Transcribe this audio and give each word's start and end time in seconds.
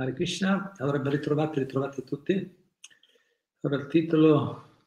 Hare 0.00 0.12
Krishna, 0.12 0.74
allora 0.76 1.00
ben 1.00 1.10
ritrovati, 1.10 1.58
ritrovati 1.58 2.04
tutti. 2.04 2.56
Allora 3.62 3.82
il 3.82 3.88
titolo 3.88 4.86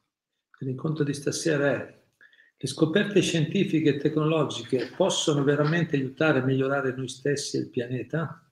dell'incontro 0.58 1.04
di 1.04 1.12
stasera 1.12 1.70
è 1.70 2.02
Le 2.56 2.66
scoperte 2.66 3.20
scientifiche 3.20 3.90
e 3.90 3.98
tecnologiche 3.98 4.90
possono 4.96 5.44
veramente 5.44 5.96
aiutare 5.96 6.38
a 6.38 6.44
migliorare 6.44 6.94
noi 6.94 7.08
stessi 7.08 7.58
e 7.58 7.60
il 7.60 7.68
pianeta? 7.68 8.50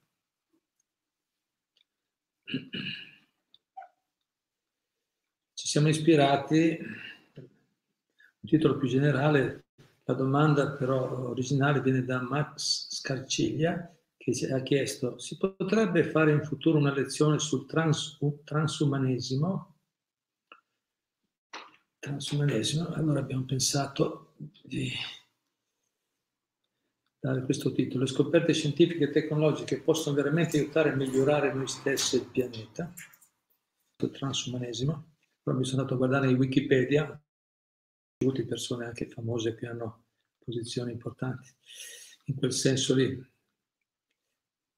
Ci 5.54 5.66
siamo 5.66 5.88
ispirati, 5.88 6.78
un 7.36 8.48
titolo 8.48 8.76
più 8.76 8.86
generale, 8.86 9.64
la 10.04 10.12
domanda 10.12 10.72
però 10.72 11.30
originale 11.30 11.80
viene 11.80 12.04
da 12.04 12.20
Max 12.20 12.88
Scarciglia, 12.90 13.94
che 14.22 14.52
ha 14.52 14.60
chiesto, 14.60 15.18
si 15.18 15.38
potrebbe 15.38 16.04
fare 16.04 16.30
in 16.32 16.44
futuro 16.44 16.76
una 16.76 16.92
lezione 16.92 17.38
sul 17.38 17.64
trans, 17.64 18.18
transumanesimo? 18.44 19.76
Transumanesimo, 21.98 22.88
allora 22.88 23.20
abbiamo 23.20 23.44
pensato 23.46 24.34
di 24.62 24.92
dare 27.18 27.44
questo 27.44 27.72
titolo. 27.72 28.04
Le 28.04 28.10
scoperte 28.10 28.52
scientifiche 28.52 29.04
e 29.04 29.10
tecnologiche 29.10 29.80
possono 29.80 30.16
veramente 30.16 30.58
aiutare 30.58 30.90
a 30.90 30.96
migliorare 30.96 31.54
noi 31.54 31.68
stessi 31.68 32.16
e 32.16 32.18
il 32.18 32.26
pianeta? 32.26 32.92
Il 34.02 34.10
transumanesimo. 34.10 35.14
Però 35.42 35.56
mi 35.56 35.64
sono 35.64 35.80
andato 35.80 35.94
a 35.94 36.06
guardare 36.06 36.30
in 36.30 36.36
Wikipedia, 36.36 37.18
tutte 38.18 38.44
persone 38.44 38.84
anche 38.84 39.08
famose 39.08 39.54
che 39.54 39.66
hanno 39.66 40.04
posizioni 40.44 40.92
importanti 40.92 41.48
in 42.24 42.34
quel 42.34 42.52
senso 42.52 42.94
lì. 42.94 43.29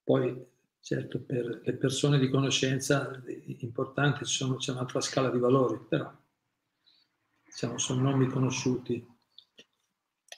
Poi, 0.04 0.46
certo, 0.80 1.20
per 1.20 1.60
le 1.64 1.72
persone 1.74 2.18
di 2.18 2.28
conoscenza 2.28 3.22
importanti 3.60 4.24
sono, 4.24 4.56
c'è 4.56 4.72
un'altra 4.72 5.00
scala 5.00 5.30
di 5.30 5.38
valori, 5.38 5.78
però 5.88 6.12
diciamo, 7.44 7.78
sono 7.78 8.02
nomi 8.02 8.26
conosciuti. 8.26 9.06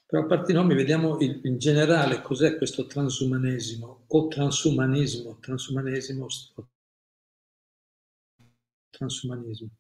Però 0.06 0.22
a 0.22 0.27
parte 0.27 0.53
i 0.53 0.55
nomi 0.55 0.75
vediamo 0.75 1.19
il, 1.19 1.41
in 1.44 1.58
generale 1.58 2.20
cos'è 2.20 2.56
questo 2.56 2.86
transumanesimo 2.86 4.05
o 4.06 4.28
transumanismo, 4.28 5.38
transumanesimo 5.41 6.27
o 6.55 6.69
transumanismo. 8.91 9.70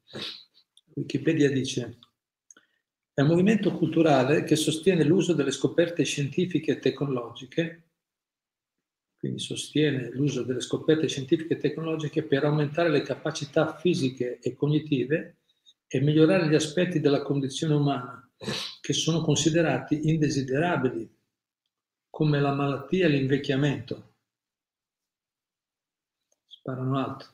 Wikipedia 0.94 1.50
dice 1.50 1.98
è 3.12 3.20
un 3.20 3.28
movimento 3.28 3.72
culturale 3.72 4.42
che 4.42 4.56
sostiene 4.56 5.04
l'uso 5.04 5.34
delle 5.34 5.52
scoperte 5.52 6.02
scientifiche 6.02 6.72
e 6.72 6.78
tecnologiche 6.80 7.83
quindi 9.24 9.40
sostiene 9.40 10.10
l'uso 10.10 10.42
delle 10.42 10.60
scoperte 10.60 11.08
scientifiche 11.08 11.54
e 11.54 11.56
tecnologiche 11.56 12.24
per 12.24 12.44
aumentare 12.44 12.90
le 12.90 13.00
capacità 13.00 13.74
fisiche 13.74 14.38
e 14.38 14.54
cognitive 14.54 15.38
e 15.86 16.02
migliorare 16.02 16.46
gli 16.46 16.54
aspetti 16.54 17.00
della 17.00 17.22
condizione 17.22 17.72
umana 17.72 18.30
che 18.82 18.92
sono 18.92 19.22
considerati 19.22 20.10
indesiderabili, 20.10 21.10
come 22.10 22.38
la 22.38 22.52
malattia 22.52 23.06
e 23.06 23.08
l'invecchiamento. 23.08 24.16
Sparano 26.46 26.98
alto. 26.98 27.26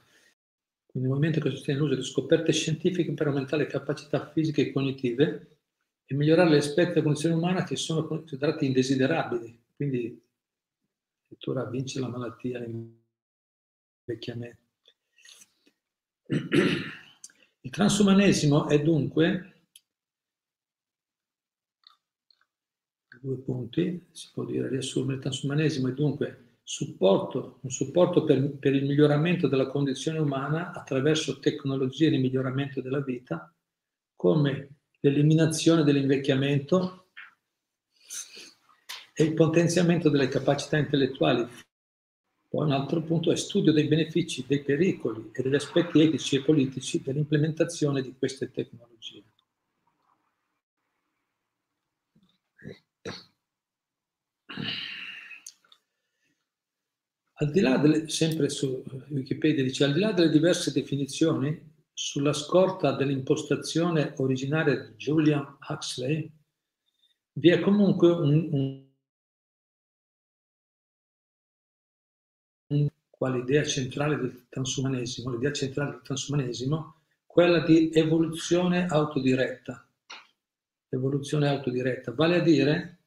Quindi 0.86 1.08
un 1.08 1.14
movimento 1.16 1.40
che 1.40 1.50
sostiene 1.50 1.80
l'uso 1.80 1.94
delle 1.94 2.06
scoperte 2.06 2.52
scientifiche 2.52 3.12
per 3.14 3.26
aumentare 3.26 3.64
le 3.64 3.68
capacità 3.68 4.30
fisiche 4.30 4.60
e 4.60 4.72
cognitive 4.72 5.56
e 6.04 6.14
migliorare 6.14 6.50
gli 6.50 6.54
aspetti 6.54 6.90
della 6.90 7.02
condizione 7.02 7.34
umana 7.34 7.64
che 7.64 7.74
sono 7.74 8.06
considerati 8.06 8.64
indesiderabili. 8.64 9.60
Quindi 9.74 10.28
addirittura 11.30 11.64
vince 11.64 12.00
la 12.00 12.08
malattia, 12.08 12.58
l'invecchiamento. 12.58 14.58
Il 17.62 17.70
transumanesimo 17.70 18.68
è 18.68 18.82
dunque, 18.82 19.66
due 23.20 23.36
punti, 23.36 24.06
si 24.12 24.30
può 24.32 24.46
dire 24.46 24.66
riassumere, 24.68 25.16
il 25.16 25.20
transumanesimo 25.20 25.88
è 25.88 25.92
dunque 25.92 26.54
supporto, 26.62 27.58
un 27.60 27.70
supporto 27.70 28.24
per, 28.24 28.56
per 28.56 28.74
il 28.74 28.86
miglioramento 28.86 29.46
della 29.46 29.66
condizione 29.66 30.18
umana 30.18 30.72
attraverso 30.72 31.38
tecnologie 31.38 32.08
di 32.08 32.16
miglioramento 32.16 32.80
della 32.80 33.02
vita, 33.02 33.54
come 34.16 34.76
l'eliminazione 35.00 35.84
dell'invecchiamento, 35.84 36.99
e 39.14 39.24
il 39.24 39.34
potenziamento 39.34 40.08
delle 40.08 40.28
capacità 40.28 40.76
intellettuali. 40.76 41.46
Poi 42.48 42.64
un 42.64 42.72
altro 42.72 43.00
punto 43.02 43.30
è 43.30 43.36
studio 43.36 43.72
dei 43.72 43.86
benefici, 43.86 44.44
dei 44.46 44.62
pericoli 44.62 45.30
e 45.32 45.42
degli 45.42 45.54
aspetti 45.54 46.00
etici 46.00 46.36
e 46.36 46.42
politici 46.42 47.00
dell'implementazione 47.00 48.02
di 48.02 48.14
queste 48.18 48.50
tecnologie. 48.50 49.22
Al 57.34 57.50
di 57.50 57.60
là 57.60 57.78
delle, 57.78 58.08
sempre 58.08 58.50
su 58.50 58.84
Wikipedia 59.08 59.62
dice, 59.62 59.84
al 59.84 59.94
di 59.94 60.00
là 60.00 60.12
delle 60.12 60.28
diverse 60.28 60.72
definizioni, 60.72 61.68
sulla 61.92 62.32
scorta 62.32 62.92
dell'impostazione 62.92 64.14
originaria 64.18 64.74
di 64.74 64.94
Julian 64.96 65.56
Huxley, 65.68 66.30
vi 67.34 67.48
è 67.50 67.60
comunque 67.60 68.10
un, 68.10 68.48
un 68.52 68.89
quale 73.10 73.38
idea 73.38 73.64
centrale 73.64 74.16
del 74.16 74.46
transumanesimo, 74.48 75.30
l'idea 75.30 75.52
centrale 75.52 75.90
del 75.90 76.02
transumanesimo, 76.02 76.94
quella 77.26 77.60
di 77.60 77.90
evoluzione 77.92 78.86
autodiretta. 78.86 79.86
Evoluzione 80.88 81.48
autodiretta, 81.48 82.12
vale 82.12 82.36
a 82.36 82.40
dire 82.40 82.98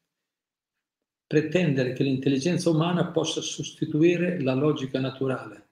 pretendere 1.26 1.94
che 1.94 2.04
l'intelligenza 2.04 2.70
umana 2.70 3.08
possa 3.08 3.42
sostituire 3.42 4.40
la 4.42 4.54
logica 4.54 5.00
naturale. 5.00 5.68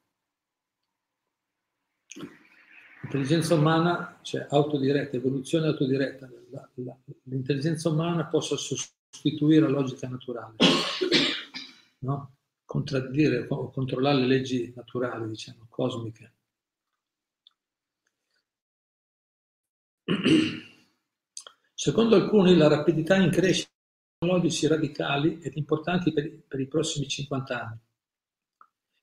L'intelligenza 3.01 3.53
umana, 3.53 4.19
cioè 4.21 4.47
autodiretta, 4.49 5.17
evoluzione 5.17 5.67
autodiretta, 5.67 6.29
la, 6.49 6.69
la, 6.75 6.97
l'intelligenza 7.23 7.89
umana 7.89 8.25
possa 8.25 8.57
sostituire 8.57 9.59
la 9.59 9.69
logica 9.69 10.07
naturale. 10.07 10.55
No? 11.99 12.31
Contraddire 12.71 13.47
o 13.49 13.69
controllare 13.69 14.21
le 14.21 14.27
leggi 14.27 14.71
naturali, 14.73 15.27
diciamo, 15.27 15.65
cosmiche. 15.67 16.33
Secondo 21.73 22.15
alcuni 22.15 22.55
la 22.55 22.69
rapidità 22.69 23.17
in 23.17 23.29
crescita 23.29 23.69
tecnologici 24.17 24.67
radicali 24.67 25.41
ed 25.41 25.57
importanti 25.57 26.13
per, 26.13 26.43
per 26.47 26.61
i 26.61 26.67
prossimi 26.67 27.09
50 27.09 27.61
anni. 27.61 27.79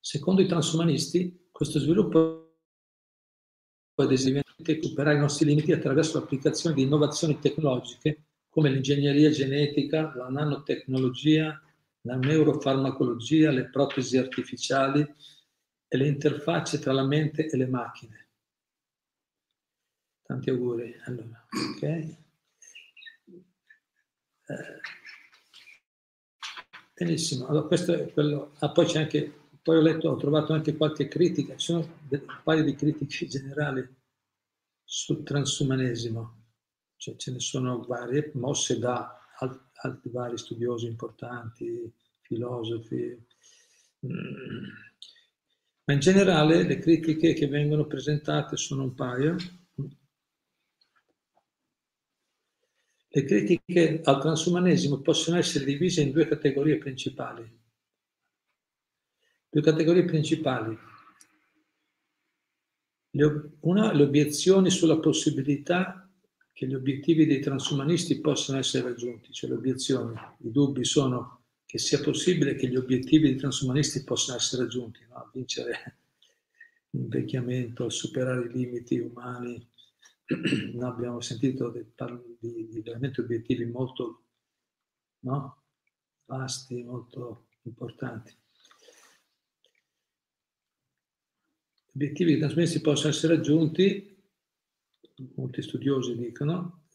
Secondo 0.00 0.40
i 0.40 0.46
transumanisti 0.46 1.48
questo 1.50 1.78
sviluppo 1.78 2.60
può 3.92 4.06
decisamente 4.06 4.80
superare 4.80 5.18
i 5.18 5.20
nostri 5.20 5.44
limiti 5.44 5.72
attraverso 5.72 6.18
l'applicazione 6.18 6.74
di 6.74 6.84
innovazioni 6.84 7.38
tecnologiche 7.38 8.22
come 8.48 8.70
l'ingegneria 8.70 9.28
genetica, 9.28 10.14
la 10.16 10.30
nanotecnologia, 10.30 11.60
la 12.02 12.16
neurofarmacologia, 12.16 13.50
le 13.50 13.68
protesi 13.68 14.16
artificiali 14.16 15.00
e 15.88 15.96
le 15.96 16.06
interfacce 16.06 16.78
tra 16.78 16.92
la 16.92 17.04
mente 17.04 17.46
e 17.46 17.56
le 17.56 17.66
macchine. 17.66 18.28
Tanti 20.22 20.50
auguri. 20.50 20.94
Allora, 21.06 21.46
ok. 21.50 21.82
Eh, 24.48 24.80
benissimo. 26.94 27.46
Allora, 27.46 27.66
questo 27.66 27.92
è 27.94 28.12
quello. 28.12 28.52
Ah, 28.58 28.70
poi 28.70 28.86
c'è 28.86 29.00
anche, 29.00 29.32
poi 29.62 29.76
ho 29.76 29.80
letto, 29.80 30.10
ho 30.10 30.16
trovato 30.16 30.52
anche 30.52 30.76
qualche 30.76 31.08
critica, 31.08 31.56
ci 31.56 31.72
sono 31.72 32.00
un 32.08 32.40
paio 32.42 32.62
di 32.62 32.74
critiche 32.74 33.26
generali 33.26 33.96
sul 34.84 35.22
transumanesimo, 35.22 36.44
cioè 36.96 37.16
ce 37.16 37.32
ne 37.32 37.40
sono 37.40 37.82
varie, 37.82 38.30
mosse 38.34 38.78
da 38.78 39.18
altri 39.38 40.10
vari 40.10 40.38
studiosi 40.38 40.86
importanti, 40.86 41.92
filosofi. 42.28 43.26
Mm. 44.06 44.64
Ma 45.84 45.94
in 45.94 46.00
generale 46.00 46.64
le 46.64 46.78
critiche 46.78 47.32
che 47.32 47.48
vengono 47.48 47.86
presentate 47.86 48.56
sono 48.56 48.82
un 48.84 48.94
paio. 48.94 49.36
Le 53.10 53.24
critiche 53.24 54.02
al 54.04 54.20
transumanesimo 54.20 55.00
possono 55.00 55.38
essere 55.38 55.64
divise 55.64 56.02
in 56.02 56.12
due 56.12 56.28
categorie 56.28 56.76
principali. 56.76 57.58
Due 59.48 59.62
categorie 59.62 60.04
principali. 60.04 60.78
una, 63.60 63.92
le 63.94 64.02
obiezioni 64.02 64.70
sulla 64.70 64.98
possibilità 64.98 66.06
che 66.52 66.66
gli 66.66 66.74
obiettivi 66.74 67.24
dei 67.24 67.40
transumanisti 67.40 68.20
possano 68.20 68.58
essere 68.58 68.88
raggiunti, 68.88 69.32
cioè 69.32 69.48
le 69.48 69.56
obiezioni, 69.56 70.14
i 70.40 70.50
dubbi 70.50 70.84
sono 70.84 71.37
che 71.68 71.76
sia 71.76 72.00
possibile 72.00 72.54
che 72.54 72.66
gli 72.66 72.76
obiettivi 72.76 73.28
dei 73.28 73.36
transumanisti 73.36 74.02
possano 74.02 74.38
essere 74.38 74.62
raggiunti, 74.62 75.04
no? 75.06 75.30
vincere 75.34 75.98
invecchiamento, 76.92 77.90
superare 77.90 78.46
i 78.46 78.52
limiti 78.52 78.98
umani. 78.98 79.70
No, 80.72 80.86
abbiamo 80.86 81.20
sentito 81.20 81.70
di, 81.70 81.84
di, 82.38 82.68
di, 82.68 82.80
veramente 82.80 83.20
obiettivi 83.20 83.66
molto 83.66 84.24
no? 85.20 85.62
vasti, 86.24 86.82
molto 86.82 87.48
importanti. 87.62 88.34
Obiettivi 91.92 92.32
che 92.32 92.38
trasmessi 92.38 92.80
possono 92.80 93.10
essere 93.10 93.36
raggiunti, 93.36 94.22
molti 95.34 95.60
studiosi 95.60 96.16
dicono, 96.16 96.86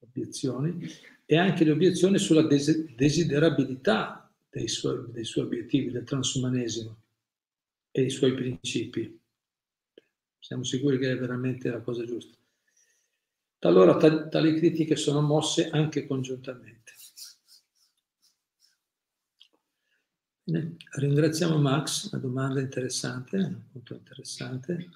obiezioni, 0.00 0.88
e 1.32 1.38
anche 1.38 1.64
le 1.64 1.70
obiezioni 1.70 2.18
sulla 2.18 2.42
desiderabilità 2.42 4.30
dei 4.50 4.68
suoi, 4.68 5.10
dei 5.10 5.24
suoi 5.24 5.46
obiettivi, 5.46 5.90
del 5.90 6.04
transumanesimo 6.04 6.94
e 7.90 8.02
i 8.02 8.10
suoi 8.10 8.34
principi. 8.34 9.18
Siamo 10.38 10.62
sicuri 10.62 10.98
che 10.98 11.10
è 11.10 11.16
veramente 11.16 11.70
la 11.70 11.80
cosa 11.80 12.04
giusta. 12.04 12.36
Allora 13.60 13.96
tali 14.28 14.58
critiche 14.58 14.94
sono 14.94 15.22
mosse 15.22 15.70
anche 15.70 16.06
congiuntamente. 16.06 16.92
Ringraziamo 20.44 21.56
Max, 21.56 22.10
una 22.12 22.20
domanda 22.20 22.60
interessante, 22.60 23.62
molto 23.72 23.94
interessante. 23.94 24.90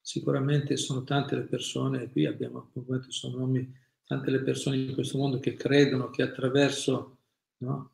Sicuramente 0.00 0.78
sono 0.78 1.04
tante 1.04 1.34
le 1.36 1.42
persone, 1.42 2.08
qui 2.08 2.24
abbiamo, 2.24 2.70
come 2.72 3.04
sono 3.08 3.36
nomi, 3.36 3.80
tante 4.04 4.30
le 4.30 4.42
persone 4.42 4.76
in 4.76 4.94
questo 4.94 5.18
mondo 5.18 5.38
che 5.38 5.54
credono 5.54 6.10
che 6.10 6.22
attraverso 6.22 7.18
no, 7.58 7.90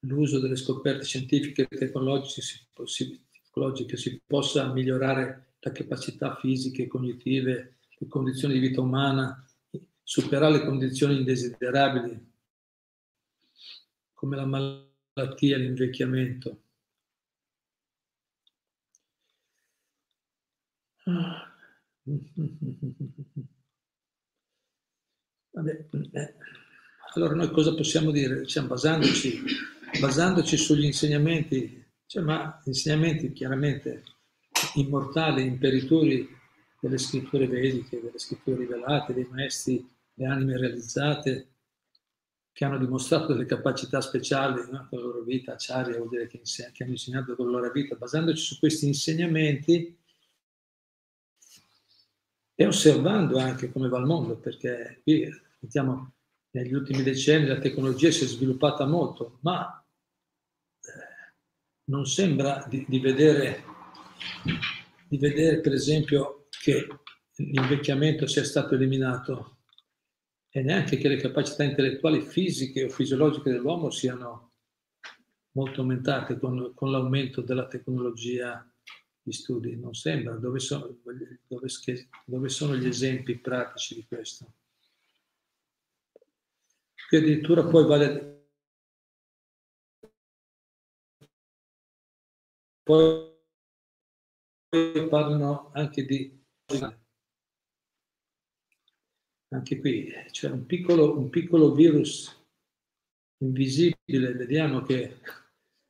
l'uso 0.00 0.38
delle 0.38 0.56
scoperte 0.56 1.04
scientifiche 1.04 1.66
e 1.68 1.76
tecnologiche 1.76 2.42
si, 2.42 2.66
psicologiche 2.72 3.96
si 3.96 4.20
possa 4.24 4.72
migliorare 4.72 5.54
la 5.60 5.72
capacità 5.72 6.36
fisiche, 6.36 6.86
cognitive, 6.86 7.78
le 7.98 8.06
condizioni 8.06 8.54
di 8.54 8.60
vita 8.60 8.80
umana, 8.80 9.44
superare 10.02 10.58
le 10.58 10.64
condizioni 10.64 11.16
indesiderabili 11.16 12.34
come 14.14 14.36
la 14.36 14.46
malattia, 14.46 15.56
l'invecchiamento. 15.56 16.60
Vabbè, 25.56 25.86
eh. 26.12 26.34
Allora 27.14 27.34
noi 27.34 27.50
cosa 27.50 27.74
possiamo 27.74 28.10
dire? 28.10 28.40
Diciamo, 28.40 28.68
basandoci, 28.68 29.42
basandoci 29.98 30.54
sugli 30.58 30.84
insegnamenti 30.84 31.82
cioè, 32.04 32.22
ma 32.22 32.60
insegnamenti 32.64 33.32
chiaramente 33.32 34.02
immortali, 34.74 35.46
imperitori 35.46 36.28
delle 36.78 36.98
scritture 36.98 37.46
vediche, 37.48 38.00
delle 38.02 38.18
scritture 38.18 38.58
rivelate, 38.58 39.14
dei 39.14 39.26
maestri, 39.30 39.84
le 40.14 40.26
anime 40.26 40.58
realizzate, 40.58 41.48
che 42.52 42.64
hanno 42.64 42.78
dimostrato 42.78 43.32
delle 43.32 43.46
capacità 43.46 44.00
speciali 44.02 44.60
no? 44.70 44.86
con 44.88 44.98
la 44.98 45.06
loro 45.06 45.22
vita, 45.22 45.54
acciaria 45.54 45.96
vuol 45.96 46.10
dire 46.10 46.26
che, 46.26 46.36
inseg- 46.36 46.72
che 46.72 46.82
hanno 46.82 46.92
insegnato 46.92 47.34
con 47.34 47.50
la 47.50 47.58
loro 47.58 47.72
vita, 47.72 47.96
basandoci 47.96 48.42
su 48.42 48.58
questi 48.58 48.86
insegnamenti 48.86 49.98
e 52.54 52.66
osservando 52.66 53.38
anche 53.38 53.70
come 53.70 53.88
va 53.88 53.98
il 53.98 54.06
mondo, 54.06 54.36
perché 54.36 55.00
qui, 55.02 55.28
diciamo, 55.66 56.14
negli 56.50 56.72
ultimi 56.72 57.02
decenni 57.02 57.46
la 57.46 57.58
tecnologia 57.58 58.10
si 58.10 58.24
è 58.24 58.26
sviluppata 58.26 58.86
molto, 58.86 59.38
ma 59.42 59.84
non 61.88 62.06
sembra 62.06 62.64
di, 62.68 62.84
di, 62.88 62.98
vedere, 62.98 63.62
di 65.08 65.18
vedere, 65.18 65.60
per 65.60 65.72
esempio, 65.72 66.48
che 66.48 66.86
l'invecchiamento 67.36 68.26
sia 68.26 68.44
stato 68.44 68.74
eliminato 68.74 69.58
e 70.48 70.62
neanche 70.62 70.96
che 70.96 71.08
le 71.08 71.18
capacità 71.18 71.64
intellettuali 71.64 72.22
fisiche 72.22 72.84
o 72.84 72.88
fisiologiche 72.88 73.50
dell'uomo 73.50 73.90
siano 73.90 74.52
molto 75.52 75.82
aumentate 75.82 76.38
con, 76.38 76.72
con 76.74 76.90
l'aumento 76.90 77.42
della 77.42 77.66
tecnologia 77.66 78.66
di 79.20 79.32
studi. 79.32 79.76
Non 79.76 79.94
sembra. 79.94 80.34
Dove 80.36 80.58
sono, 80.58 80.96
dove, 81.02 81.68
dove 82.24 82.48
sono 82.48 82.74
gli 82.74 82.86
esempi 82.86 83.38
pratici 83.38 83.94
di 83.94 84.06
questo? 84.06 84.52
Che 87.08 87.16
addirittura 87.16 87.64
poi 87.64 87.86
vale 87.86 88.36
Poi 92.82 93.34
parlano 95.08 95.70
anche 95.72 96.04
di... 96.04 96.44
Anche 99.48 99.78
qui 99.80 100.08
c'è 100.30 100.50
un 100.50 100.66
piccolo, 100.66 101.18
un 101.18 101.28
piccolo 101.28 101.72
virus 101.72 102.44
invisibile, 103.38 104.32
vediamo 104.34 104.82
che 104.82 105.20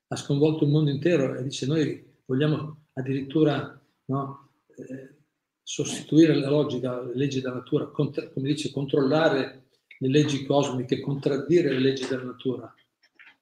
ha 0.08 0.16
sconvolto 0.16 0.64
il 0.64 0.70
mondo 0.70 0.90
intero 0.90 1.34
e 1.34 1.42
dice 1.42 1.66
noi 1.66 2.22
vogliamo 2.24 2.86
addirittura 2.94 3.78
no, 4.06 4.52
eh, 4.76 5.16
sostituire 5.62 6.34
la 6.34 6.48
logica, 6.48 7.02
le 7.02 7.14
leggi 7.14 7.40
della 7.40 7.54
natura, 7.54 7.86
come 7.88 8.32
dice, 8.34 8.70
controllare 8.70 9.65
le 9.98 10.08
leggi 10.08 10.44
cosmiche, 10.44 11.00
contraddire 11.00 11.72
le 11.72 11.80
leggi 11.80 12.06
della 12.06 12.24
natura. 12.24 12.72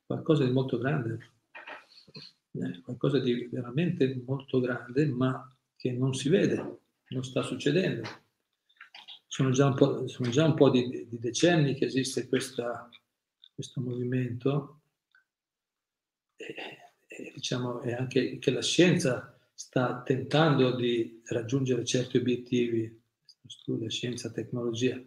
Qualcosa 0.07 0.45
di 0.45 0.51
molto 0.51 0.79
grande 0.79 1.33
qualcosa 2.83 3.19
di 3.19 3.49
veramente 3.51 4.23
molto 4.25 4.61
grande, 4.61 5.07
ma 5.07 5.53
che 5.77 5.93
non 5.93 6.15
si 6.15 6.29
vede, 6.29 6.81
non 7.09 7.25
sta 7.25 7.43
succedendo. 7.43 8.03
Sono 9.27 9.51
già 9.51 9.67
un 9.67 9.75
po', 9.75 10.05
già 10.05 10.45
un 10.45 10.55
po 10.55 10.71
di, 10.71 10.89
di, 11.09 11.19
decenni 11.19 11.75
che 11.75 11.87
esiste 11.87 12.29
questa, 12.29 12.89
questo 13.53 13.81
movimento 13.81 14.83
e, 16.37 16.55
e, 17.09 17.33
diciamo, 17.35 17.83
e 17.83 17.93
anche 17.95 18.39
che 18.39 18.51
la 18.53 18.63
scienza 18.63 19.37
sta 19.53 20.03
tentando 20.03 20.77
di 20.77 21.21
raggiungere 21.25 21.85
certi 21.85 22.17
obiettivi, 22.17 23.03
studio, 23.47 23.91
scienza, 23.91 24.31
tecnologia. 24.31 25.03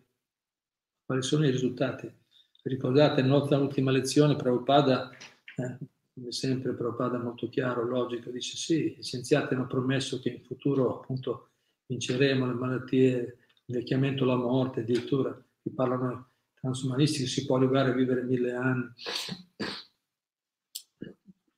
Quali 1.08 1.22
sono 1.22 1.48
i 1.48 1.52
risultati? 1.52 2.14
Ricordate, 2.64 3.22
nella 3.22 3.38
ultima 3.60 3.92
lezione, 3.92 4.36
Prabhupada 4.36 5.10
eh, 5.56 5.78
come 6.14 6.34
sempre 6.34 6.74
Prabhupada 6.74 7.18
molto 7.18 7.48
chiaro, 7.48 7.86
logico, 7.86 8.30
dice 8.30 8.58
sì, 8.58 8.94
gli 8.98 9.02
scienziati 9.02 9.54
hanno 9.54 9.68
promesso 9.68 10.20
che 10.20 10.28
in 10.28 10.44
futuro 10.44 11.00
appunto 11.00 11.52
vinceremo 11.86 12.46
le 12.46 12.54
malattie, 12.54 13.38
l'invecchiamento, 13.68 14.26
la 14.26 14.36
morte, 14.36 14.82
addirittura 14.82 15.32
qui 15.62 15.72
parlano 15.72 16.32
transumanisti 16.60 17.20
che 17.20 17.28
si 17.28 17.46
può 17.46 17.56
arrivare 17.56 17.92
a 17.92 17.94
vivere 17.94 18.24
mille 18.24 18.52
anni. 18.52 18.92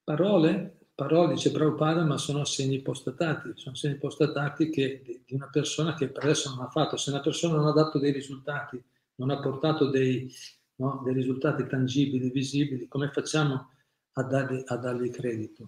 Parole, 0.03 0.77
parole 0.93 1.33
dice 1.33 1.50
Prabhupada, 1.50 2.05
ma 2.05 2.19
sono 2.19 2.45
segni 2.45 2.75
ipostatati, 2.75 3.53
sono 3.55 3.73
segni 3.73 3.95
ipostatati 3.95 4.69
che, 4.69 5.23
di 5.25 5.33
una 5.33 5.50
persona 5.51 5.95
che 5.95 6.09
per 6.09 6.25
adesso 6.25 6.51
non 6.51 6.65
ha 6.65 6.69
fatto. 6.69 6.97
Se 6.97 7.09
una 7.09 7.21
persona 7.21 7.55
non 7.55 7.65
ha 7.65 7.73
dato 7.73 7.97
dei 7.97 8.12
risultati, 8.12 8.79
non 9.19 9.29
ha 9.29 9.39
portato 9.39 9.89
dei, 9.89 10.33
no, 10.75 11.01
dei 11.03 11.13
risultati 11.13 11.67
tangibili, 11.67 12.31
visibili, 12.31 12.88
come 12.88 13.11
facciamo 13.11 13.71
a 14.13 14.23
dargli, 14.23 14.63
a 14.65 14.75
dargli 14.77 15.09
credito. 15.11 15.67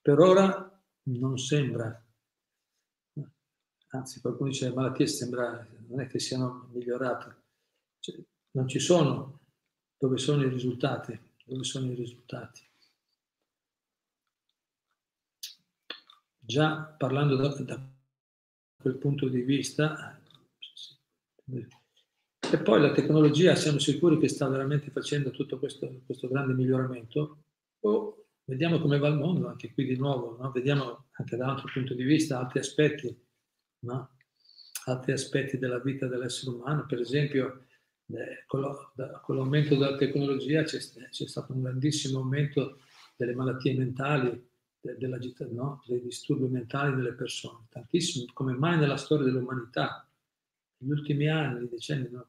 Per 0.00 0.18
ora 0.18 0.82
non 1.02 1.38
sembra, 1.38 2.04
anzi 3.88 4.20
qualcuno 4.20 4.48
dice 4.48 4.68
le 4.68 4.74
malattie 4.74 5.06
sembra, 5.06 5.66
non 5.88 6.00
è 6.00 6.06
che 6.06 6.18
siano 6.18 6.68
migliorate, 6.72 7.42
cioè, 8.00 8.18
non 8.52 8.66
ci 8.66 8.78
sono, 8.78 9.40
dove 9.98 10.16
sono 10.16 10.42
i 10.44 10.48
risultati? 10.48 11.18
Dove 11.44 11.64
sono 11.64 11.90
i 11.90 11.94
risultati? 11.94 12.66
Già 16.38 16.82
parlando 16.82 17.36
da, 17.36 17.48
da 17.62 17.92
quel 18.76 18.96
punto 18.96 19.28
di 19.28 19.42
vista, 19.42 20.18
e 22.52 22.58
poi 22.58 22.80
la 22.80 22.90
tecnologia, 22.90 23.54
siamo 23.54 23.78
sicuri 23.78 24.18
che 24.18 24.26
sta 24.26 24.48
veramente 24.48 24.90
facendo 24.90 25.30
tutto 25.30 25.58
questo, 25.60 26.00
questo 26.04 26.26
grande 26.26 26.52
miglioramento, 26.52 27.44
o 27.80 28.26
vediamo 28.44 28.80
come 28.80 28.98
va 28.98 29.06
il 29.06 29.14
mondo, 29.14 29.46
anche 29.46 29.72
qui 29.72 29.84
di 29.84 29.96
nuovo, 29.96 30.36
no? 30.36 30.50
vediamo 30.50 31.06
anche 31.12 31.36
da 31.36 31.44
un 31.44 31.50
altro 31.50 31.70
punto 31.72 31.94
di 31.94 32.02
vista 32.02 32.40
altri 32.40 32.58
aspetti, 32.58 33.16
no? 33.84 34.16
altri 34.86 35.12
aspetti 35.12 35.58
della 35.58 35.78
vita 35.78 36.08
dell'essere 36.08 36.50
umano, 36.50 36.86
per 36.86 36.98
esempio 36.98 37.66
eh, 38.08 38.42
con, 38.46 38.60
lo, 38.60 38.90
da, 38.96 39.20
con, 39.20 39.36
l'aumento 39.36 39.76
della 39.76 39.96
tecnologia 39.96 40.64
c'è, 40.64 40.78
c'è, 40.78 41.26
stato 41.28 41.52
un 41.52 41.62
grandissimo 41.62 42.18
aumento 42.18 42.80
delle 43.14 43.34
malattie 43.36 43.76
mentali, 43.76 44.48
de, 44.80 44.96
della, 44.98 45.18
no? 45.50 45.84
dei 45.86 46.00
disturbi 46.00 46.48
mentali 46.48 46.96
delle 46.96 47.12
persone, 47.12 47.66
tantissimo, 47.68 48.24
come 48.32 48.54
mai 48.54 48.76
nella 48.76 48.96
storia 48.96 49.26
dell'umanità, 49.26 50.04
negli 50.78 50.90
ultimi 50.90 51.28
anni, 51.28 51.68
decenni, 51.68 52.08
no? 52.10 52.26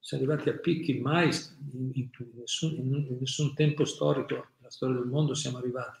Siamo 0.00 0.24
arrivati 0.24 0.48
a 0.48 0.58
picchi 0.58 0.98
mai 0.98 1.30
in, 1.72 1.90
in, 1.94 2.10
nessun, 2.34 2.74
in 2.76 3.16
nessun 3.20 3.54
tempo 3.54 3.84
storico 3.84 4.48
della 4.56 4.70
storia 4.70 4.96
del 4.96 5.06
mondo 5.06 5.34
siamo 5.34 5.58
arrivati. 5.58 5.98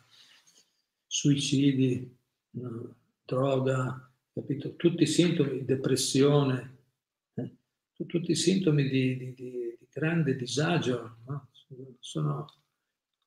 Suicidi, 1.06 2.16
droga, 3.24 4.10
capito? 4.32 4.76
Tutti 4.76 5.02
i 5.02 5.06
sintomi 5.06 5.64
depressione, 5.64 6.78
eh? 7.34 7.56
tutti 8.06 8.30
i 8.30 8.36
sintomi 8.36 8.88
di, 8.88 9.16
di, 9.16 9.34
di, 9.34 9.76
di 9.78 9.88
grande 9.90 10.36
disagio, 10.36 11.18
no? 11.26 11.50
sono, 12.00 12.46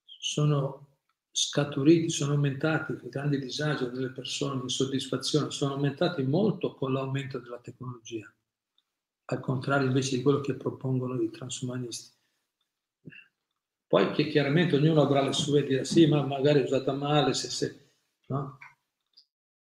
sono 0.03 0.87
scaturiti, 1.31 2.09
sono 2.09 2.33
aumentati 2.33 2.91
il 2.91 3.09
grande 3.09 3.39
disagio 3.39 3.87
delle 3.89 4.11
persone, 4.11 4.59
l'insoddisfazione, 4.59 5.51
sono 5.51 5.73
aumentati 5.73 6.23
molto 6.23 6.73
con 6.75 6.93
l'aumento 6.93 7.39
della 7.39 7.59
tecnologia, 7.59 8.31
al 9.31 9.39
contrario 9.39 9.87
invece 9.87 10.15
di 10.15 10.21
quello 10.21 10.41
che 10.41 10.55
propongono 10.55 11.21
i 11.21 11.29
transumanisti. 11.29 12.17
Poi 13.87 14.11
che 14.11 14.27
chiaramente 14.27 14.75
ognuno 14.75 15.01
avrà 15.01 15.21
le 15.21 15.33
sue 15.33 15.63
dire 15.63 15.83
sì, 15.83 16.07
ma 16.07 16.23
magari 16.23 16.59
è 16.59 16.63
usata 16.63 16.93
male, 16.93 17.33
se, 17.33 17.49
se, 17.49 17.91
no? 18.27 18.57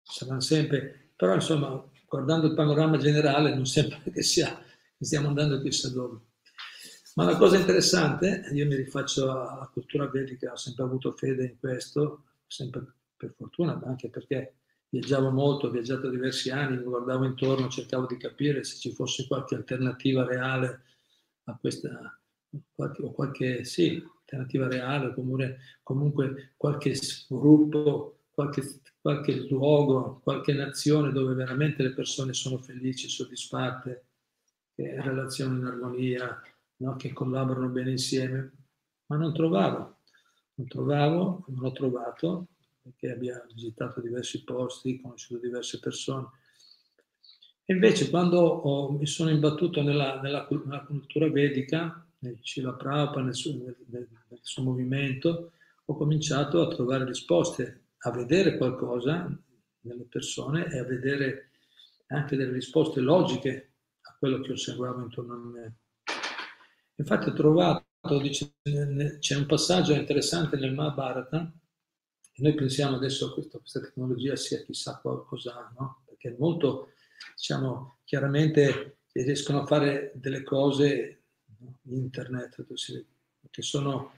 Saranno 0.02 0.42
sempre, 0.42 1.12
però 1.16 1.34
insomma, 1.34 1.82
guardando 2.08 2.48
il 2.48 2.54
panorama 2.54 2.98
generale, 2.98 3.54
non 3.54 3.66
sembra 3.66 4.00
che, 4.04 4.22
sia, 4.22 4.62
stiamo 5.00 5.30
andando 5.30 5.62
chissà 5.62 5.90
dove. 5.90 6.20
Ma 7.16 7.26
la 7.26 7.38
cosa 7.38 7.58
interessante, 7.58 8.50
io 8.54 8.66
mi 8.66 8.76
rifaccio 8.76 9.32
alla 9.32 9.70
cultura 9.72 10.08
vedica, 10.08 10.52
ho 10.52 10.58
sempre 10.58 10.84
avuto 10.84 11.12
fede 11.12 11.46
in 11.46 11.60
questo, 11.60 12.24
sempre 12.48 12.86
per 13.18 13.34
fortuna, 13.36 13.82
anche 13.86 14.10
perché 14.10 14.61
viaggiavo 14.92 15.32
molto, 15.32 15.68
ho 15.68 15.70
viaggiato 15.70 16.10
diversi 16.10 16.50
anni, 16.50 16.78
mi 16.78 16.84
guardavo 16.84 17.24
intorno, 17.24 17.70
cercavo 17.70 18.06
di 18.06 18.18
capire 18.18 18.64
se 18.66 18.78
ci 18.78 18.92
fosse 18.92 19.26
qualche 19.26 19.56
alternativa 19.56 20.26
reale 20.26 20.82
a 21.46 21.58
questa, 21.58 22.20
o 22.76 23.12
qualche, 23.14 23.64
sì, 23.64 24.04
alternativa 24.20 24.68
reale, 24.68 25.08
oppure 25.08 25.60
comunque 25.82 26.54
qualche 26.58 26.94
gruppo, 27.30 28.24
qualche, 28.32 28.82
qualche 29.00 29.48
luogo, 29.48 30.20
qualche 30.24 30.54
nazione 30.54 31.14
dove 31.14 31.36
veramente 31.36 31.84
le 31.84 31.94
persone 31.94 32.34
sono 32.34 32.58
felici, 32.58 33.08
soddisfatte, 33.08 34.08
che 34.76 35.02
relazionano 35.02 35.60
in 35.60 35.66
armonia, 35.68 36.42
no? 36.78 36.96
che 36.98 37.14
collaborano 37.14 37.70
bene 37.70 37.92
insieme, 37.92 38.52
ma 39.06 39.16
non 39.16 39.34
trovavo, 39.34 40.00
non 40.56 40.68
trovavo, 40.68 41.46
non 41.48 41.60
l'ho 41.60 41.72
trovato, 41.72 42.48
perché 42.82 43.12
abbiamo 43.12 43.44
visitato 43.54 44.02
diversi 44.02 44.44
posti, 44.44 45.00
conosciuto 45.00 45.40
diverse 45.40 45.80
persone. 45.80 46.28
E 47.64 47.74
invece 47.74 48.10
quando 48.10 48.40
ho, 48.40 48.92
mi 48.92 49.06
sono 49.06 49.30
imbattuto 49.30 49.82
nella, 49.82 50.20
nella, 50.20 50.48
nella, 50.50 50.84
cultura 50.84 51.30
vedica, 51.30 52.06
nel 52.20 52.40
Shiva 52.42 52.74
Prabhupada, 52.74 53.22
nel 53.22 53.36
suo, 53.36 53.54
nel, 53.54 53.76
nel 53.88 54.40
suo 54.42 54.64
movimento, 54.64 55.52
ho 55.86 55.96
cominciato 55.96 56.62
a 56.62 56.68
trovare 56.68 57.06
risposte, 57.06 57.86
a 58.00 58.12
vedere 58.12 58.58
qualcosa 58.58 59.32
nelle 59.82 60.06
persone 60.06 60.72
e 60.72 60.80
a 60.80 60.84
vedere 60.84 61.52
anche 62.08 62.36
delle 62.36 62.52
risposte 62.52 63.00
logiche 63.00 63.74
a 64.02 64.16
quello 64.18 64.42
che 64.42 64.52
osservavo 64.52 65.02
intorno 65.02 65.34
a 65.34 65.38
me. 65.38 65.76
Infatti 66.96 67.30
ho 67.30 67.34
trovato, 67.34 67.86
dice, 68.22 68.54
c'è 69.20 69.36
un 69.36 69.46
passaggio 69.46 69.94
interessante 69.94 70.58
nel 70.58 70.74
Mahabharata, 70.74 71.52
noi 72.42 72.56
pensiamo 72.56 72.96
adesso 72.96 73.28
a 73.28 73.34
questa, 73.34 73.60
questa 73.60 73.80
tecnologia 73.80 74.36
sia 74.36 74.64
chissà 74.64 75.00
cosa, 75.02 75.72
no? 75.78 76.04
Perché 76.06 76.36
molto, 76.38 76.90
diciamo, 77.36 78.00
chiaramente 78.04 78.98
riescono 79.14 79.62
a 79.62 79.66
fare 79.66 80.12
delle 80.16 80.44
cose, 80.44 81.18
internet, 81.84 82.66
che 83.52 83.62
sono, 83.62 84.14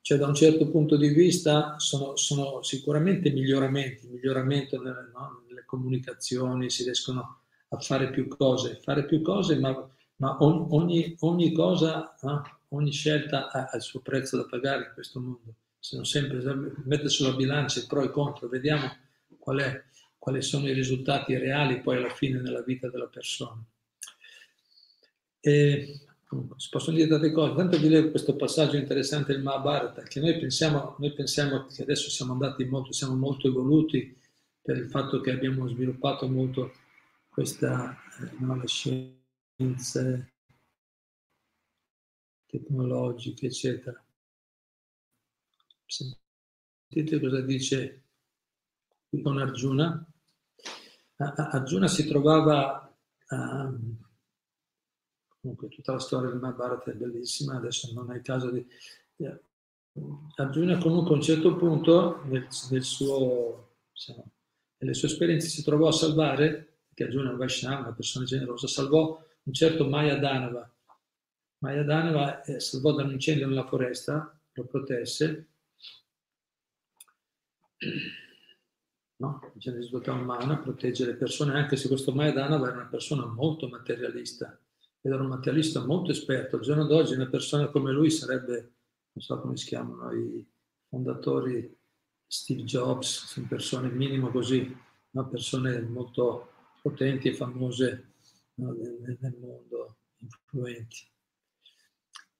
cioè 0.00 0.18
da 0.18 0.26
un 0.26 0.34
certo 0.34 0.70
punto 0.70 0.96
di 0.96 1.08
vista 1.08 1.78
sono, 1.78 2.16
sono 2.16 2.62
sicuramente 2.62 3.30
miglioramenti, 3.30 4.06
miglioramento 4.08 4.80
nelle, 4.80 5.10
no? 5.12 5.44
nelle 5.46 5.64
comunicazioni, 5.66 6.70
si 6.70 6.84
riescono 6.84 7.40
a 7.68 7.78
fare 7.78 8.10
più 8.10 8.28
cose, 8.28 8.80
fare 8.82 9.04
più 9.04 9.20
cose, 9.20 9.58
ma 9.58 9.86
ma 10.22 10.36
ogni, 10.40 11.16
ogni 11.20 11.52
cosa, 11.52 12.14
no? 12.22 12.42
ogni 12.68 12.92
scelta 12.92 13.50
ha, 13.50 13.74
il 13.74 13.82
suo 13.82 14.00
prezzo 14.00 14.36
da 14.36 14.44
pagare 14.44 14.84
in 14.84 14.90
questo 14.94 15.20
mondo. 15.20 15.54
Se 15.82 15.96
non 15.96 16.04
sempre 16.04 16.40
mette 16.84 17.08
sulla 17.08 17.34
bilancia 17.34 17.80
i 17.80 17.86
pro 17.86 18.02
e 18.02 18.06
i 18.06 18.10
contro, 18.10 18.48
vediamo 18.48 18.88
qual 19.38 19.58
è, 19.58 19.82
quali 20.18 20.40
sono 20.42 20.68
i 20.68 20.72
risultati 20.72 21.36
reali 21.36 21.80
poi 21.80 21.96
alla 21.96 22.14
fine 22.14 22.40
nella 22.40 22.62
vita 22.62 22.88
della 22.88 23.08
persona. 23.08 23.60
E, 25.40 26.00
si 26.56 26.68
possono 26.70 26.96
dire 26.96 27.08
tante 27.08 27.32
cose. 27.32 27.56
Tanto 27.56 27.78
vi 27.78 27.88
leggo 27.88 28.10
questo 28.10 28.36
passaggio 28.36 28.76
interessante 28.76 29.32
del 29.32 29.42
Mahabharata, 29.42 30.02
che 30.02 30.20
noi 30.20 30.38
pensiamo, 30.38 30.94
noi 30.98 31.12
pensiamo 31.12 31.66
che 31.66 31.82
adesso 31.82 32.10
siamo 32.10 32.32
andati 32.32 32.64
molto, 32.64 32.92
siamo 32.92 33.16
molto 33.16 33.48
evoluti 33.48 34.16
per 34.62 34.76
il 34.76 34.88
fatto 34.88 35.20
che 35.20 35.32
abbiamo 35.32 35.66
sviluppato 35.66 36.28
molto 36.28 36.72
questa 37.28 37.98
eh, 38.20 38.30
no, 38.38 38.64
scienza 38.66 39.20
scienze 39.62 40.32
tecnologiche, 42.46 43.46
eccetera. 43.46 44.02
Sentite 45.92 47.20
cosa 47.20 47.42
dice 47.42 48.04
con 49.22 49.36
Arjuna. 49.36 50.06
Arjuna 51.16 51.86
si 51.86 52.08
trovava, 52.08 52.96
um, 53.28 53.98
comunque 55.38 55.68
tutta 55.68 55.92
la 55.92 55.98
storia 55.98 56.30
del 56.30 56.38
Mahabharata 56.38 56.92
è 56.92 56.94
bellissima, 56.94 57.56
adesso 57.56 57.92
non 57.92 58.10
è 58.10 58.22
caso 58.22 58.50
di... 58.50 58.66
Arjuna 60.36 60.78
comunque 60.78 61.12
a 61.12 61.16
un 61.16 61.22
certo 61.22 61.54
punto 61.56 62.22
nel, 62.24 62.48
nel 62.70 62.82
suo, 62.82 63.76
diciamo, 63.92 64.30
nelle 64.78 64.94
sue 64.94 65.08
esperienze 65.08 65.48
si 65.48 65.62
trovò 65.62 65.88
a 65.88 65.92
salvare, 65.92 66.78
perché 66.88 67.04
Arjuna 67.04 67.28
è 67.28 67.32
un 67.32 67.38
Vaishnava, 67.38 67.80
una 67.80 67.92
persona 67.92 68.24
generosa, 68.24 68.66
salvò 68.66 69.22
un 69.42 69.52
certo 69.52 69.86
Maya 69.86 70.16
Danava. 70.16 70.74
Maya 71.58 71.82
Danava 71.82 72.42
eh, 72.44 72.58
salvò 72.60 72.94
da 72.94 73.04
un 73.04 73.12
incendio 73.12 73.46
nella 73.46 73.66
foresta, 73.66 74.34
lo 74.54 74.64
protesse, 74.64 75.51
no? 79.16 79.52
Bisogna 79.54 79.80
svuotare 79.82 80.18
un 80.18 80.24
mana, 80.24 80.58
protegge 80.58 81.06
le 81.06 81.14
persone, 81.14 81.54
anche 81.54 81.76
se 81.76 81.88
questo 81.88 82.12
Maya 82.12 82.32
Danava 82.32 82.68
era 82.68 82.76
una 82.76 82.86
persona 82.86 83.24
molto 83.26 83.68
materialista, 83.68 84.58
era 85.00 85.16
un 85.16 85.28
materialista 85.28 85.84
molto 85.84 86.10
esperto. 86.10 86.56
Al 86.56 86.62
giorno 86.62 86.86
d'oggi 86.86 87.14
una 87.14 87.28
persona 87.28 87.68
come 87.68 87.92
lui 87.92 88.10
sarebbe, 88.10 88.72
non 89.12 89.24
so 89.24 89.40
come 89.40 89.56
si 89.56 89.66
chiamano, 89.66 90.12
i 90.12 90.44
fondatori 90.88 91.78
Steve 92.26 92.64
Jobs, 92.64 93.26
sono 93.26 93.46
persone 93.46 93.90
minimo 93.90 94.30
così, 94.30 94.74
no? 95.10 95.28
persone 95.28 95.80
molto 95.82 96.50
potenti 96.82 97.28
e 97.28 97.34
famose 97.34 98.14
no, 98.54 98.72
nel, 98.72 99.18
nel, 99.20 99.36
mondo, 99.38 99.96
influenti. 100.18 101.10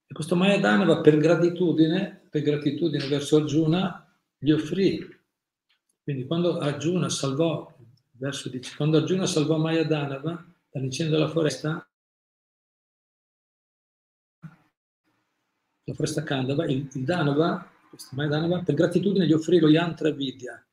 E 0.06 0.14
questo 0.14 0.34
Mayadanava 0.34 1.00
per 1.00 1.16
gratitudine, 1.16 2.26
per 2.28 2.42
gratitudine 2.42 3.06
verso 3.06 3.36
Arjuna, 3.36 4.12
gli 4.38 4.50
offrì. 4.50 5.20
Quindi 6.02 6.26
quando 6.26 6.58
Arjuna 6.58 7.08
salvò, 7.08 7.72
verso 8.12 8.48
dice, 8.48 8.74
quando 8.76 8.96
Arjuna 8.96 9.26
salvò 9.26 9.56
Mayadanava 9.56 10.44
dall'incendio 10.70 11.16
della 11.16 11.30
foresta, 11.30 11.88
la 15.84 15.94
foresta 15.94 16.22
Kandava, 16.22 16.64
il, 16.66 16.88
il 16.92 17.04
Danava, 17.04 17.70
questo 17.88 18.16
Mayadanava, 18.16 18.62
per 18.62 18.74
gratitudine 18.74 19.26
gli 19.26 19.32
offrì 19.32 19.58
lo 19.58 19.68
Yantra 19.68 20.10
Vidya, 20.10 20.64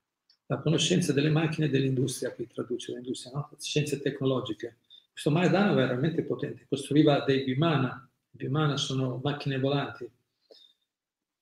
la 0.48 0.58
conoscenza 0.58 1.14
delle 1.14 1.30
macchine 1.30 1.70
dell'industria, 1.70 2.34
qui 2.34 2.48
traduce 2.48 2.92
l'industria, 2.92 3.34
no? 3.34 3.52
scienze 3.60 4.02
tecnologiche. 4.02 4.78
Questo 5.12 5.30
Maedano 5.30 5.74
era 5.74 5.90
veramente 5.90 6.24
potente, 6.24 6.66
costruiva 6.68 7.24
dei 7.24 7.44
Vimana, 7.44 8.10
i 8.32 8.38
Vimana 8.38 8.78
sono 8.78 9.20
macchine 9.24 9.60
volanti, 9.60 10.10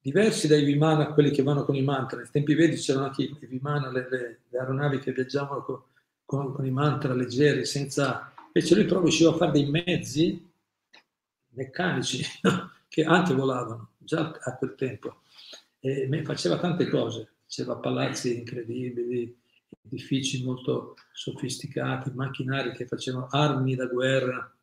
diversi 0.08 0.48
dai 0.48 0.64
Vimana, 0.64 1.12
quelli 1.12 1.32
che 1.32 1.44
vanno 1.44 1.66
con 1.66 1.76
i 1.76 1.82
mantra. 1.82 2.18
Nei 2.18 2.30
tempi 2.32 2.54
vedi 2.54 2.78
c'erano 2.78 3.08
anche 3.08 3.24
i 3.24 3.38
Vimana, 3.42 3.92
le, 3.92 4.08
le, 4.10 4.40
le 4.48 4.58
aeronavi 4.58 5.00
che 5.00 5.12
viaggiavano 5.12 5.62
con, 5.64 5.82
con, 6.24 6.54
con, 6.54 6.66
i 6.66 6.72
mantra 6.72 7.14
leggeri, 7.14 7.66
senza... 7.66 8.32
Invece 8.54 8.76
lui 8.76 8.86
però 8.86 9.02
riusciva 9.02 9.32
a 9.32 9.36
fare 9.36 9.52
dei 9.52 9.70
mezzi 9.70 10.50
meccanici 11.50 12.24
che 12.88 13.04
anche 13.04 13.34
volavano, 13.34 13.90
già 13.98 14.32
a 14.42 14.56
quel 14.56 14.76
tempo. 14.76 15.24
E 15.82 16.10
faceva 16.24 16.58
tante 16.58 16.88
cose, 16.88 17.34
faceva 17.44 17.76
palazzi 17.76 18.34
incredibili, 18.38 19.38
edifici 19.84 20.42
molto 20.42 20.96
sofisticati, 21.12 22.12
macchinari 22.14 22.72
che 22.72 22.88
facevano 22.88 23.28
armi 23.30 23.76
da 23.76 23.88
guerra. 23.88 24.56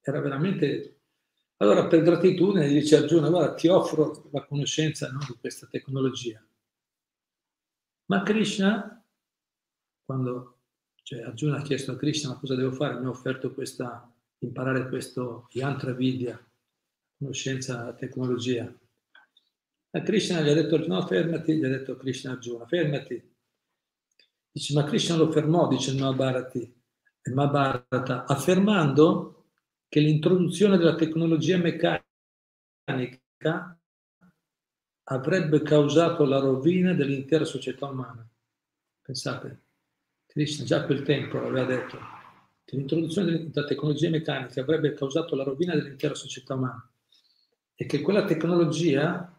Era 0.00 0.18
veramente... 0.18 0.96
Allora, 1.62 1.86
per 1.86 2.02
gratitudine, 2.02 2.68
gli 2.68 2.80
dice 2.80 2.96
Arjuna, 2.96 3.28
guarda, 3.28 3.54
ti 3.54 3.68
offro 3.68 4.28
la 4.32 4.44
conoscenza 4.46 5.10
no, 5.10 5.18
di 5.26 5.36
questa 5.38 5.66
tecnologia. 5.66 6.42
Ma 8.06 8.22
Krishna, 8.22 9.04
quando 10.04 10.60
cioè, 11.02 11.20
Arjuna 11.20 11.58
ha 11.58 11.62
chiesto 11.62 11.92
a 11.92 11.96
Krishna 11.96 12.30
ma 12.30 12.38
cosa 12.38 12.54
devo 12.54 12.72
fare, 12.72 12.98
mi 12.98 13.06
ha 13.06 13.10
offerto 13.10 13.52
questa, 13.52 14.10
imparare 14.38 14.88
questo 14.88 15.48
yantra 15.50 15.92
vidya, 15.92 16.42
conoscenza, 17.18 17.92
tecnologia. 17.92 18.72
A 19.92 20.00
Krishna 20.02 20.40
gli 20.40 20.48
ha 20.48 20.54
detto, 20.54 20.86
no, 20.86 21.06
fermati, 21.06 21.56
gli 21.56 21.64
ha 21.64 21.68
detto 21.68 21.96
Krishna 21.96 22.32
Arjuna, 22.32 22.66
fermati, 22.66 23.30
Dice, 24.52 24.74
ma 24.74 24.84
Krishna 24.84 25.14
lo 25.14 25.30
fermò, 25.30 25.68
dice 25.68 25.92
il 25.92 26.00
Mahabharata, 26.00 26.58
il 26.58 27.34
Mahabharata 27.34 28.24
affermando 28.26 29.39
che 29.90 29.98
l'introduzione 29.98 30.78
della 30.78 30.94
tecnologia 30.94 31.58
meccanica 31.58 32.00
avrebbe 35.08 35.62
causato 35.62 36.24
la 36.24 36.38
rovina 36.38 36.94
dell'intera 36.94 37.44
società 37.44 37.86
umana. 37.86 38.24
Pensate, 39.02 39.62
Krishna 40.26 40.64
già 40.64 40.76
a 40.76 40.84
quel 40.84 41.02
tempo 41.02 41.38
aveva 41.38 41.64
detto 41.64 41.98
che 42.64 42.76
l'introduzione 42.76 43.50
della 43.50 43.66
tecnologia 43.66 44.08
meccanica 44.10 44.60
avrebbe 44.60 44.94
causato 44.94 45.34
la 45.34 45.42
rovina 45.42 45.74
dell'intera 45.74 46.14
società 46.14 46.54
umana 46.54 46.88
e 47.74 47.84
che 47.84 48.00
quella 48.00 48.24
tecnologia, 48.24 49.36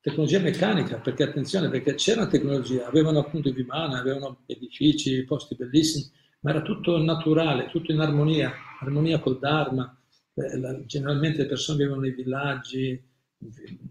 tecnologia 0.00 0.40
meccanica, 0.40 0.98
perché 0.98 1.22
attenzione, 1.22 1.68
perché 1.68 1.94
c'era 1.94 2.22
una 2.22 2.30
tecnologia, 2.30 2.88
avevano 2.88 3.20
appunto 3.20 3.48
i 3.48 3.52
Vimana, 3.52 4.00
avevano 4.00 4.42
edifici, 4.46 5.22
posti 5.22 5.54
bellissimi, 5.54 6.10
ma 6.40 6.50
era 6.50 6.62
tutto 6.62 6.98
naturale, 6.98 7.68
tutto 7.68 7.92
in 7.92 8.00
armonia, 8.00 8.52
armonia 8.80 9.18
col 9.20 9.38
Dharma. 9.38 9.94
Eh, 10.34 10.84
generalmente 10.86 11.42
le 11.42 11.46
persone 11.48 11.78
vivevano 11.78 12.02
nei 12.02 12.12
villaggi, 12.14 13.02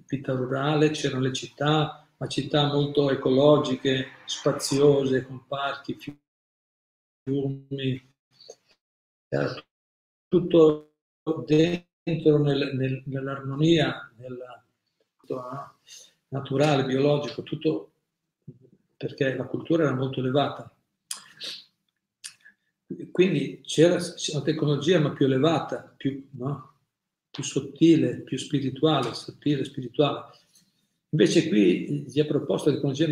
vita 0.08 0.34
rurale, 0.34 0.92
c'erano 0.92 1.24
le 1.24 1.34
città, 1.34 2.08
ma 2.18 2.28
città 2.28 2.68
molto 2.68 3.10
ecologiche, 3.10 4.08
spaziose, 4.26 5.26
con 5.26 5.46
parchi, 5.48 5.98
fiumi, 7.24 8.14
era 9.28 9.54
tutto 10.28 10.94
dentro 11.46 12.40
nel, 12.40 12.76
nel, 12.76 13.04
nell'armonia, 13.06 14.12
nella, 14.18 14.64
no? 15.28 15.78
naturale, 16.30 16.86
biologico, 16.86 17.44
tutto 17.44 17.92
perché 18.98 19.36
la 19.36 19.46
cultura 19.46 19.84
era 19.84 19.94
molto 19.96 20.20
elevata. 20.20 20.72
Quindi 23.12 23.62
c'era 23.64 23.98
una 24.34 24.42
tecnologia 24.42 25.00
ma 25.00 25.12
più 25.12 25.26
elevata, 25.26 25.94
più, 25.96 26.28
no? 26.32 26.74
più 27.30 27.44
sottile, 27.44 28.22
più 28.22 28.38
spirituale, 28.38 29.14
sottile, 29.14 29.64
spirituale. 29.64 30.34
Invece 31.10 31.48
qui 31.48 32.06
gli 32.08 32.20
ha 32.20 32.26
proposto 32.26 32.70
la 32.70 32.76
tecnologia 32.76 33.08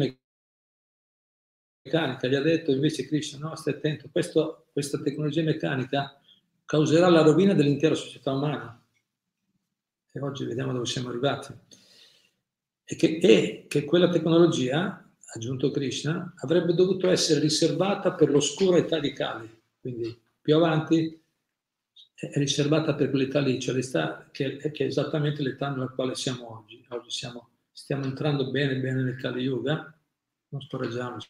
meccanica, 1.83 2.27
gli 2.27 2.35
ha 2.35 2.41
detto 2.41 2.71
invece 2.71 3.05
Krishna, 3.05 3.47
no, 3.47 3.55
stai 3.55 3.75
attento, 3.75 4.09
questo, 4.11 4.67
questa 4.71 4.99
tecnologia 4.99 5.43
meccanica 5.43 6.19
causerà 6.65 7.07
la 7.09 7.21
rovina 7.21 7.53
dell'intera 7.53 7.95
società 7.95 8.33
umana. 8.33 8.83
E 10.11 10.19
oggi 10.19 10.45
vediamo 10.45 10.73
dove 10.73 10.85
siamo 10.85 11.09
arrivati. 11.09 11.53
E 12.83 12.95
che, 12.95 13.19
e 13.21 13.65
che 13.67 13.85
quella 13.85 14.09
tecnologia, 14.09 15.07
aggiunto 15.33 15.71
Krishna, 15.71 16.33
avrebbe 16.37 16.73
dovuto 16.73 17.09
essere 17.09 17.39
riservata 17.39 18.13
per 18.13 18.29
l'oscura 18.29 18.77
età 18.77 18.99
di 18.99 19.13
Kali. 19.13 19.57
Quindi 19.87 20.21
più 20.41 20.53
avanti 20.57 21.23
è 22.13 22.37
riservata 22.39 22.93
per 22.93 23.09
quell'età 23.09 23.39
lì, 23.39 23.57
cioè 23.57 23.73
l'età 23.73 24.27
che, 24.33 24.57
che, 24.57 24.83
è 24.83 24.83
esattamente 24.83 25.41
l'età 25.41 25.69
nella 25.69 25.87
quale 25.87 26.13
siamo 26.13 26.57
oggi. 26.57 26.85
Oggi 26.89 27.09
siamo, 27.09 27.51
stiamo 27.71 28.03
entrando 28.03 28.51
bene, 28.51 28.81
bene 28.81 29.01
nel 29.01 29.15
Kali 29.15 29.43
Yuga, 29.43 29.97
non 30.49 30.61
storeggiamoci. 30.61 31.29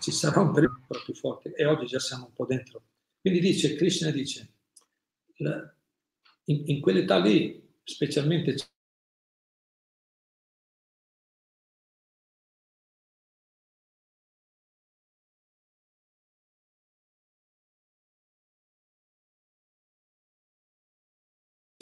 ci 0.00 0.10
sarà 0.12 0.40
un 0.40 0.52
periodo 0.52 0.80
più 1.04 1.14
forte 1.14 1.52
e 1.54 1.64
oggi 1.64 1.86
già 1.86 1.98
siamo 1.98 2.26
un 2.26 2.32
po' 2.32 2.46
dentro. 2.46 2.82
Quindi 3.20 3.40
dice, 3.40 3.74
Krishna 3.76 4.10
dice, 4.10 4.48
in, 6.50 6.62
in 6.66 6.80
quell'età 6.80 7.18
lì 7.18 7.60
specialmente 7.82 8.54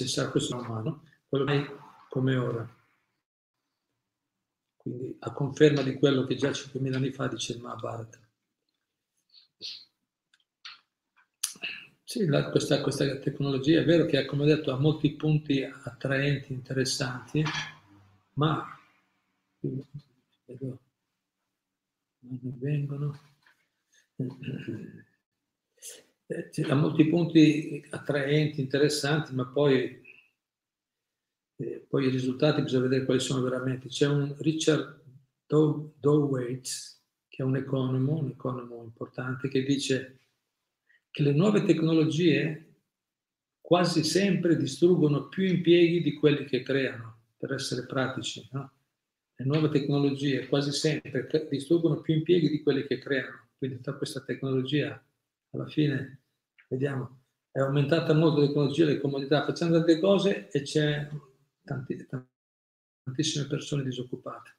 sarà 0.07 0.31
questo 0.31 0.57
umano, 0.57 1.03
quello 1.29 1.47
è 1.51 1.65
come 2.09 2.37
ora. 2.37 2.77
Quindi 4.77 5.17
a 5.21 5.33
conferma 5.33 5.83
di 5.83 5.95
quello 5.99 6.25
che 6.25 6.37
già 6.37 6.53
5.000 6.53 6.95
anni 6.95 7.13
fa 7.13 7.27
dice 7.29 7.53
il 7.53 7.61
Mahabharata. 7.61 8.28
Sì, 12.11 12.25
la, 12.25 12.49
questa, 12.49 12.81
questa, 12.81 13.19
tecnologia 13.19 13.81
è 13.81 13.85
vero 13.85 14.07
che, 14.07 14.25
come 14.25 14.45
ho 14.45 14.47
detto, 14.47 14.73
ha 14.73 14.79
molti 14.79 15.13
punti 15.13 15.63
attraenti, 15.63 16.55
interessanti, 16.55 17.45
ma 18.33 18.65
vedo, 20.47 20.81
non 22.21 22.59
vengono. 22.59 23.21
Eh, 26.31 26.75
molti 26.75 27.07
punti 27.09 27.87
attraenti, 27.91 28.63
interessanti, 28.63 29.35
ma 29.35 29.45
poi, 29.45 30.01
eh, 31.57 31.87
poi, 31.87 32.07
i 32.07 32.11
risultati 32.11 32.63
bisogna 32.63 32.85
vedere 32.85 33.05
quali 33.05 33.21
sono 33.21 33.43
veramente. 33.43 33.89
C'è 33.89 34.07
un 34.07 34.35
Richard 34.39 35.03
Dowwaits, 35.47 37.03
che 37.29 37.43
è 37.43 37.45
un 37.45 37.57
economo, 37.57 38.17
un 38.17 38.31
economo 38.31 38.83
importante, 38.83 39.49
che 39.49 39.63
dice 39.63 40.19
che 41.11 41.23
le 41.23 41.33
nuove 41.33 41.65
tecnologie 41.65 42.69
quasi 43.61 44.03
sempre 44.03 44.57
distruggono 44.57 45.29
più 45.29 45.45
impieghi 45.45 46.01
di 46.01 46.15
quelli 46.15 46.45
che 46.45 46.63
creano, 46.63 47.21
per 47.37 47.53
essere 47.53 47.85
pratici. 47.85 48.49
No? 48.53 48.73
Le 49.35 49.45
nuove 49.45 49.69
tecnologie 49.69 50.49
quasi 50.49 50.73
sempre 50.73 51.29
distruggono 51.51 52.01
più 52.01 52.15
impieghi 52.15 52.49
di 52.49 52.63
quelli 52.63 52.87
che 52.87 52.99
creano. 52.99 53.49
Quindi 53.59 53.77
tutta 53.77 53.95
questa 53.95 54.23
tecnologia, 54.23 55.05
alla 55.51 55.67
fine, 55.67 56.23
vediamo, 56.69 57.25
è 57.51 57.61
aumentata 57.61 58.15
molto 58.15 58.41
la 58.41 58.47
tecnologia, 58.47 58.85
le 58.87 59.01
comodità, 59.01 59.45
facciamo 59.45 59.73
tante 59.73 59.99
cose 60.01 60.49
e 60.49 60.63
c'è 60.63 61.09
tanti, 61.63 62.07
tantissime 63.05 63.47
persone 63.47 63.83
disoccupate. 63.83 64.57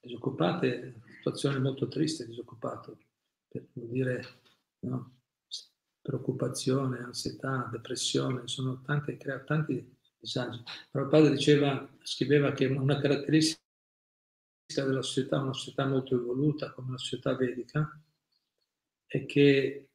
Disoccupate, 0.00 1.00
situazione 1.16 1.58
molto 1.58 1.88
triste, 1.88 2.26
disoccupato, 2.26 2.98
per 3.48 3.66
dire 3.72 4.39
no? 4.80 5.20
preoccupazione, 6.02 6.98
ansietà, 6.98 7.68
depressione, 7.70 8.42
sono 8.46 8.80
tanti, 8.82 9.16
crea 9.16 9.40
tanti 9.40 9.96
disagi. 10.18 10.62
Prabhupada 10.90 11.28
diceva, 11.28 11.88
scriveva 12.02 12.52
che 12.52 12.66
una 12.66 12.98
caratteristica 12.98 13.60
della 14.74 15.02
società, 15.02 15.40
una 15.40 15.52
società 15.52 15.86
molto 15.86 16.14
evoluta 16.14 16.72
come 16.72 16.92
la 16.92 16.98
società 16.98 17.36
vedica, 17.36 18.02
è 19.06 19.26
che 19.26 19.90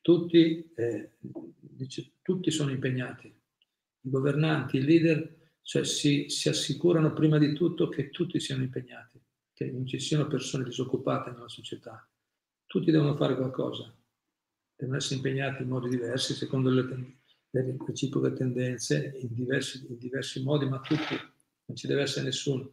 tutti, 0.00 0.72
eh, 0.74 1.16
dice, 1.58 2.12
tutti 2.20 2.50
sono 2.50 2.70
impegnati, 2.70 3.26
i 3.26 4.10
governanti, 4.10 4.76
i 4.76 4.82
leader, 4.82 5.52
cioè 5.62 5.84
si, 5.84 6.28
si 6.28 6.48
assicurano 6.48 7.14
prima 7.14 7.38
di 7.38 7.54
tutto 7.54 7.88
che 7.88 8.10
tutti 8.10 8.38
siano 8.38 8.62
impegnati, 8.62 9.18
che 9.54 9.70
non 9.70 9.86
ci 9.86 9.98
siano 9.98 10.26
persone 10.26 10.64
disoccupate 10.64 11.30
nella 11.30 11.48
società 11.48 12.06
tutti 12.74 12.90
devono 12.90 13.14
fare 13.14 13.36
qualcosa, 13.36 13.88
devono 14.74 14.98
essere 14.98 15.14
impegnati 15.14 15.62
in 15.62 15.68
modi 15.68 15.88
diversi, 15.88 16.34
secondo 16.34 16.70
le, 16.70 16.82
le 17.50 17.76
reciproche 17.86 18.32
tendenze, 18.32 19.16
in 19.20 19.28
diversi, 19.32 19.86
in 19.88 19.96
diversi 19.96 20.42
modi, 20.42 20.68
ma 20.68 20.80
tutti, 20.80 21.14
non 21.66 21.76
ci 21.76 21.86
deve 21.86 22.02
essere 22.02 22.24
nessuno. 22.24 22.72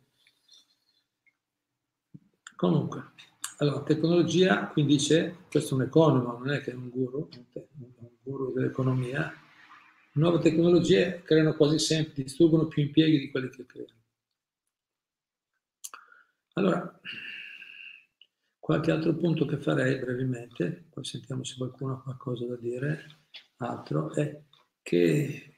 Comunque, 2.56 3.12
allora, 3.58 3.84
tecnologia, 3.84 4.70
quindi 4.70 4.94
dice, 4.94 5.36
questo 5.52 5.76
è 5.76 5.78
un 5.78 5.84
economo, 5.86 6.36
non 6.36 6.50
è 6.50 6.62
che 6.62 6.72
è 6.72 6.74
un 6.74 6.90
guru, 6.90 7.30
un 7.54 8.10
guru 8.24 8.54
dell'economia, 8.54 9.32
nuove 10.14 10.40
tecnologie 10.40 11.22
creano 11.24 11.54
quasi 11.54 11.78
sempre, 11.78 12.24
distruggono 12.24 12.66
più 12.66 12.82
impieghi 12.82 13.20
di 13.20 13.30
quelli 13.30 13.50
che 13.50 13.68
creano. 13.68 14.00
Allora, 16.54 17.00
Qualche 18.62 18.92
altro 18.92 19.16
punto 19.16 19.46
che 19.46 19.58
farei 19.58 19.98
brevemente, 19.98 20.86
poi 20.92 21.04
sentiamo 21.04 21.44
se 21.44 21.56
qualcuno 21.58 21.94
ha 21.94 22.02
qualcosa 22.04 22.46
da 22.46 22.56
dire, 22.58 23.22
altro, 23.58 24.14
è 24.14 24.40
che 24.84 25.56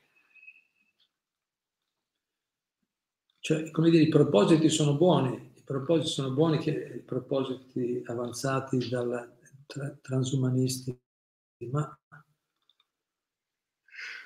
cioè, 3.40 3.70
come 3.72 3.90
dire, 3.90 4.04
i 4.04 4.08
propositi 4.08 4.70
sono 4.70 4.96
buoni, 4.96 5.52
i 5.54 5.64
propositi 5.66 6.08
sono 6.08 6.32
buoni, 6.32 6.60
che, 6.60 6.94
i 6.96 7.02
propositi 7.02 8.02
avanzati 8.06 8.88
dal 8.88 9.36
tra, 9.66 9.94
transumanisti, 10.02 10.98
ma, 11.70 12.00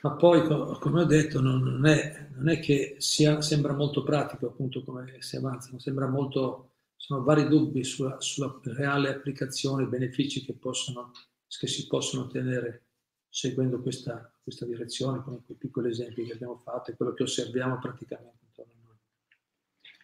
ma, 0.04 0.16
poi, 0.18 0.44
come 0.80 1.02
ho 1.02 1.06
detto, 1.06 1.42
non, 1.42 1.84
è, 1.88 2.30
non 2.36 2.48
è, 2.48 2.60
che 2.60 2.98
sia, 3.00 3.42
sembra 3.42 3.74
molto 3.74 4.04
pratico, 4.04 4.50
appunto, 4.50 4.84
come 4.84 5.16
si 5.18 5.36
avanzano, 5.36 5.80
sembra 5.80 6.08
molto 6.08 6.74
sono 6.98 7.24
vari 7.24 7.48
dubbi 7.48 7.84
sulla, 7.84 8.20
sulla 8.20 8.60
reale 8.64 9.10
applicazione, 9.10 9.84
i 9.84 9.88
benefici 9.88 10.44
che 10.44 10.54
possono 10.54 11.14
che 11.60 11.68
si 11.68 11.88
possono 11.88 12.24
ottenere 12.24 12.88
seguendo 13.30 13.82
questa, 13.82 14.32
questa 14.42 14.66
direzione, 14.66 15.22
con 15.24 15.46
quei 15.46 15.58
piccoli 15.58 15.90
esempi 15.90 16.26
che 16.26 16.34
abbiamo 16.34 16.58
fatto 16.58 16.92
e 16.92 16.96
quello 16.96 17.14
che 17.14 17.24
osserviamo 17.24 17.80
praticamente 17.80 18.46
intorno 18.46 18.74
a 18.74 18.84
noi. 18.84 18.98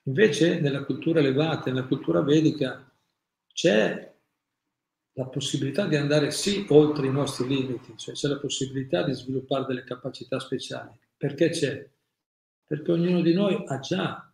Invece 0.06 0.60
nella 0.60 0.86
cultura 0.86 1.20
elevata, 1.20 1.70
nella 1.70 1.86
cultura 1.86 2.22
vedica, 2.22 2.90
c'è 3.52 4.12
la 5.16 5.26
possibilità 5.28 5.86
di 5.86 5.96
andare 5.96 6.32
sì 6.32 6.66
oltre 6.70 7.08
i 7.08 7.12
nostri 7.12 7.48
limiti, 7.48 7.96
cioè 7.98 8.16
c'è 8.16 8.28
la 8.28 8.40
possibilità 8.40 9.04
di 9.04 9.14
sviluppare 9.14 9.66
delle 9.66 9.84
capacità 9.84 10.40
speciali. 10.40 10.98
Perché 11.18 11.50
c'è? 11.50 11.90
Perché 12.66 12.92
ognuno 12.92 13.22
di 13.22 13.34
noi 13.34 13.64
ha 13.68 13.80
già, 13.80 14.34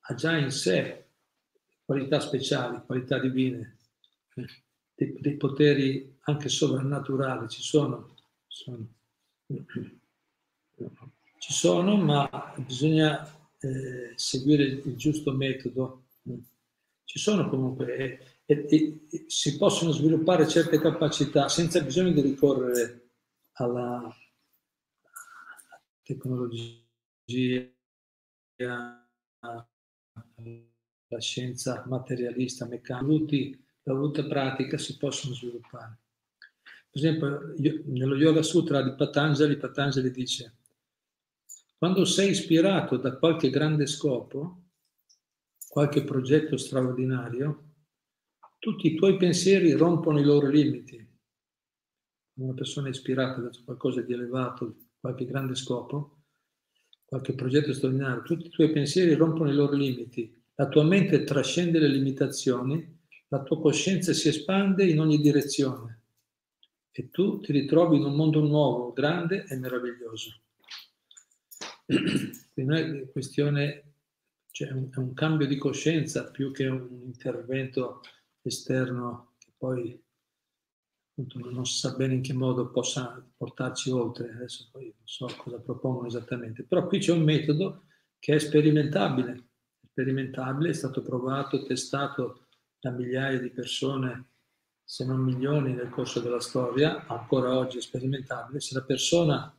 ha 0.00 0.14
già 0.14 0.36
in 0.36 0.50
sé 0.50 1.05
qualità 1.86 2.20
speciali, 2.20 2.82
qualità 2.84 3.18
divine, 3.18 3.78
eh, 4.34 4.46
dei, 4.94 5.16
dei 5.20 5.36
poteri 5.36 6.18
anche 6.22 6.48
sovrannaturali, 6.48 7.48
ci 7.48 7.62
sono, 7.62 8.16
sono, 8.48 8.88
ci 11.38 11.52
sono, 11.52 11.96
ma 11.96 12.54
bisogna 12.58 13.24
eh, 13.60 14.12
seguire 14.16 14.64
il 14.64 14.96
giusto 14.96 15.32
metodo. 15.32 16.02
Ci 17.04 17.20
sono 17.20 17.48
comunque 17.48 17.96
e, 17.96 18.18
e, 18.44 18.66
e, 19.08 19.24
si 19.28 19.56
possono 19.56 19.92
sviluppare 19.92 20.48
certe 20.48 20.80
capacità 20.80 21.48
senza 21.48 21.80
bisogno 21.80 22.10
di 22.10 22.20
ricorrere 22.20 23.10
alla, 23.52 24.12
tecnologia, 26.02 26.82
alla 29.40 29.68
scienza 31.20 31.84
materialista, 31.86 32.66
meccanica. 32.66 33.58
La 33.82 33.92
voluta 33.92 34.24
pratica 34.24 34.78
si 34.78 34.96
possono 34.96 35.34
sviluppare. 35.34 35.98
Per 36.90 37.04
esempio, 37.04 37.54
nello 37.86 38.16
Yoga 38.16 38.42
Sutra 38.42 38.82
di 38.82 38.94
Patanjali, 38.94 39.56
Patanjali 39.56 40.10
dice, 40.10 40.56
quando 41.78 42.04
sei 42.04 42.30
ispirato 42.30 42.96
da 42.96 43.16
qualche 43.16 43.50
grande 43.50 43.86
scopo, 43.86 44.62
qualche 45.68 46.04
progetto 46.04 46.56
straordinario, 46.56 47.74
tutti 48.58 48.86
i 48.86 48.94
tuoi 48.94 49.16
pensieri 49.18 49.72
rompono 49.72 50.18
i 50.18 50.24
loro 50.24 50.48
limiti. 50.48 51.06
Una 52.38 52.54
persona 52.54 52.88
ispirata 52.88 53.40
da 53.40 53.50
qualcosa 53.64 54.00
di 54.00 54.12
elevato, 54.12 54.76
qualche 54.98 55.26
grande 55.26 55.54
scopo, 55.54 56.22
qualche 57.04 57.34
progetto 57.34 57.72
straordinario, 57.72 58.22
tutti 58.22 58.46
i 58.46 58.50
tuoi 58.50 58.72
pensieri 58.72 59.14
rompono 59.14 59.50
i 59.50 59.54
loro 59.54 59.76
limiti. 59.76 60.44
La 60.58 60.68
tua 60.68 60.84
mente 60.84 61.24
trascende 61.24 61.78
le 61.78 61.88
limitazioni, 61.88 62.98
la 63.28 63.42
tua 63.42 63.60
coscienza 63.60 64.12
si 64.12 64.28
espande 64.28 64.86
in 64.86 65.00
ogni 65.00 65.20
direzione 65.20 66.00
e 66.90 67.10
tu 67.10 67.40
ti 67.40 67.52
ritrovi 67.52 67.96
in 67.96 68.04
un 68.04 68.14
mondo 68.14 68.40
nuovo, 68.40 68.92
grande 68.92 69.44
e 69.48 69.56
meraviglioso. 69.56 70.40
Quindi 71.86 72.72
non 72.72 72.72
è 72.72 73.10
questione, 73.10 73.92
cioè 74.50 74.68
è 74.68 74.96
un 74.96 75.12
cambio 75.12 75.46
di 75.46 75.58
coscienza 75.58 76.30
più 76.30 76.52
che 76.52 76.66
un 76.66 77.02
intervento 77.04 78.00
esterno 78.40 79.34
che 79.36 79.52
poi 79.58 80.02
non 81.16 81.66
si 81.66 81.78
sa 81.78 81.94
bene 81.94 82.14
in 82.14 82.22
che 82.22 82.32
modo 82.32 82.70
possa 82.70 83.22
portarci 83.36 83.90
oltre, 83.90 84.30
adesso 84.30 84.68
poi 84.72 84.84
non 84.84 85.06
so 85.06 85.26
cosa 85.36 85.60
propongono 85.60 86.06
esattamente, 86.06 86.62
però 86.62 86.86
qui 86.86 86.98
c'è 86.98 87.12
un 87.12 87.24
metodo 87.24 87.84
che 88.18 88.34
è 88.34 88.38
sperimentabile, 88.38 89.48
sperimentabile, 89.96 90.68
è 90.68 90.74
stato 90.74 91.00
provato, 91.00 91.62
testato 91.62 92.48
da 92.78 92.90
migliaia 92.90 93.40
di 93.40 93.48
persone, 93.48 94.26
se 94.84 95.06
non 95.06 95.20
milioni 95.20 95.72
nel 95.72 95.88
corso 95.88 96.20
della 96.20 96.40
storia, 96.40 97.06
ancora 97.06 97.56
oggi 97.56 97.78
è 97.78 97.80
sperimentabile, 97.80 98.60
se 98.60 98.74
la 98.74 98.82
persona 98.82 99.50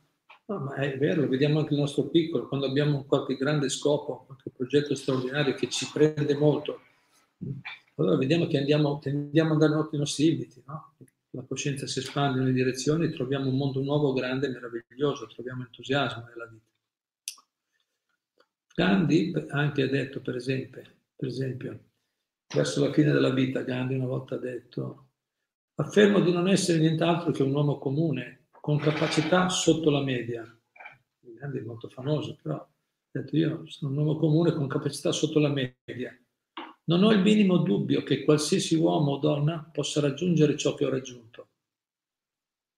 No, 0.50 0.60
ma 0.60 0.76
è 0.76 0.96
vero, 0.96 1.28
vediamo 1.28 1.58
anche 1.58 1.74
il 1.74 1.80
nostro 1.80 2.04
piccolo, 2.04 2.48
quando 2.48 2.64
abbiamo 2.64 3.04
qualche 3.04 3.36
grande 3.36 3.68
scopo, 3.68 4.24
qualche 4.24 4.48
progetto 4.48 4.94
straordinario 4.94 5.52
che 5.52 5.68
ci 5.68 5.86
prende 5.92 6.34
molto, 6.34 6.80
allora 7.96 8.16
vediamo 8.16 8.46
che 8.46 8.56
andiamo, 8.56 8.98
tendiamo 8.98 9.52
ad 9.52 9.60
andare 9.60 9.78
oltre 9.78 9.96
i 9.96 10.00
nostri 10.00 10.30
limiti, 10.30 10.62
no? 10.64 10.94
la 11.32 11.44
coscienza 11.46 11.86
si 11.86 11.98
espande 11.98 12.38
in 12.38 12.44
una 12.44 12.52
direzione, 12.54 13.10
troviamo 13.10 13.50
un 13.50 13.58
mondo 13.58 13.82
nuovo, 13.82 14.14
grande 14.14 14.48
meraviglioso, 14.48 15.26
troviamo 15.26 15.64
entusiasmo 15.64 16.24
nella 16.24 16.46
vita. 16.46 16.67
Gandhi 18.78 19.32
anche 19.48 19.82
ha 19.82 19.88
detto, 19.88 20.20
per 20.20 20.36
esempio, 20.36 20.82
per 21.16 21.26
esempio, 21.26 21.80
verso 22.54 22.86
la 22.86 22.92
fine 22.92 23.10
della 23.10 23.32
vita, 23.32 23.62
Gandhi 23.62 23.96
una 23.96 24.06
volta 24.06 24.36
ha 24.36 24.38
detto, 24.38 25.08
affermo 25.74 26.20
di 26.20 26.30
non 26.30 26.48
essere 26.48 26.78
nient'altro 26.78 27.32
che 27.32 27.42
un 27.42 27.52
uomo 27.52 27.78
comune, 27.78 28.46
con 28.52 28.78
capacità 28.78 29.48
sotto 29.48 29.90
la 29.90 30.02
media. 30.02 30.44
Gandhi 31.18 31.58
è 31.58 31.62
molto 31.62 31.88
famoso, 31.88 32.38
però 32.40 32.54
ha 32.54 32.68
detto 33.10 33.36
io 33.36 33.66
sono 33.66 33.90
un 33.90 33.98
uomo 33.98 34.16
comune 34.16 34.52
con 34.52 34.68
capacità 34.68 35.10
sotto 35.10 35.40
la 35.40 35.50
media 35.50 36.16
non 36.84 37.02
ho 37.02 37.10
il 37.10 37.20
minimo 37.20 37.58
dubbio 37.58 38.02
che 38.02 38.24
qualsiasi 38.24 38.74
uomo 38.76 39.12
o 39.12 39.18
donna 39.18 39.68
possa 39.70 40.00
raggiungere 40.00 40.56
ciò 40.56 40.74
che 40.74 40.86
ho 40.86 40.88
raggiunto, 40.88 41.48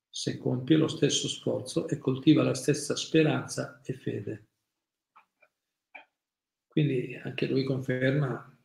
se 0.09 0.37
compie 0.37 0.77
lo 0.77 0.89
stesso 0.89 1.29
sforzo 1.29 1.87
e 1.87 1.99
coltiva 1.99 2.43
la 2.43 2.55
stessa 2.55 2.97
speranza 2.97 3.81
e 3.85 3.93
fede. 3.93 4.50
Quindi 6.71 7.19
anche 7.21 7.47
lui 7.47 7.65
conferma 7.65 8.57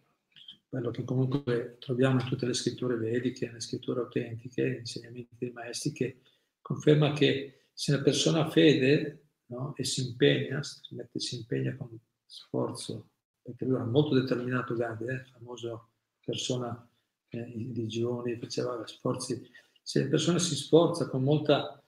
quello 0.70 0.92
che 0.92 1.04
comunque 1.04 1.78
troviamo 1.80 2.22
in 2.22 2.28
tutte 2.28 2.46
le 2.46 2.54
scritture 2.54 2.98
vediche, 2.98 3.48
nelle 3.48 3.62
scritture 3.62 4.02
autentiche, 4.02 4.64
negli 4.64 4.78
insegnamenti 4.78 5.36
dei 5.40 5.52
maestri, 5.52 5.92
che 5.92 6.20
conferma 6.62 7.14
che 7.14 7.62
se 7.74 7.94
una 7.94 8.04
persona 8.04 8.46
ha 8.46 8.50
fede 8.52 9.30
no, 9.48 9.74
e 9.76 9.84
si 9.84 10.06
impegna, 10.06 10.62
si 10.62 11.36
impegna 11.36 11.76
con 11.76 11.98
sforzo 12.26 13.10
perché 13.42 13.66
lui 13.66 13.76
era 13.76 13.86
molto 13.86 14.16
determinato 14.16 14.76
Gandhi, 14.76 15.06
eh, 15.06 15.24
famoso 15.32 15.90
persona 16.24 16.88
eh, 17.30 17.52
di 17.56 17.88
giovani, 17.88 18.38
faceva 18.38 18.86
sforzi. 18.88 19.50
Se 19.84 20.04
la 20.04 20.10
persona 20.10 20.40
si 20.40 20.56
sforza 20.56 21.08
con 21.08 21.24
molta 21.24 21.84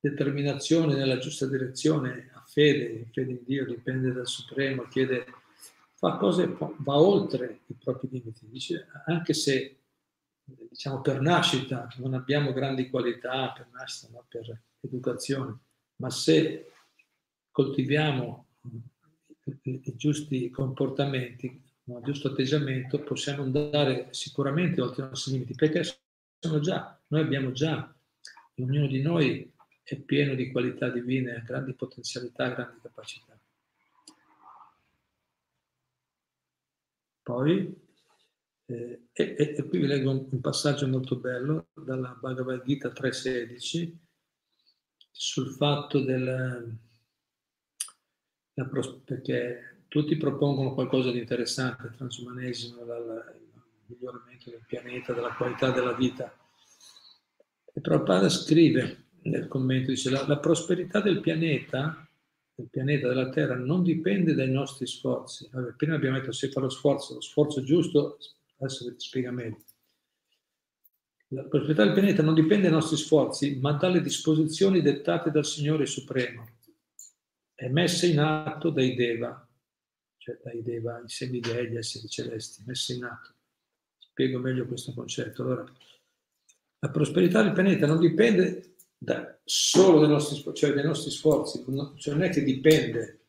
determinazione 0.00 0.94
nella 0.94 1.18
giusta 1.18 1.46
direzione, 1.46 2.30
ha 2.32 2.42
fede, 2.46 3.08
fede 3.12 3.32
in 3.32 3.40
Dio, 3.44 3.66
dipende 3.66 4.12
dal 4.12 4.26
Supremo, 4.26 4.84
chiede, 4.84 5.26
cose, 6.12 6.56
va 6.56 6.98
oltre 6.98 7.60
i 7.66 7.74
propri 7.74 8.08
limiti. 8.10 8.48
Dice, 8.48 8.86
anche 9.06 9.34
se 9.34 9.78
diciamo 10.44 11.00
per 11.00 11.20
nascita 11.20 11.88
non 11.96 12.14
abbiamo 12.14 12.52
grandi 12.52 12.90
qualità, 12.90 13.52
per 13.52 13.68
nascita, 13.72 14.12
ma 14.12 14.24
per 14.28 14.60
educazione, 14.80 15.58
ma 15.96 16.10
se 16.10 16.70
coltiviamo 17.50 18.46
i 19.62 19.96
giusti 19.96 20.50
comportamenti, 20.50 21.62
il 21.84 22.00
giusto 22.02 22.28
atteggiamento, 22.28 23.02
possiamo 23.02 23.42
andare 23.42 24.08
sicuramente 24.10 24.80
oltre 24.80 25.04
i 25.04 25.08
nostri 25.08 25.32
limiti, 25.32 25.54
perché 25.54 25.82
sono 26.38 26.60
già, 26.60 26.98
noi 27.08 27.20
abbiamo 27.20 27.52
già, 27.52 27.94
ognuno 28.56 28.86
di 28.86 29.02
noi 29.02 29.52
è 29.82 29.96
pieno 29.96 30.34
di 30.34 30.50
qualità 30.50 30.88
divine, 30.88 31.42
grandi 31.44 31.74
potenzialità, 31.74 32.48
grandi 32.48 32.80
capacità. 32.80 33.33
Poi, 37.24 37.82
eh, 38.66 39.08
e, 39.12 39.36
e, 39.38 39.66
qui 39.66 39.78
vi 39.78 39.86
leggo 39.86 40.10
un, 40.10 40.28
un, 40.30 40.40
passaggio 40.42 40.86
molto 40.86 41.16
bello 41.16 41.68
dalla 41.74 42.14
Bhagavad 42.20 42.62
Gita 42.64 42.90
3.16 42.90 43.96
sul 45.10 45.50
fatto 45.54 46.00
del 46.00 46.78
perché 49.04 49.84
tutti 49.88 50.16
propongono 50.18 50.74
qualcosa 50.74 51.10
di 51.10 51.18
interessante, 51.18 51.86
il 51.86 51.94
transumanesimo, 51.96 52.82
il 52.82 53.34
miglioramento 53.86 54.50
del 54.50 54.64
pianeta, 54.66 55.14
della 55.14 55.34
qualità 55.34 55.70
della 55.70 55.94
vita. 55.94 56.30
E 57.72 57.80
Prabhupada 57.80 58.28
scrive 58.28 59.06
nel 59.22 59.48
commento, 59.48 59.90
dice 59.90 60.10
la, 60.10 60.26
la 60.26 60.38
prosperità 60.38 61.00
del 61.00 61.20
pianeta, 61.20 62.03
del 62.54 62.68
pianeta, 62.70 63.08
della 63.08 63.30
Terra, 63.30 63.56
non 63.56 63.82
dipende 63.82 64.34
dai 64.34 64.50
nostri 64.50 64.86
sforzi. 64.86 65.48
Allora, 65.52 65.72
prima 65.76 65.96
abbiamo 65.96 66.18
detto 66.18 66.32
se 66.32 66.50
fa 66.50 66.60
lo 66.60 66.68
sforzo, 66.68 67.14
lo 67.14 67.20
sforzo 67.20 67.62
giusto, 67.62 68.18
adesso 68.58 68.88
vi 68.88 68.94
spiega 68.96 69.30
meglio. 69.30 69.62
La 71.28 71.44
prosperità 71.44 71.84
del 71.84 71.94
pianeta 71.94 72.22
non 72.22 72.34
dipende 72.34 72.64
dai 72.64 72.72
nostri 72.72 72.96
sforzi, 72.96 73.58
ma 73.58 73.72
dalle 73.72 74.00
disposizioni 74.00 74.82
dettate 74.82 75.30
dal 75.30 75.44
Signore 75.44 75.86
Supremo 75.86 76.52
è 77.54 77.68
messa 77.68 78.06
in 78.06 78.20
atto 78.20 78.70
dai 78.70 78.94
Deva, 78.94 79.48
cioè 80.18 80.38
dai 80.42 80.62
Deva, 80.62 81.00
i 81.04 81.08
semidei, 81.08 81.70
gli 81.70 81.76
esseri 81.76 82.08
celesti, 82.08 82.62
messa 82.66 82.92
in 82.92 83.04
atto. 83.04 83.32
Spiego 83.98 84.38
meglio 84.38 84.66
questo 84.66 84.92
concetto. 84.92 85.42
Allora, 85.42 85.64
la 86.78 86.90
prosperità 86.90 87.42
del 87.42 87.52
pianeta 87.52 87.86
non 87.86 87.98
dipende 87.98 88.73
da, 88.96 89.38
solo 89.44 90.00
dai 90.00 90.08
nostri, 90.08 90.54
cioè 90.54 90.72
dai 90.72 90.84
nostri 90.84 91.10
sforzi, 91.10 91.64
cioè 91.96 92.14
non 92.14 92.22
è 92.22 92.30
che 92.30 92.42
dipende. 92.42 93.20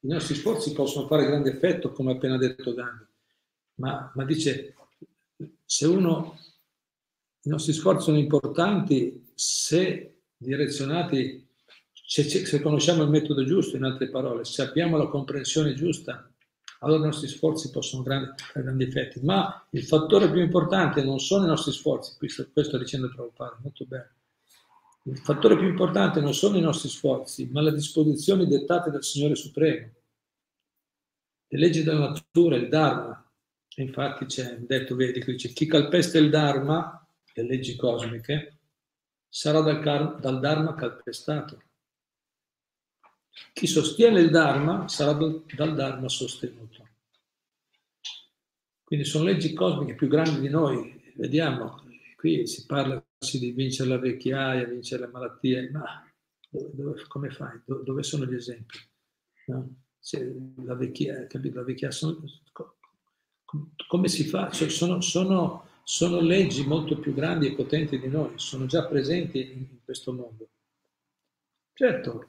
I 0.00 0.08
nostri 0.08 0.34
sforzi 0.34 0.72
possono 0.72 1.06
fare 1.06 1.26
grande 1.26 1.50
effetto, 1.50 1.92
come 1.92 2.12
ha 2.12 2.14
appena 2.14 2.38
detto 2.38 2.72
Gandhi, 2.74 3.06
ma, 3.74 4.10
ma 4.14 4.24
dice, 4.24 4.74
se 5.64 5.86
uno 5.86 6.38
i 7.42 7.48
nostri 7.48 7.72
sforzi 7.72 8.04
sono 8.04 8.18
importanti 8.18 9.30
se 9.34 10.24
direzionati, 10.36 11.48
se, 11.92 12.24
se, 12.24 12.60
conosciamo 12.60 13.02
il 13.02 13.08
metodo 13.08 13.44
giusto, 13.44 13.76
in 13.76 13.84
altre 13.84 14.10
parole, 14.10 14.44
se 14.44 14.62
abbiamo 14.62 14.98
la 14.98 15.08
comprensione 15.08 15.74
giusta, 15.74 16.30
allora 16.80 17.00
i 17.00 17.06
nostri 17.06 17.28
sforzi 17.28 17.70
possono 17.70 18.02
creare 18.02 18.34
grandi 18.54 18.84
effetti. 18.84 19.20
Ma 19.22 19.66
il 19.70 19.84
fattore 19.84 20.30
più 20.30 20.40
importante 20.40 21.02
non 21.02 21.18
sono 21.18 21.44
i 21.44 21.48
nostri 21.48 21.72
sforzi, 21.72 22.16
questo, 22.18 22.48
questo 22.52 22.72
sto 22.72 22.78
dicendo 22.78 23.08
Prabhupada, 23.08 23.58
molto 23.62 23.84
bene. 23.86 24.14
Il 25.04 25.18
fattore 25.18 25.56
più 25.56 25.66
importante 25.66 26.20
non 26.20 26.34
sono 26.34 26.58
i 26.58 26.60
nostri 26.60 26.88
sforzi, 26.88 27.48
ma 27.50 27.62
le 27.62 27.72
disposizioni 27.72 28.46
dettate 28.46 28.90
dal 28.90 29.02
Signore 29.02 29.34
Supremo. 29.34 29.90
Le 31.48 31.58
leggi 31.58 31.82
della 31.82 32.10
natura, 32.10 32.56
il 32.56 32.68
Dharma. 32.68 33.24
Infatti 33.76 34.26
c'è 34.26 34.56
un 34.56 34.66
detto 34.66 34.94
vedico, 34.94 35.30
dice 35.30 35.52
chi 35.52 35.66
calpesta 35.66 36.18
il 36.18 36.28
Dharma 36.28 37.06
le 37.32 37.42
leggi 37.44 37.76
cosmiche, 37.76 38.58
sarà 39.28 39.60
dal, 39.60 40.18
dal 40.20 40.40
Dharma 40.40 40.74
calpestato. 40.74 41.62
Chi 43.52 43.66
sostiene 43.66 44.20
il 44.20 44.30
Dharma 44.30 44.86
sarà 44.88 45.12
dal, 45.12 45.44
dal 45.54 45.74
Dharma 45.74 46.08
sostenuto. 46.08 46.88
Quindi 48.84 49.06
sono 49.06 49.24
leggi 49.24 49.54
cosmiche 49.54 49.94
più 49.94 50.08
grandi 50.08 50.40
di 50.40 50.48
noi. 50.48 51.12
Vediamo, 51.14 51.84
qui 52.16 52.46
si 52.46 52.66
parla 52.66 53.02
di 53.38 53.52
vincere 53.52 53.88
la 53.88 53.98
vecchiaia, 53.98 54.66
vincere 54.66 55.04
le 55.04 55.12
malattie, 55.12 55.70
ma 55.70 56.04
dove, 56.48 56.70
dove, 56.72 57.04
come 57.06 57.30
fai? 57.30 57.60
Dove, 57.64 57.82
dove 57.84 58.02
sono 58.02 58.24
gli 58.24 58.34
esempi? 58.34 58.78
No? 59.46 59.74
la 60.64 60.74
vecchiaia, 60.74 61.26
capito? 61.26 61.58
La 61.58 61.64
vecchiaia 61.64 61.92
sono, 61.92 62.22
come 63.86 64.08
si 64.08 64.24
fa? 64.24 64.50
Sono, 64.52 65.00
sono 65.00 65.68
sono 65.90 66.20
leggi 66.20 66.64
molto 66.64 67.00
più 67.00 67.12
grandi 67.12 67.48
e 67.48 67.54
potenti 67.54 67.98
di 67.98 68.06
noi, 68.06 68.34
sono 68.36 68.66
già 68.66 68.86
presenti 68.86 69.40
in 69.40 69.82
questo 69.82 70.12
mondo. 70.12 70.50
Certo, 71.72 72.28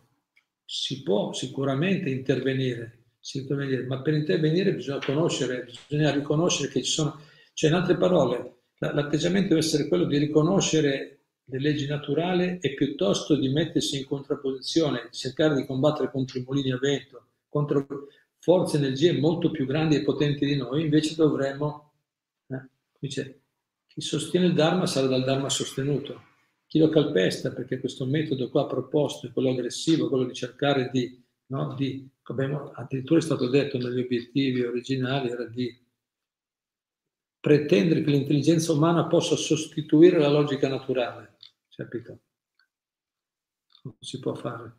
si 0.66 1.04
può 1.04 1.32
sicuramente 1.32 2.10
intervenire, 2.10 3.10
intervenire 3.34 3.86
ma 3.86 4.02
per 4.02 4.16
intervenire 4.16 4.74
bisogna 4.74 5.06
conoscere, 5.06 5.70
bisogna 5.88 6.12
riconoscere 6.12 6.70
che 6.70 6.82
ci 6.82 6.90
sono, 6.90 7.20
cioè 7.54 7.70
in 7.70 7.76
altre 7.76 7.98
parole, 7.98 8.61
l'atteggiamento 8.89 9.50
deve 9.50 9.60
essere 9.60 9.88
quello 9.88 10.06
di 10.06 10.17
riconoscere 10.17 11.20
le 11.46 11.60
leggi 11.60 11.86
naturali 11.86 12.58
e 12.60 12.74
piuttosto 12.74 13.36
di 13.36 13.50
mettersi 13.50 13.98
in 13.98 14.06
contrapposizione, 14.06 15.10
cercare 15.12 15.56
di 15.56 15.65
combattere 15.65 16.10
contro 16.10 16.39
i 16.39 16.44
mulini 16.46 16.72
a 16.72 16.78
vento, 16.78 17.28
contro 17.50 17.86
forze 18.39 18.78
e 18.78 18.80
energie 18.80 19.20
molto 19.20 19.52
più 19.52 19.65
grandi 19.65 19.96
e 19.96 20.04
potenti 20.04 20.46
di 20.46 20.56
noi, 20.56 20.82
invece 20.82 21.15
dovremmo, 21.15 21.94
eh, 22.48 22.70
dice, 22.98 23.41
chi 23.86 24.02
sostiene 24.02 24.48
il 24.48 24.54
Dharma 24.54 24.86
sarà 24.88 25.08
dal 25.08 25.24
Dharma 25.24 25.50
sostenuto. 25.50 26.30
Chi 26.65 26.80
lo 26.80 26.88
calpesta, 26.88 27.52
perché 27.52 27.80
questo 27.80 28.06
metodo 28.06 28.50
qua 28.50 28.65
proposto 28.65 29.28
è 29.28 29.32
quello 29.32 29.50
aggressivo, 29.50 30.08
quello 30.08 30.24
di 30.24 30.34
cercare 30.34 30.89
di, 30.89 31.22
no, 31.48 31.76
di 31.76 32.10
come 32.24 32.72
addirittura 32.76 33.20
è 33.20 33.24
stato 33.24 33.50
detto 33.50 33.78
negli 33.78 34.00
obiettivi 34.00 34.62
originali, 34.62 35.30
era 35.30 35.46
di 35.46 35.78
pretendere 37.42 38.04
che 38.04 38.12
l'intelligenza 38.12 38.72
umana 38.72 39.08
possa 39.08 39.36
sostituire 39.36 40.20
la 40.20 40.30
logica 40.30 40.70
naturale. 40.70 41.38
Capito? 41.76 42.20
Non 43.84 43.96
si 44.00 44.20
può 44.20 44.36
fare. 44.36 44.78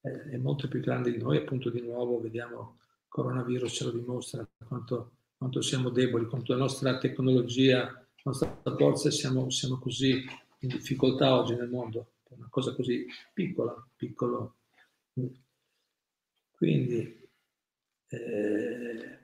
È, 0.00 0.36
molto 0.36 0.66
più 0.68 0.80
grande 0.80 1.12
di 1.12 1.18
noi, 1.18 1.36
appunto 1.36 1.70
di 1.70 1.80
nuovo 1.80 2.20
vediamo 2.20 2.78
il 2.80 3.08
coronavirus 3.08 3.72
ce 3.72 3.84
lo 3.84 3.90
dimostra 3.92 4.46
quanto, 4.66 5.12
quanto 5.36 5.62
siamo 5.62 5.90
deboli, 5.90 6.26
quanto 6.26 6.52
la 6.52 6.58
nostra 6.58 6.98
tecnologia 6.98 7.94
nostra 8.22 8.60
forza 8.76 9.10
siamo, 9.10 9.48
siamo 9.50 9.78
così 9.78 10.24
in 10.60 10.68
difficoltà 10.68 11.34
oggi 11.34 11.54
nel 11.54 11.68
mondo, 11.68 12.14
una 12.30 12.48
cosa 12.50 12.74
così 12.74 13.06
piccola, 13.32 13.74
piccolo. 13.96 14.56
Quindi 16.50 17.28
eh, 18.08 19.19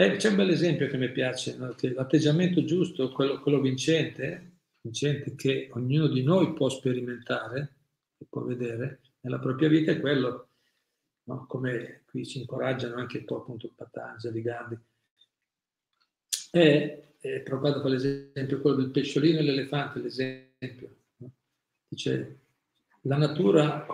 eh, 0.00 0.14
c'è 0.14 0.28
un 0.28 0.36
bel 0.36 0.50
esempio 0.50 0.86
che 0.86 0.96
mi 0.96 1.10
piace, 1.10 1.56
no? 1.56 1.70
che 1.70 1.92
l'atteggiamento 1.92 2.62
giusto, 2.62 3.10
quello, 3.10 3.40
quello 3.40 3.60
vincente, 3.60 4.58
vincente, 4.80 5.34
che 5.34 5.68
ognuno 5.72 6.06
di 6.06 6.22
noi 6.22 6.52
può 6.52 6.68
sperimentare, 6.68 7.74
e 8.16 8.26
può 8.30 8.42
vedere 8.42 9.00
nella 9.22 9.40
propria 9.40 9.68
vita, 9.68 9.90
è 9.90 9.98
quello, 9.98 10.50
no? 11.24 11.46
come 11.46 12.02
qui 12.06 12.24
ci 12.24 12.38
incoraggiano 12.38 12.94
anche 12.94 13.18
un 13.18 13.24
po' 13.24 13.38
appunto 13.38 13.72
Patanjali, 13.74 14.40
Gandhi, 14.40 14.78
è 16.52 17.08
eh, 17.20 17.40
Prabhupada 17.40 17.80
fa 17.80 17.88
l'esempio, 17.88 18.60
quello 18.60 18.76
del 18.76 18.90
pesciolino 18.90 19.40
e 19.40 19.42
l'elefante, 19.42 19.98
l'esempio. 19.98 20.96
No? 21.16 21.32
Dice, 21.88 22.38
la 23.02 23.16
natura, 23.16 23.84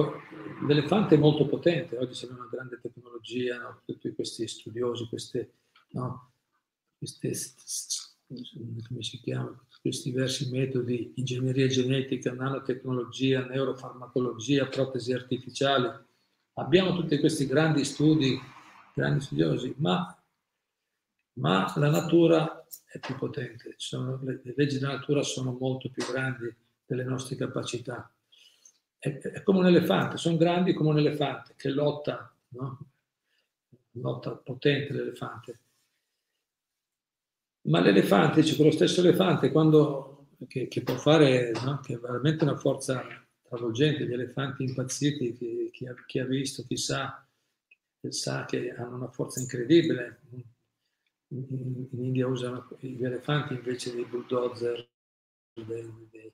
l'elefante 0.66 1.14
è 1.14 1.18
molto 1.18 1.46
potente, 1.46 1.96
oggi 1.96 2.12
c'è 2.12 2.30
una 2.30 2.46
grande 2.50 2.78
tecnologia, 2.78 3.56
no? 3.56 3.80
tutti 3.86 4.12
questi 4.12 4.46
studiosi, 4.46 5.08
queste, 5.08 5.52
no? 5.94 6.32
queste, 6.98 7.32
come 8.88 9.02
si 9.02 9.20
chiama, 9.20 9.58
questi 9.80 10.10
diversi 10.10 10.50
metodi, 10.50 11.12
ingegneria 11.16 11.66
genetica, 11.66 12.32
nanotecnologia, 12.32 13.44
neurofarmacologia, 13.44 14.66
protesi 14.66 15.12
artificiali. 15.12 15.88
Abbiamo 16.54 16.94
tutti 16.94 17.18
questi 17.18 17.46
grandi 17.46 17.84
studi, 17.84 18.38
grandi 18.94 19.20
studiosi, 19.20 19.74
ma 19.78 20.16
ma 21.34 21.72
la 21.76 21.90
natura 21.90 22.64
è 22.86 22.98
più 22.98 23.16
potente, 23.16 23.74
sono, 23.76 24.20
le, 24.22 24.40
le, 24.44 24.54
leggi 24.56 24.78
della 24.78 24.92
natura 24.92 25.22
sono 25.22 25.56
molto 25.58 25.90
più 25.90 26.04
grandi 26.06 26.54
delle 26.86 27.04
nostre 27.04 27.36
capacità. 27.36 28.08
È, 28.98 29.08
è, 29.08 29.42
come 29.42 29.58
un 29.58 29.66
elefante, 29.66 30.16
sono 30.16 30.36
grandi 30.36 30.74
come 30.74 30.90
un 30.90 30.98
elefante 30.98 31.54
che 31.56 31.70
lotta, 31.70 32.32
no? 32.50 32.78
lotta 33.92 34.30
potente 34.30 34.92
l'elefante. 34.92 35.58
Ma 37.66 37.80
l'elefante, 37.80 38.42
dice 38.42 38.56
quello 38.56 38.70
stesso 38.70 39.00
elefante, 39.00 39.50
quando, 39.50 40.28
che, 40.46 40.68
che 40.68 40.82
può 40.82 40.96
fare, 40.96 41.52
no? 41.52 41.80
che 41.80 41.94
è 41.94 41.98
veramente 41.98 42.44
una 42.44 42.56
forza 42.56 43.02
travolgente, 43.42 44.06
gli 44.06 44.12
elefanti 44.12 44.64
impazziti, 44.64 45.32
chi, 45.32 45.70
chi, 45.72 45.86
ha, 45.86 45.94
chi 46.06 46.18
ha 46.18 46.26
visto, 46.26 46.64
chi 46.66 46.76
sa, 46.76 47.26
sa 48.08 48.44
che 48.44 48.74
hanno 48.74 48.96
una 48.96 49.10
forza 49.10 49.40
incredibile, 49.40 50.20
in, 51.28 51.86
in 51.90 52.04
India 52.04 52.26
usano 52.26 52.68
gli 52.80 53.02
elefanti 53.04 53.54
invece 53.54 53.94
dei 53.94 54.04
bulldozer 54.04 54.86
dei, 55.54 56.08
dei, 56.10 56.32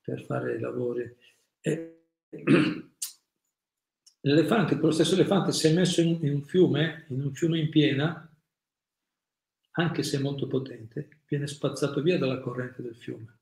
per 0.00 0.24
fare 0.24 0.54
i 0.54 0.60
lavori. 0.60 1.14
E, 1.60 2.04
l'elefante, 4.20 4.76
quello 4.76 4.94
stesso 4.94 5.14
elefante, 5.14 5.52
se 5.52 5.70
è 5.70 5.74
messo 5.74 6.00
in, 6.00 6.18
in, 6.22 6.34
un 6.34 6.42
fiume, 6.42 7.06
in 7.08 7.20
un 7.22 7.34
fiume 7.34 7.58
in 7.58 7.68
piena, 7.68 8.29
anche 9.72 10.02
se 10.02 10.18
molto 10.18 10.46
potente, 10.46 11.20
viene 11.26 11.46
spazzato 11.46 12.02
via 12.02 12.18
dalla 12.18 12.40
corrente 12.40 12.82
del 12.82 12.96
fiume. 12.96 13.38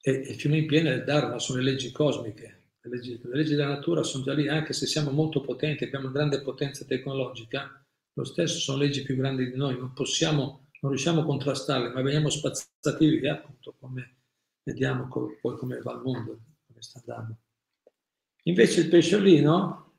E, 0.00 0.10
il 0.10 0.34
fiume 0.36 0.58
in 0.58 0.66
piena 0.66 0.90
è 0.90 0.94
il 0.94 1.04
Dharma, 1.04 1.38
sono 1.38 1.60
le 1.60 1.70
leggi 1.70 1.90
cosmiche. 1.92 2.60
Le 2.80 2.90
leggi, 2.90 3.20
le 3.22 3.36
leggi 3.36 3.54
della 3.54 3.68
natura 3.68 4.02
sono 4.02 4.24
già 4.24 4.34
lì, 4.34 4.48
anche 4.48 4.72
se 4.72 4.86
siamo 4.86 5.10
molto 5.10 5.40
potenti, 5.40 5.84
abbiamo 5.84 6.06
una 6.06 6.14
grande 6.14 6.42
potenza 6.42 6.84
tecnologica, 6.84 7.84
lo 8.14 8.24
stesso 8.24 8.58
sono 8.58 8.78
leggi 8.78 9.02
più 9.02 9.16
grandi 9.16 9.50
di 9.50 9.56
noi, 9.56 9.78
non 9.78 9.92
possiamo, 9.92 10.68
non 10.80 10.90
riusciamo 10.90 11.20
a 11.20 11.24
contrastarle, 11.24 11.90
ma 11.90 12.02
veniamo 12.02 12.28
spazzati 12.28 13.06
via, 13.18 13.34
appunto, 13.34 13.76
come 13.78 14.16
vediamo 14.64 15.08
poi 15.08 15.56
come 15.56 15.78
va 15.78 15.92
il 15.92 16.00
mondo, 16.00 16.40
come 16.66 16.82
sta 16.82 17.00
andando. 17.04 17.38
Invece 18.44 18.80
il 18.80 18.88
pesciolino, 18.88 19.92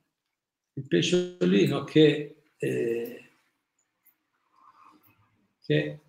il 0.74 0.88
pesciolino 0.88 1.84
che, 1.86 2.44
eh, 2.58 3.23
che 5.63 5.99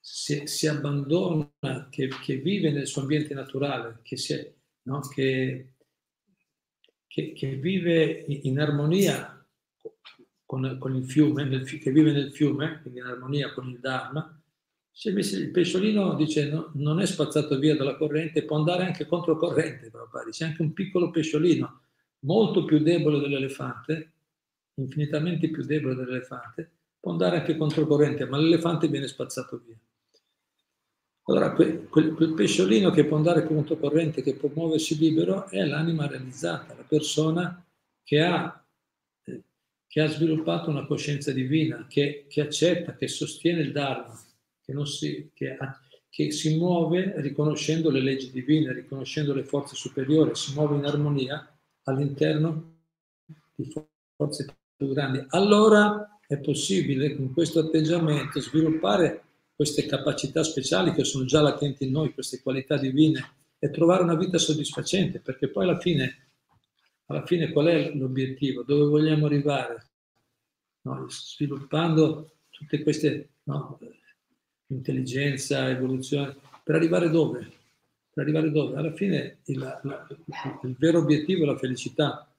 si, 0.00 0.46
si, 0.46 0.66
abbandona, 0.66 1.48
che, 1.90 2.08
che, 2.22 2.36
vive 2.36 2.70
nel 2.70 2.86
suo 2.86 3.02
ambiente 3.02 3.34
naturale, 3.34 4.00
che, 4.02 4.16
si, 4.16 4.52
no? 4.82 5.00
che, 5.00 5.72
che 7.06 7.54
vive 7.56 8.24
in 8.28 8.58
armonia 8.58 9.36
con, 10.44 10.76
con 10.78 10.94
il 10.94 11.04
fiume, 11.04 11.44
nel, 11.44 11.64
che 11.64 11.90
vive 11.90 12.12
nel 12.12 12.32
fiume, 12.32 12.80
quindi 12.82 13.00
in 13.00 13.06
armonia 13.06 13.52
con 13.52 13.68
il 13.68 13.80
Dharma, 13.80 14.40
se 14.90 15.10
il 15.10 15.50
pesciolino 15.50 16.14
dice 16.14 16.48
no, 16.48 16.70
non 16.74 17.00
è 17.00 17.06
spazzato 17.06 17.58
via 17.58 17.76
dalla 17.76 17.96
corrente, 17.96 18.44
può 18.44 18.56
andare 18.56 18.84
anche 18.84 19.04
controcorrente, 19.04 19.90
dice 20.24 20.44
anche 20.44 20.62
un 20.62 20.72
piccolo 20.72 21.10
pesciolino, 21.10 21.82
molto 22.20 22.64
più 22.64 22.78
debole 22.78 23.18
dell'elefante, 23.18 24.12
infinitamente 24.74 25.50
più 25.50 25.64
debole 25.64 25.96
dell'elefante, 25.96 26.70
può 26.98 27.12
andare 27.12 27.38
anche 27.38 27.56
controcorrente, 27.56 28.26
ma 28.26 28.38
l'elefante 28.38 28.88
viene 28.88 29.06
spazzato 29.06 29.62
via. 29.64 29.78
Allora, 31.28 31.52
quel, 31.52 31.88
quel, 31.88 32.34
pesciolino 32.34 32.90
che 32.90 33.04
può 33.04 33.16
andare 33.16 33.46
controcorrente, 33.46 34.22
che 34.22 34.34
può 34.34 34.48
muoversi 34.54 34.96
libero, 34.96 35.48
è 35.48 35.64
l'anima 35.64 36.06
realizzata, 36.06 36.74
la 36.74 36.84
persona 36.84 37.64
che 38.04 38.22
ha 38.22 38.66
che 39.96 40.02
ha 40.02 40.08
sviluppato 40.08 40.68
una 40.68 40.84
coscienza 40.84 41.32
divina, 41.32 41.86
che, 41.88 42.26
che 42.28 42.42
accetta, 42.42 42.94
che 42.96 43.08
sostiene 43.08 43.62
il 43.62 43.72
Dharma, 43.72 44.14
che, 44.60 44.74
si, 44.84 45.30
che, 45.32 45.56
che 46.10 46.30
si 46.32 46.58
muove 46.58 47.14
riconoscendo 47.22 47.88
le 47.88 48.00
leggi 48.00 48.30
divine, 48.30 48.74
riconoscendo 48.74 49.32
le 49.32 49.44
forze 49.44 49.74
superiori, 49.74 50.34
si 50.34 50.52
muove 50.52 50.76
in 50.76 50.84
armonia 50.84 51.50
all'interno 51.84 52.74
di 53.54 53.72
forze 54.14 54.54
più 54.76 54.92
grandi. 54.92 55.24
Allora 55.28 56.15
è 56.26 56.38
possibile 56.38 57.14
con 57.14 57.32
questo 57.32 57.60
atteggiamento 57.60 58.40
sviluppare 58.40 59.22
queste 59.54 59.86
capacità 59.86 60.42
speciali 60.42 60.92
che 60.92 61.04
sono 61.04 61.24
già 61.24 61.40
latenti 61.40 61.84
in 61.84 61.92
noi, 61.92 62.12
queste 62.12 62.42
qualità 62.42 62.76
divine 62.76 63.34
e 63.58 63.70
trovare 63.70 64.02
una 64.02 64.16
vita 64.16 64.36
soddisfacente, 64.36 65.20
perché 65.20 65.48
poi 65.48 65.64
alla 65.64 65.78
fine, 65.78 66.28
alla 67.06 67.24
fine 67.24 67.50
qual 67.52 67.66
è 67.66 67.90
l'obiettivo? 67.94 68.62
Dove 68.62 68.84
vogliamo 68.84 69.26
arrivare? 69.26 69.86
No? 70.82 71.06
Sviluppando 71.08 72.32
tutte 72.50 72.82
queste 72.82 73.30
no? 73.44 73.78
intelligenza, 74.66 75.70
evoluzione, 75.70 76.36
per 76.62 76.74
arrivare 76.74 77.08
dove? 77.08 77.50
Per 78.12 78.22
arrivare 78.22 78.50
dove? 78.50 78.76
Alla 78.76 78.92
fine 78.92 79.38
il, 79.44 79.58
la, 79.58 80.06
il 80.62 80.76
vero 80.78 80.98
obiettivo 80.98 81.44
è 81.44 81.46
la 81.46 81.56
felicità. 81.56 82.30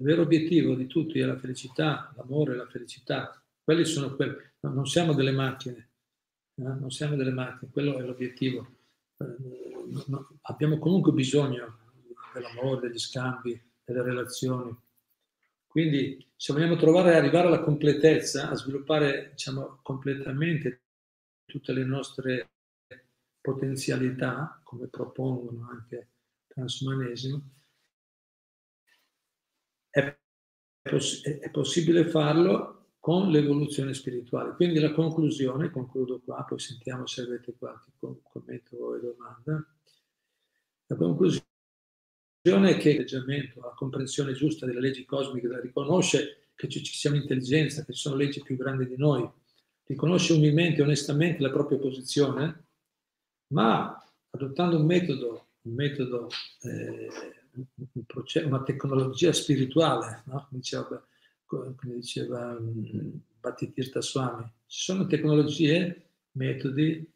Il 0.00 0.06
vero 0.06 0.22
obiettivo 0.22 0.74
di 0.74 0.86
tutti 0.86 1.18
è 1.18 1.24
la 1.24 1.36
felicità, 1.36 2.12
l'amore, 2.16 2.54
la 2.54 2.66
felicità. 2.66 3.42
Quelli 3.60 3.84
sono 3.84 4.14
quelli. 4.14 4.36
No, 4.60 4.72
non 4.72 4.86
siamo 4.86 5.12
delle 5.12 5.32
macchine, 5.32 5.90
eh? 6.54 6.62
non 6.62 6.90
siamo 6.90 7.16
delle 7.16 7.32
macchine, 7.32 7.70
quello 7.72 7.98
è 7.98 8.02
l'obiettivo. 8.02 8.66
Eh, 9.16 9.36
no, 10.06 10.38
abbiamo 10.42 10.78
comunque 10.78 11.10
bisogno 11.12 11.78
dell'amore, 12.32 12.88
degli 12.88 12.98
scambi, 12.98 13.60
delle 13.84 14.02
relazioni. 14.02 14.76
Quindi 15.66 16.30
se 16.36 16.52
vogliamo 16.52 16.76
trovare 16.76 17.16
arrivare 17.16 17.48
alla 17.48 17.60
completezza, 17.60 18.50
a 18.50 18.54
sviluppare 18.54 19.30
diciamo, 19.30 19.80
completamente 19.82 20.82
tutte 21.44 21.72
le 21.72 21.84
nostre 21.84 22.50
potenzialità, 23.40 24.60
come 24.62 24.86
propongono 24.86 25.68
anche 25.70 26.08
transumanesimo, 26.46 27.42
è, 29.90 30.16
poss- 30.82 31.22
è 31.22 31.50
possibile 31.50 32.06
farlo 32.08 32.78
con 32.98 33.30
l'evoluzione 33.30 33.94
spirituale. 33.94 34.54
Quindi 34.54 34.80
la 34.80 34.92
conclusione, 34.92 35.70
concludo 35.70 36.20
qua, 36.20 36.44
poi 36.44 36.58
sentiamo 36.58 37.06
se 37.06 37.22
avete 37.22 37.54
qualche 37.56 37.92
commento 37.98 38.76
o 38.76 38.98
domanda. 38.98 39.66
La 40.86 40.96
conclusione 40.96 41.40
è 42.42 42.76
che 42.76 42.92
l'atteggiamento, 42.92 43.60
la 43.60 43.74
comprensione 43.74 44.32
giusta 44.32 44.66
delle 44.66 44.80
leggi 44.80 45.04
cosmiche, 45.04 45.48
riconosce 45.60 46.48
che 46.54 46.68
ci 46.68 46.84
sia 46.84 47.10
un'intelligenza, 47.10 47.84
che 47.84 47.92
ci 47.92 48.00
sono 48.00 48.16
leggi 48.16 48.42
più 48.42 48.56
grandi 48.56 48.86
di 48.86 48.96
noi, 48.96 49.28
riconosce 49.84 50.32
umilmente 50.34 50.80
e 50.80 50.84
onestamente 50.84 51.40
la 51.40 51.50
propria 51.50 51.78
posizione, 51.78 52.66
ma 53.54 53.96
adottando 54.30 54.78
un 54.78 54.84
metodo, 54.84 55.46
un 55.62 55.72
metodo 55.74 56.28
eh, 56.62 57.08
una 58.44 58.62
tecnologia 58.62 59.32
spirituale, 59.32 60.22
no? 60.26 60.46
come 60.48 60.60
diceva, 60.60 61.06
come 61.44 61.74
diceva 61.94 62.56
um, 62.58 63.20
Bhattitirtha 63.40 64.00
Swami. 64.00 64.44
Ci 64.66 64.82
sono 64.82 65.06
tecnologie, 65.06 66.10
metodi 66.32 67.10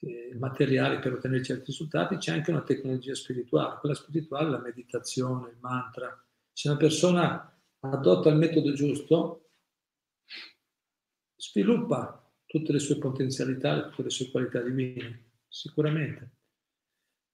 eh, 0.00 0.34
materiali 0.38 0.98
per 0.98 1.14
ottenere 1.14 1.42
certi 1.42 1.66
risultati, 1.66 2.16
c'è 2.16 2.32
anche 2.32 2.50
una 2.50 2.62
tecnologia 2.62 3.14
spirituale. 3.14 3.78
Quella 3.78 3.94
spirituale 3.94 4.48
è 4.48 4.50
la 4.50 4.60
meditazione, 4.60 5.50
il 5.50 5.58
mantra. 5.60 6.22
Se 6.52 6.68
una 6.68 6.76
persona 6.76 7.58
adotta 7.80 8.28
il 8.28 8.36
metodo 8.36 8.72
giusto, 8.72 9.50
sviluppa 11.36 12.22
tutte 12.46 12.72
le 12.72 12.78
sue 12.78 12.98
potenzialità, 12.98 13.88
tutte 13.88 14.04
le 14.04 14.10
sue 14.10 14.30
qualità 14.30 14.60
divine, 14.60 15.30
sicuramente. 15.48 16.30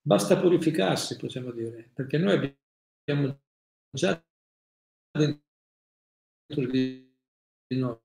Basta 0.05 0.37
purificarsi, 0.37 1.17
possiamo 1.17 1.53
dire, 1.53 1.91
perché 1.95 2.19
noi 2.19 2.57
abbiamo 3.05 3.39
già 3.91 4.21
dentro 5.13 5.41
di 6.71 7.09
noi, 7.69 7.97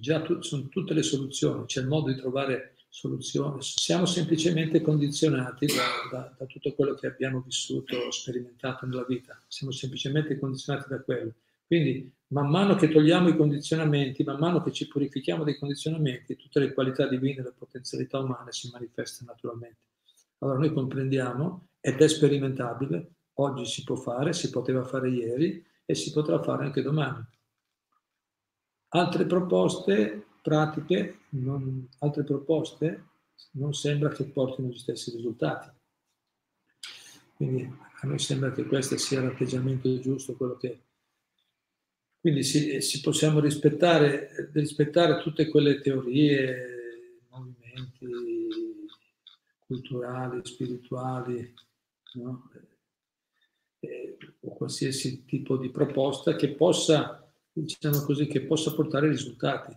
già 0.00 0.20
tu, 0.20 0.42
sono 0.42 0.68
tutte 0.68 0.94
le 0.94 1.02
soluzioni, 1.04 1.64
c'è 1.66 1.80
il 1.80 1.86
modo 1.86 2.12
di 2.12 2.18
trovare 2.18 2.74
soluzioni. 2.88 3.58
Siamo 3.62 4.04
semplicemente 4.06 4.80
condizionati 4.80 5.66
da, 5.66 5.84
da, 6.10 6.34
da 6.36 6.46
tutto 6.46 6.74
quello 6.74 6.94
che 6.94 7.06
abbiamo 7.06 7.40
vissuto, 7.40 8.10
sperimentato 8.10 8.84
nella 8.84 9.04
vita, 9.04 9.40
siamo 9.46 9.72
semplicemente 9.72 10.40
condizionati 10.40 10.88
da 10.88 11.00
quello. 11.02 11.34
Quindi 11.66 12.10
man 12.28 12.48
mano 12.50 12.74
che 12.74 12.88
togliamo 12.88 13.28
i 13.28 13.36
condizionamenti, 13.36 14.24
man 14.24 14.38
mano 14.38 14.62
che 14.62 14.72
ci 14.72 14.88
purifichiamo 14.88 15.44
dei 15.44 15.56
condizionamenti, 15.56 16.34
tutte 16.34 16.58
le 16.58 16.72
qualità 16.72 17.06
divine, 17.06 17.42
le 17.42 17.52
potenzialità 17.56 18.18
umane 18.18 18.50
si 18.52 18.70
manifestano 18.72 19.30
naturalmente. 19.30 19.76
Allora 20.38 20.58
noi 20.58 20.72
comprendiamo 20.72 21.68
ed 21.80 22.00
è 22.00 22.08
sperimentabile, 22.08 23.14
oggi 23.34 23.66
si 23.66 23.82
può 23.84 23.96
fare, 23.96 24.32
si 24.32 24.50
poteva 24.50 24.84
fare 24.84 25.10
ieri 25.10 25.64
e 25.84 25.94
si 25.94 26.12
potrà 26.12 26.42
fare 26.42 26.64
anche 26.64 26.82
domani. 26.82 27.24
Altre 28.90 29.26
proposte 29.26 30.26
pratiche, 30.42 31.20
non, 31.30 31.88
altre 31.98 32.24
proposte 32.24 33.04
non 33.52 33.74
sembra 33.74 34.10
che 34.10 34.24
portino 34.24 34.68
gli 34.68 34.78
stessi 34.78 35.10
risultati. 35.10 35.70
Quindi 37.34 37.62
a 37.62 38.06
noi 38.06 38.18
sembra 38.18 38.52
che 38.52 38.64
questo 38.64 38.96
sia 38.96 39.20
l'atteggiamento 39.20 39.98
giusto, 40.00 40.36
quello 40.36 40.56
che 40.56 40.82
quindi 42.20 42.42
si, 42.42 42.80
si 42.80 43.00
possiamo 43.00 43.38
rispettare, 43.38 44.50
rispettare, 44.52 45.22
tutte 45.22 45.48
quelle 45.48 45.80
teorie, 45.80 47.20
movimenti 47.28 48.04
culturali, 49.68 50.40
spirituali, 50.42 51.54
no? 52.14 52.50
eh, 53.80 54.16
o 54.40 54.54
qualsiasi 54.54 55.26
tipo 55.26 55.58
di 55.58 55.70
proposta 55.70 56.34
che 56.34 56.54
possa, 56.54 57.30
diciamo 57.52 58.00
così, 58.00 58.26
che 58.26 58.40
possa 58.40 58.72
portare 58.74 59.08
risultati. 59.08 59.76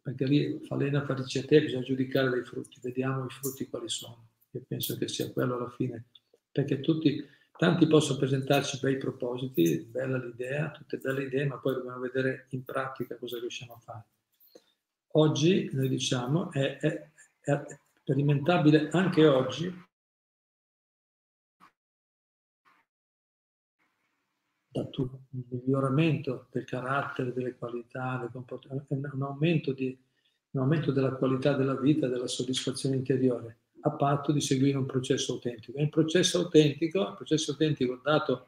Perché 0.00 0.24
lì 0.24 0.60
falena 0.64 1.04
farice 1.04 1.44
te, 1.44 1.60
bisogna 1.60 1.82
giudicare 1.82 2.30
dei 2.30 2.44
frutti, 2.44 2.78
vediamo 2.80 3.26
i 3.26 3.30
frutti 3.30 3.68
quali 3.68 3.88
sono. 3.88 4.28
Io 4.52 4.62
penso 4.66 4.96
che 4.96 5.08
sia 5.08 5.30
quello 5.32 5.56
alla 5.56 5.70
fine, 5.70 6.06
perché 6.50 6.80
tutti 6.80 7.36
Tanti 7.58 7.88
possono 7.88 8.20
presentarci 8.20 8.78
bei 8.80 8.98
propositi, 8.98 9.80
bella 9.90 10.16
l'idea, 10.16 10.70
tutte 10.70 10.98
belle 10.98 11.24
idee, 11.24 11.44
ma 11.44 11.58
poi 11.58 11.74
dobbiamo 11.74 11.98
vedere 11.98 12.46
in 12.50 12.62
pratica 12.62 13.16
cosa 13.16 13.40
riusciamo 13.40 13.72
a 13.72 13.78
fare. 13.80 14.04
Oggi, 15.14 15.68
noi 15.72 15.88
diciamo, 15.88 16.52
è, 16.52 16.78
è 16.78 17.10
sperimentabile 18.08 18.88
anche 18.92 19.26
oggi 19.26 19.86
un 24.72 25.44
miglioramento 25.50 26.46
del 26.50 26.64
carattere, 26.64 27.32
delle 27.34 27.56
qualità, 27.56 28.16
del 28.18 28.30
comportamento, 28.32 28.94
un 28.94 29.22
aumento, 29.22 29.72
di, 29.72 29.98
un 30.52 30.60
aumento 30.60 30.92
della 30.92 31.10
qualità 31.16 31.54
della 31.54 31.74
vita, 31.74 32.06
della 32.06 32.28
soddisfazione 32.28 32.96
interiore 32.96 33.58
a 33.80 33.90
patto 33.90 34.32
di 34.32 34.40
seguire 34.40 34.78
un 34.78 34.86
processo 34.86 35.34
autentico. 35.34 35.76
E 35.78 35.82
il 35.82 35.88
processo 35.88 36.38
autentico, 36.38 37.08
il 37.08 37.14
processo 37.14 37.50
autentico 37.50 38.00
dato 38.02 38.46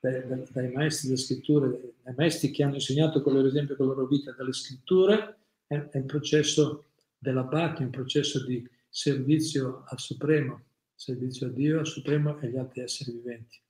dai, 0.00 0.26
dai, 0.26 0.44
dai 0.50 0.72
maestri 0.72 1.08
delle 1.08 1.20
scritture, 1.20 1.94
dai 2.02 2.14
maestri 2.16 2.50
che 2.50 2.64
hanno 2.64 2.74
insegnato 2.74 3.22
con 3.22 3.32
loro 3.32 3.46
esempio, 3.46 3.76
con 3.76 3.86
la 3.86 3.94
loro 3.94 4.06
vita 4.06 4.32
dalle 4.32 4.52
scritture, 4.52 5.38
è, 5.66 5.74
è 5.76 5.98
il 5.98 6.04
processo 6.04 6.84
della 7.16 7.44
bhakti, 7.44 7.84
un 7.84 7.90
processo 7.90 8.44
di 8.44 8.68
servizio 8.88 9.84
al 9.86 9.98
Supremo, 9.98 10.64
servizio 10.94 11.46
a 11.46 11.50
Dio, 11.50 11.78
al 11.78 11.86
Supremo 11.86 12.38
e 12.38 12.46
agli 12.46 12.56
altri 12.56 12.80
esseri 12.80 13.12
viventi, 13.12 13.60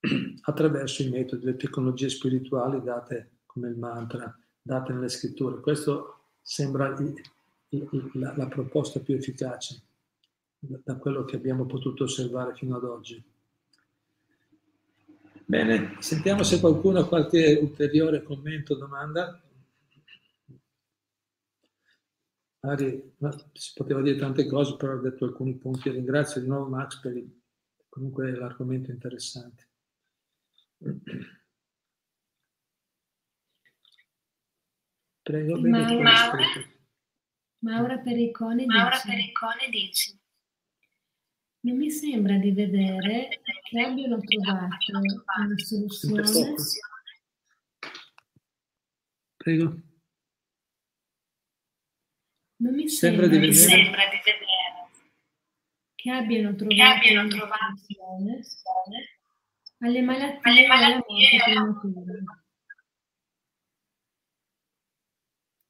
attraverso 0.42 1.02
i 1.02 1.10
metodi, 1.10 1.44
le 1.44 1.56
tecnologie 1.56 2.08
spirituali 2.08 2.82
date 2.82 3.38
come 3.46 3.68
il 3.68 3.76
mantra, 3.76 4.36
date 4.60 4.92
nelle 4.92 5.08
scritture. 5.08 5.60
Questo 5.60 6.30
sembra 6.40 6.88
il, 6.88 7.14
il, 7.70 8.10
la, 8.14 8.34
la 8.36 8.48
proposta 8.48 9.00
più 9.00 9.14
efficace 9.14 9.82
da 10.58 10.96
quello 10.96 11.24
che 11.24 11.36
abbiamo 11.36 11.66
potuto 11.66 12.04
osservare 12.04 12.54
fino 12.54 12.76
ad 12.76 12.84
oggi. 12.84 13.22
Bene, 15.44 15.96
sentiamo 15.98 16.44
se 16.44 16.60
qualcuno 16.60 17.00
ha 17.00 17.08
qualche 17.08 17.58
ulteriore 17.60 18.22
commento 18.22 18.74
o 18.74 18.76
domanda. 18.76 19.42
Magari 22.64 23.14
si 23.52 23.72
poteva 23.74 24.02
dire 24.02 24.18
tante 24.18 24.46
cose, 24.46 24.76
però 24.76 24.94
ho 24.94 25.00
detto 25.00 25.24
alcuni 25.24 25.54
punti. 25.56 25.90
Ringrazio 25.90 26.40
di 26.40 26.46
nuovo 26.46 26.68
Max 26.68 27.00
per 27.00 27.16
il, 27.16 27.28
comunque 27.88 28.30
l'argomento 28.30 28.90
interessante. 28.90 29.68
Prego, 35.22 35.60
Maura, 35.60 36.12
Maura 37.58 37.98
Pericone 37.98 38.66
Maura 38.66 39.00
Pericone 39.04 39.68
dice 39.70 40.18
non 41.60 41.76
mi 41.76 41.90
sembra 41.90 42.36
di 42.38 42.50
vedere 42.50 43.28
che 43.62 43.80
abbiano 43.80 44.18
trovato 44.18 44.74
una 44.90 45.58
soluzione. 45.58 46.54
Prego. 49.36 49.91
Non 52.62 52.74
mi 52.74 52.88
sembra, 52.88 53.22
sembra, 53.22 53.26
di, 53.26 53.46
vedere, 53.48 53.68
sembra 53.68 54.02
di 54.04 54.20
vedere 54.24 54.52
che 55.96 56.10
abbiano 56.12 56.54
trovato, 56.54 56.74
che 56.74 57.08
abbiano 57.08 57.28
trovato 57.28 57.76
alle 59.78 60.00
malattie, 60.00 60.50
alle 60.50 60.66
malattie 60.68 61.30
e 61.30 61.50
alla 61.50 61.64
morte 61.64 61.88
prematura. 61.88 62.44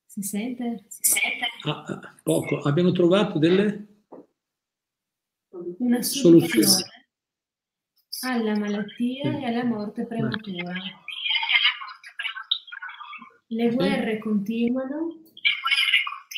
Si 0.05 0.23
sente? 0.23 0.85
Si 0.89 1.03
sente? 1.03 1.47
Ah, 1.63 1.83
ah, 1.83 2.15
poco. 2.23 2.61
Abbiamo 2.61 2.93
trovato 2.93 3.39
delle 3.39 3.87
una 5.79 6.03
soluzione, 6.03 6.47
soluzione 6.47 7.07
alla 8.21 8.59
malattia 8.59 9.39
e 9.39 9.45
alla 9.47 9.65
morte 9.65 10.05
prematura. 10.05 10.75
Le 13.47 13.71
guerre 13.71 14.19
continuano 14.19 15.22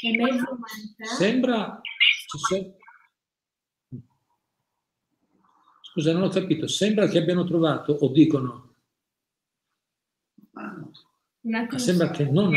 e 0.04 0.16
mezza 0.16 0.50
umanità. 0.50 1.04
Sembra. 1.16 1.80
Scusa, 5.80 6.12
non 6.12 6.22
ho 6.22 6.28
capito. 6.28 6.66
Sembra 6.66 7.06
che 7.08 7.18
abbiano 7.18 7.44
trovato 7.44 7.92
o 7.92 8.12
dicono. 8.12 8.74
Ma 10.50 11.78
sembra 11.78 12.10
che 12.10 12.24
non. 12.24 12.54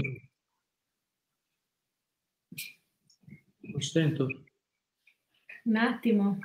Lo 3.60 3.80
sento. 3.80 4.28
Un 5.64 5.76
attimo. 5.76 6.40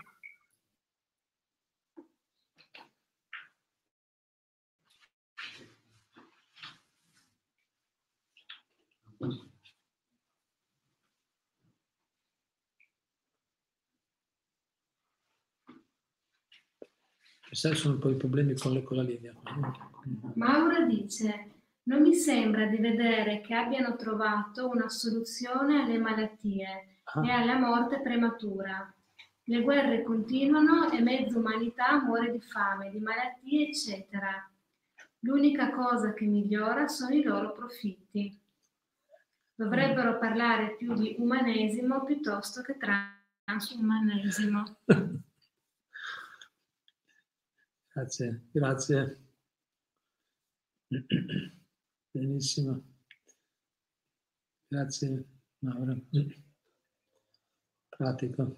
Sai, 17.52 17.74
sono 17.76 17.94
un 17.94 18.00
po' 18.00 18.08
i 18.08 18.16
problemi 18.16 18.54
con, 18.54 18.72
le, 18.72 19.02
linea. 19.02 19.34
Maura 20.36 20.86
dice, 20.86 21.50
non 21.82 22.00
mi 22.00 22.14
sembra 22.14 22.64
di 22.64 22.78
vedere 22.78 23.42
che 23.42 23.54
abbiano 23.54 23.94
trovato 23.96 24.70
una 24.70 24.88
soluzione 24.88 25.82
alle 25.82 25.98
malattie 25.98 27.00
ah. 27.04 27.26
e 27.26 27.30
alla 27.30 27.58
morte 27.58 28.00
prematura. 28.00 28.90
Le 29.44 29.60
guerre 29.60 30.02
continuano 30.02 30.90
e 30.92 31.02
mezza 31.02 31.36
umanità 31.36 32.02
muore 32.02 32.32
di 32.32 32.40
fame, 32.40 32.90
di 32.90 33.00
malattie, 33.00 33.68
eccetera. 33.68 34.50
L'unica 35.20 35.72
cosa 35.72 36.14
che 36.14 36.24
migliora 36.24 36.88
sono 36.88 37.14
i 37.14 37.22
loro 37.22 37.52
profitti. 37.52 38.34
Dovrebbero 39.54 40.18
parlare 40.18 40.76
più 40.76 40.94
di 40.94 41.16
umanesimo 41.18 42.02
piuttosto 42.02 42.62
che 42.62 42.78
transumanesimo. 43.44 44.76
Grazie, 47.94 48.48
grazie. 48.50 49.18
Benissimo. 52.10 52.82
Grazie, 54.66 55.24
Maura. 55.58 55.94
Pratico. 57.88 58.56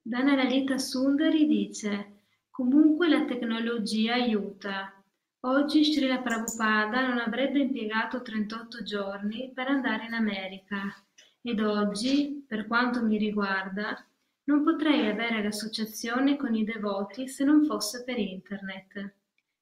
Dana 0.00 0.36
Lalita 0.36 0.78
Sundari 0.78 1.46
dice, 1.46 2.22
comunque 2.50 3.08
la 3.08 3.24
tecnologia 3.24 4.14
aiuta. 4.14 4.92
Oggi 5.40 5.84
Srila 5.84 6.20
Prabhupada 6.20 7.08
non 7.08 7.18
avrebbe 7.18 7.60
impiegato 7.60 8.22
38 8.22 8.82
giorni 8.84 9.50
per 9.52 9.66
andare 9.66 10.06
in 10.06 10.12
America 10.12 10.94
ed 11.40 11.60
oggi, 11.60 12.44
per 12.46 12.66
quanto 12.66 13.04
mi 13.04 13.18
riguarda, 13.18 14.04
non 14.48 14.64
potrei 14.64 15.06
avere 15.06 15.42
l'associazione 15.42 16.36
con 16.38 16.54
i 16.54 16.64
devoti 16.64 17.28
se 17.28 17.44
non 17.44 17.66
fosse 17.66 18.02
per 18.02 18.18
internet. 18.18 19.14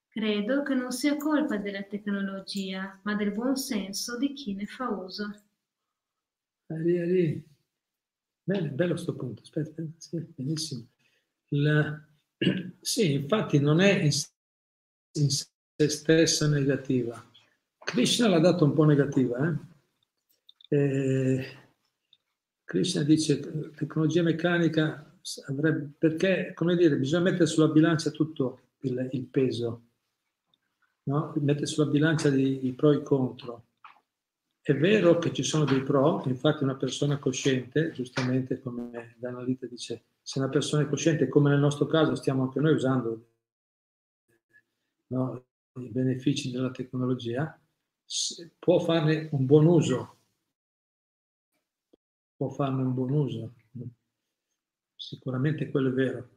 Credo 0.08 0.62
che 0.62 0.74
non 0.74 0.92
sia 0.92 1.16
colpa 1.16 1.56
della 1.56 1.82
tecnologia, 1.82 2.98
ma 3.02 3.16
del 3.16 3.32
buon 3.32 3.56
senso 3.56 4.16
di 4.16 4.32
chi 4.32 4.54
ne 4.54 4.64
fa 4.64 4.88
uso. 4.88 5.42
Ari, 6.68 6.98
ari. 6.98 7.44
Bene, 8.44 8.68
bello 8.70 8.92
questo 8.92 9.16
punto, 9.16 9.42
aspetta, 9.42 9.82
sì, 9.98 10.24
benissimo. 10.34 10.86
La... 11.48 12.02
Sì, 12.80 13.14
infatti 13.14 13.58
non 13.58 13.80
è 13.80 14.02
in, 14.02 14.12
se 14.12 15.48
stessa 15.88 16.46
negativa. 16.46 17.20
Krishna 17.78 18.28
l'ha 18.28 18.38
dato 18.38 18.64
un 18.64 18.72
po' 18.72 18.84
negativa, 18.84 19.48
eh? 19.48 20.76
E 20.76 21.65
Krishna 22.66 23.04
dice 23.04 23.70
tecnologia 23.76 24.22
meccanica 24.22 25.18
avrebbe, 25.46 25.92
perché, 25.96 26.52
come 26.52 26.74
dire, 26.74 26.96
bisogna 26.96 27.30
mettere 27.30 27.46
sulla 27.46 27.68
bilancia 27.68 28.10
tutto 28.10 28.60
il, 28.80 29.08
il 29.12 29.26
peso, 29.26 29.82
no? 31.04 31.32
mettere 31.36 31.66
sulla 31.66 31.88
bilancia 31.88 32.28
i, 32.28 32.72
pro 32.76 32.90
e 32.90 32.96
i 32.96 33.02
contro. 33.04 33.66
È 34.60 34.74
vero 34.74 35.18
che 35.18 35.32
ci 35.32 35.44
sono 35.44 35.64
dei 35.64 35.84
pro, 35.84 36.24
infatti 36.26 36.64
una 36.64 36.74
persona 36.74 37.18
cosciente, 37.18 37.92
giustamente 37.92 38.60
come 38.60 39.14
Danalita 39.16 39.66
dice, 39.66 40.06
se 40.20 40.40
una 40.40 40.48
persona 40.48 40.82
è 40.82 40.88
cosciente, 40.88 41.28
come 41.28 41.50
nel 41.50 41.60
nostro 41.60 41.86
caso 41.86 42.16
stiamo 42.16 42.42
anche 42.42 42.58
noi 42.58 42.72
usando 42.72 43.28
no, 45.06 45.44
i 45.74 45.88
benefici 45.88 46.50
della 46.50 46.72
tecnologia, 46.72 47.56
può 48.58 48.80
farne 48.80 49.28
un 49.30 49.46
buon 49.46 49.66
uso, 49.66 50.15
può 52.36 52.50
farne 52.50 52.82
un 52.82 52.94
buon 52.94 53.10
uso. 53.10 53.54
Sicuramente 54.94 55.70
quello 55.70 55.88
è 55.88 55.92
vero. 55.92 56.28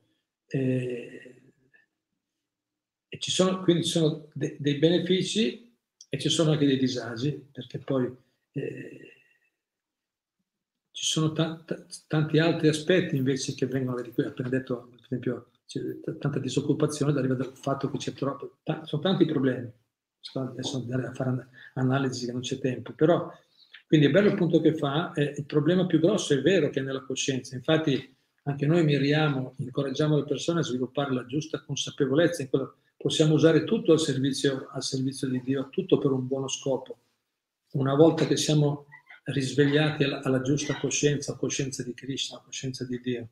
E, 0.47 1.53
e 3.07 3.19
ci 3.19 3.31
sono, 3.31 3.61
quindi 3.63 3.83
ci 3.83 3.91
sono 3.91 4.29
de, 4.33 4.57
dei 4.59 4.77
benefici 4.77 5.77
e 6.09 6.19
ci 6.19 6.29
sono 6.29 6.51
anche 6.51 6.65
dei 6.65 6.77
disagi, 6.77 7.33
perché 7.33 7.79
poi 7.79 8.15
eh, 8.51 9.13
ci 10.91 11.05
sono 11.05 11.31
t- 11.31 12.05
tanti 12.07 12.39
altri 12.39 12.67
aspetti 12.67 13.15
invece 13.15 13.53
che 13.53 13.65
vengono, 13.67 14.01
di 14.01 14.11
cui 14.11 14.25
appena 14.25 14.49
detto, 14.49 14.87
per 14.89 14.99
esempio, 15.01 15.51
tanta 16.17 16.39
disoccupazione 16.39 17.13
deriva 17.13 17.35
dal 17.35 17.55
fatto 17.55 17.91
che 17.91 17.97
c'è 17.97 18.13
troppo, 18.13 18.57
t- 18.63 18.83
sono 18.83 19.01
tanti 19.01 19.25
problemi. 19.25 19.71
Adesso 20.33 20.77
andare 20.77 21.07
a 21.07 21.13
fare 21.13 21.47
analisi 21.75 22.25
che 22.25 22.31
non 22.33 22.41
c'è 22.41 22.59
tempo, 22.59 22.91
però 22.93 23.31
quindi 23.89 24.05
è 24.05 24.11
bello 24.11 24.27
il 24.27 24.35
punto 24.35 24.61
che 24.61 24.75
fa, 24.75 25.13
eh, 25.13 25.33
il 25.35 25.45
problema 25.47 25.87
più 25.87 25.99
grosso 25.99 26.35
è 26.35 26.41
vero 26.43 26.69
che 26.69 26.79
è 26.79 26.83
nella 26.83 27.01
coscienza, 27.01 27.55
infatti 27.55 28.15
anche 28.43 28.67
noi 28.67 28.83
miriamo, 28.83 29.55
incoraggiamo 29.57 30.15
le 30.15 30.25
persone 30.25 30.59
a 30.59 30.63
sviluppare 30.63 31.11
la 31.11 31.25
giusta 31.25 31.63
consapevolezza, 31.63 32.47
possiamo 32.95 33.33
usare 33.33 33.63
tutto 33.63 33.91
al 33.91 33.99
servizio, 33.99 34.67
al 34.71 34.83
servizio 34.83 35.27
di 35.27 35.41
Dio, 35.41 35.69
tutto 35.71 35.97
per 35.97 36.11
un 36.11 36.27
buono 36.27 36.47
scopo. 36.47 36.99
Una 37.71 37.95
volta 37.95 38.27
che 38.27 38.37
siamo 38.37 38.85
risvegliati 39.23 40.03
alla, 40.03 40.21
alla 40.21 40.41
giusta 40.41 40.77
coscienza, 40.77 41.35
coscienza 41.35 41.81
di 41.81 41.95
Krishna, 41.95 42.39
coscienza 42.45 42.85
di 42.85 43.01
Dio, 43.01 43.27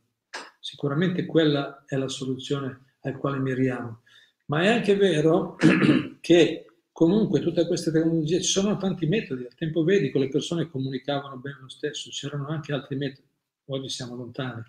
sicuramente 0.60 1.28
quella 1.28 1.84
è 1.86 1.96
la 1.98 2.10
soluzione 2.10 2.96
al 3.02 3.16
quale 3.18 3.38
miriamo. 3.38 4.02
Ma 4.46 4.64
è 4.64 4.70
anche 4.70 4.96
vero 4.96 5.56
che 6.20 6.67
Comunque 6.98 7.42
tutte 7.42 7.68
queste 7.68 7.92
tecnologie, 7.92 8.42
ci 8.42 8.50
sono 8.50 8.76
tanti 8.76 9.06
metodi, 9.06 9.44
al 9.44 9.54
tempo 9.54 9.84
vedico 9.84 10.18
le 10.18 10.30
persone 10.30 10.68
comunicavano 10.68 11.38
bene 11.38 11.60
lo 11.62 11.70
stesso, 11.70 12.10
c'erano 12.10 12.48
anche 12.48 12.74
altri 12.74 12.96
metodi, 12.96 13.28
oggi 13.66 13.88
siamo 13.88 14.16
lontani, 14.16 14.64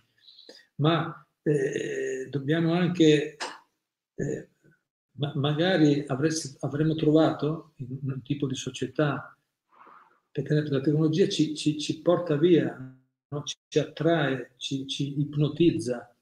ma 0.75 1.27
eh, 1.43 2.27
dobbiamo 2.29 2.75
anche, 2.75 3.39
eh, 4.15 4.49
ma 5.13 5.33
magari 5.37 6.05
avresti, 6.07 6.55
avremmo 6.61 6.97
trovato 6.97 7.73
un 7.79 8.21
tipo 8.23 8.47
di 8.47 8.57
società, 8.57 9.35
perché 10.31 10.53
la 10.53 10.81
tecnologia 10.83 11.27
ci, 11.29 11.57
ci, 11.57 11.79
ci 11.79 12.03
porta 12.03 12.37
via, 12.37 12.77
no? 13.29 13.43
ci, 13.45 13.57
ci, 13.69 13.79
attrae, 13.79 14.53
ci, 14.59 14.87
ci 14.87 15.19
ipnotizza, 15.19 16.15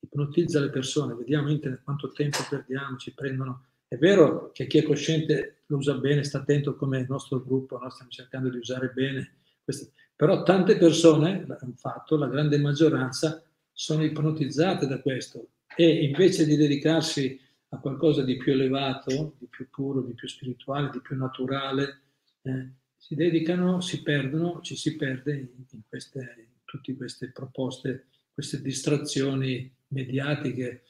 ipnotizza 0.00 0.60
le 0.60 0.68
persone, 0.68 1.14
vediamo 1.14 1.48
internet 1.48 1.84
quanto 1.84 2.12
tempo 2.12 2.40
perdiamo, 2.50 2.98
ci 2.98 3.14
prendono 3.14 3.68
è 3.94 3.98
vero 3.98 4.50
che 4.52 4.66
chi 4.66 4.78
è 4.78 4.82
cosciente 4.82 5.62
lo 5.66 5.76
usa 5.76 5.94
bene, 5.94 6.24
sta 6.24 6.38
attento 6.38 6.74
come 6.74 6.98
il 6.98 7.06
nostro 7.08 7.40
gruppo, 7.42 7.78
no? 7.78 7.88
stiamo 7.90 8.10
cercando 8.10 8.50
di 8.50 8.58
usare 8.58 8.88
bene, 8.88 9.36
questo. 9.62 9.92
però 10.16 10.42
tante 10.42 10.76
persone, 10.76 11.46
un 11.60 11.76
fatto, 11.76 12.16
la 12.16 12.26
grande 12.26 12.58
maggioranza, 12.58 13.42
sono 13.72 14.04
ipnotizzate 14.04 14.86
da 14.86 15.00
questo 15.00 15.48
e 15.76 16.04
invece 16.04 16.44
di 16.44 16.56
dedicarsi 16.56 17.40
a 17.68 17.78
qualcosa 17.78 18.22
di 18.22 18.36
più 18.36 18.52
elevato, 18.52 19.34
di 19.38 19.46
più 19.46 19.68
puro, 19.70 20.02
di 20.02 20.14
più 20.14 20.28
spirituale, 20.28 20.90
di 20.90 21.00
più 21.00 21.16
naturale, 21.16 22.00
eh, 22.42 22.72
si 22.96 23.14
dedicano, 23.14 23.80
si 23.80 24.02
perdono, 24.02 24.60
ci 24.60 24.76
si 24.76 24.96
perde 24.96 25.36
in, 25.70 25.80
queste, 25.88 26.18
in 26.38 26.54
tutte 26.64 26.96
queste 26.96 27.30
proposte, 27.30 28.06
queste 28.32 28.60
distrazioni 28.60 29.72
mediatiche 29.88 30.82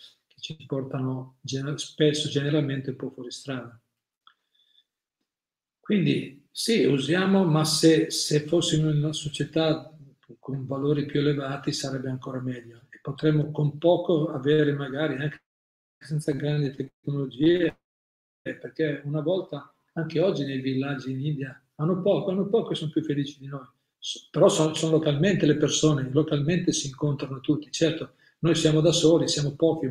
ci 0.44 0.66
portano 0.66 1.38
spesso, 1.76 2.28
generalmente, 2.28 2.90
un 2.90 2.96
po' 2.96 3.10
fuori 3.10 3.30
strada. 3.30 3.80
Quindi 5.80 6.42
Sì, 6.56 6.84
usiamo, 6.84 7.44
ma 7.44 7.64
se, 7.64 8.10
se 8.12 8.40
fossimo 8.46 8.88
in 8.90 8.98
una 8.98 9.12
società 9.12 9.92
con 10.38 10.66
valori 10.66 11.04
più 11.04 11.18
elevati 11.20 11.72
sarebbe 11.72 12.08
ancora 12.10 12.40
meglio. 12.40 12.82
E 12.90 13.00
potremmo 13.02 13.50
con 13.50 13.76
poco 13.78 14.28
avere 14.28 14.72
magari 14.72 15.16
anche 15.16 15.42
senza 15.98 16.30
grandi 16.32 16.70
tecnologie, 16.70 17.76
perché 18.42 19.02
una 19.04 19.20
volta, 19.20 19.74
anche 19.94 20.20
oggi 20.20 20.44
nei 20.44 20.60
villaggi 20.60 21.10
in 21.10 21.24
India, 21.26 21.60
hanno 21.76 22.00
poco, 22.02 22.30
hanno 22.30 22.46
poco 22.48 22.70
e 22.70 22.74
sono 22.76 22.90
più 22.92 23.02
felici 23.02 23.38
di 23.40 23.46
noi. 23.46 23.66
Però 24.30 24.48
sono, 24.48 24.74
sono 24.74 24.92
localmente 24.92 25.46
le 25.46 25.56
persone, 25.56 26.08
localmente 26.12 26.72
si 26.72 26.86
incontrano 26.88 27.40
tutti. 27.40 27.70
Certo, 27.72 28.14
noi 28.44 28.54
siamo 28.54 28.82
da 28.82 28.92
soli, 28.92 29.26
siamo 29.26 29.52
pochi 29.52 29.88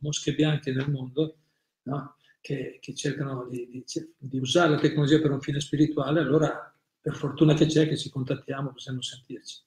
mosche 0.00 0.34
bianche 0.34 0.72
nel 0.72 0.90
mondo, 0.90 1.36
no? 1.84 2.16
che, 2.42 2.76
che, 2.78 2.94
cercano 2.94 3.46
di, 3.48 3.66
di, 3.70 3.82
di, 4.18 4.38
usare 4.38 4.72
la 4.72 4.78
tecnologia 4.78 5.18
per 5.20 5.30
un 5.30 5.40
fine 5.40 5.58
spirituale, 5.58 6.20
allora 6.20 6.70
per 7.00 7.14
fortuna 7.14 7.54
che 7.54 7.64
c'è 7.64 7.88
che 7.88 7.96
ci 7.96 8.10
contattiamo, 8.10 8.72
possiamo 8.72 9.00
sentirci. 9.00 9.58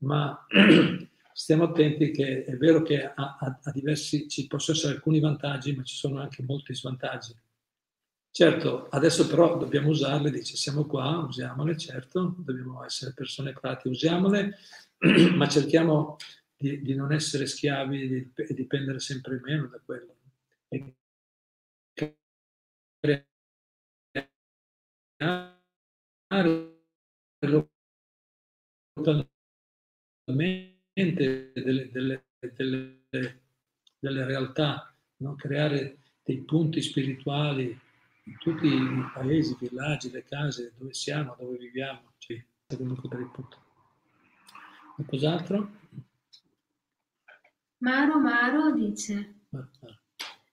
Ma 0.00 0.46
stiamo 1.32 1.64
attenti 1.64 2.10
che 2.10 2.44
è 2.44 2.54
vero 2.58 2.82
che 2.82 3.02
a, 3.02 3.14
a, 3.14 3.58
a 3.62 3.70
diversi 3.70 4.28
ci 4.28 4.46
possono 4.46 4.76
essere 4.76 4.96
alcuni 4.96 5.18
vantaggi, 5.18 5.74
ma 5.74 5.82
ci 5.84 5.96
sono 5.96 6.20
anche 6.20 6.42
molti 6.42 6.74
svantaggi. 6.74 7.34
Certo, 8.30 8.88
adesso 8.90 9.26
però 9.26 9.56
dobbiamo 9.56 9.88
usarle, 9.88 10.30
dice 10.30 10.56
siamo 10.56 10.84
qua, 10.84 11.24
usiamole, 11.26 11.78
certo, 11.78 12.34
dobbiamo 12.36 12.84
essere 12.84 13.14
persone 13.14 13.54
pratiche, 13.54 13.88
usiamole, 13.88 14.58
ma 15.34 15.48
cerchiamo 15.48 16.18
di, 16.64 16.80
di 16.80 16.94
non 16.94 17.12
essere 17.12 17.44
schiavi 17.44 18.32
e 18.34 18.54
dipendere 18.54 18.98
sempre 18.98 19.38
meno 19.44 19.66
da 19.66 19.78
quello. 19.84 20.16
E 20.68 20.94
localmente 28.96 29.28
delle, 31.52 31.90
delle, 31.90 32.22
delle, 32.54 33.00
delle 33.98 34.24
realtà, 34.24 34.96
no? 35.18 35.34
creare 35.34 35.98
dei 36.22 36.38
punti 36.38 36.80
spirituali 36.80 37.78
in 38.26 38.38
tutti 38.38 38.66
i 38.66 39.10
paesi, 39.12 39.52
i 39.52 39.68
villaggi, 39.68 40.10
le 40.10 40.24
case 40.24 40.72
dove 40.78 40.94
siamo, 40.94 41.36
dove 41.38 41.58
viviamo. 41.58 42.12
Sì, 42.16 42.42
comunque 42.74 43.06
per 43.06 43.20
il 43.20 43.30
punto. 43.30 43.58
Qualcos'altro? 44.94 45.82
Maro 47.84 48.18
Maro 48.18 48.72
dice, 48.72 49.40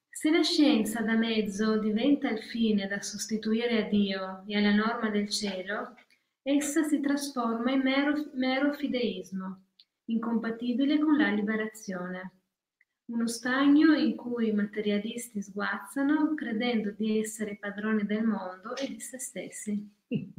se 0.09 0.29
la 0.29 0.43
scienza 0.43 1.01
da 1.01 1.15
mezzo 1.15 1.79
diventa 1.79 2.29
il 2.29 2.43
fine 2.43 2.87
da 2.87 2.99
sostituire 2.99 3.85
a 3.85 3.87
Dio 3.87 4.43
e 4.45 4.57
alla 4.57 4.73
norma 4.75 5.09
del 5.09 5.29
cielo, 5.29 5.95
essa 6.41 6.83
si 6.83 6.99
trasforma 6.99 7.71
in 7.71 7.83
mero, 7.83 8.31
mero 8.33 8.73
fideismo, 8.73 9.67
incompatibile 10.07 10.99
con 10.99 11.15
la 11.15 11.29
liberazione. 11.29 12.39
Uno 13.05 13.27
stagno 13.27 13.93
in 13.93 14.17
cui 14.17 14.49
i 14.49 14.53
materialisti 14.53 15.41
sguazzano 15.41 16.33
credendo 16.33 16.91
di 16.91 17.17
essere 17.17 17.55
padroni 17.57 18.05
del 18.05 18.25
mondo 18.25 18.75
e 18.75 18.87
di 18.87 18.99
se 18.99 19.19
stessi. 19.19 19.89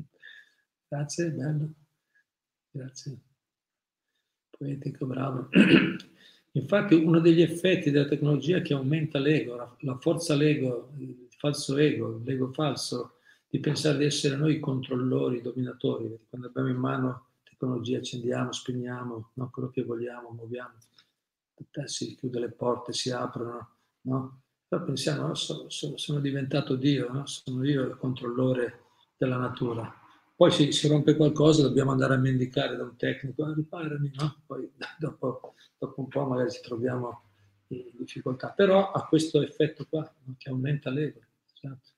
Grazie, 0.89 1.31
bello. 1.31 1.73
Grazie. 2.71 3.19
Poetico, 4.51 5.07
bravo. 5.07 5.49
Infatti 6.53 6.95
uno 6.95 7.21
degli 7.21 7.41
effetti 7.41 7.91
della 7.91 8.09
tecnologia 8.09 8.59
è 8.59 8.63
che 8.63 8.75
aumenta 8.75 9.19
l'ego, 9.19 9.77
la 9.81 9.97
forza 9.99 10.35
l'ego, 10.35 10.91
il 10.99 11.29
falso 11.39 11.77
ego, 11.77 12.21
l'ego 12.25 12.53
falso, 12.53 13.15
di 13.49 13.59
pensare 13.59 13.99
di 13.99 14.05
essere 14.05 14.37
noi 14.37 14.57
i 14.57 14.61
controllori, 14.61 15.39
i 15.39 15.43
dominatori. 15.43 16.19
Quando 16.29 16.49
abbiamo 16.49 16.69
in 16.69 16.77
mano 16.77 17.27
tecnologia 17.43 17.99
accendiamo, 17.99 18.53
spegniamo, 18.53 19.31
no? 19.35 19.51
quello 19.51 19.71
che 19.71 19.83
vogliamo, 19.83 20.31
muoviamo 20.31 20.75
si 21.85 22.17
chiude 22.17 22.41
le 22.41 22.51
porte, 22.51 22.93
si 22.93 23.11
aprono, 23.11 23.71
no? 24.03 24.41
Però 24.67 24.83
pensiamo, 24.85 25.29
no, 25.29 25.35
sono, 25.35 25.69
sono, 25.69 26.21
diventato 26.21 26.77
Dio, 26.77 27.13
no? 27.13 27.27
sono 27.27 27.65
io 27.65 27.83
il 27.83 27.97
controllore 27.97 28.85
della 29.17 29.37
natura. 29.37 30.02
Poi 30.43 30.51
si, 30.51 30.73
si, 30.73 30.89
rompe 30.89 31.15
qualcosa, 31.15 31.63
dobbiamo 31.63 31.93
andare 31.93 32.15
a 32.15 32.19
mendicare 32.19 32.75
da 32.75 32.83
un 32.83 32.97
tecnico, 32.97 33.45
ah, 33.45 33.55
riparami, 33.55 34.11
no? 34.17 34.43
Poi 34.45 34.69
dopo, 34.99 35.55
dopo, 35.79 36.01
un 36.01 36.09
po' 36.09 36.27
magari 36.27 36.51
ci 36.51 36.61
troviamo 36.63 37.31
in 37.69 37.93
difficoltà. 37.93 38.51
Però 38.51 38.91
ha 38.91 39.07
questo 39.07 39.41
effetto 39.41 39.87
qua, 39.89 40.13
che 40.37 40.49
aumenta 40.51 40.91
l'ego, 40.91 41.21
esatto. 41.55 41.91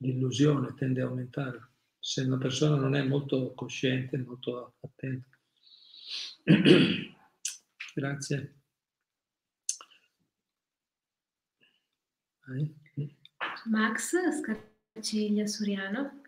l'illusione 0.00 0.74
tende 0.74 1.00
a 1.00 1.06
aumentare. 1.06 1.70
Se 1.98 2.20
una 2.20 2.36
persona 2.36 2.76
non 2.76 2.94
è 2.94 3.02
molto 3.02 3.54
cosciente, 3.54 4.18
molto 4.18 4.74
attenta. 4.80 5.28
Grazie. 7.94 8.56
Max 13.64 14.16
Scarciglia 14.38 15.46
Suriano. 15.46 16.20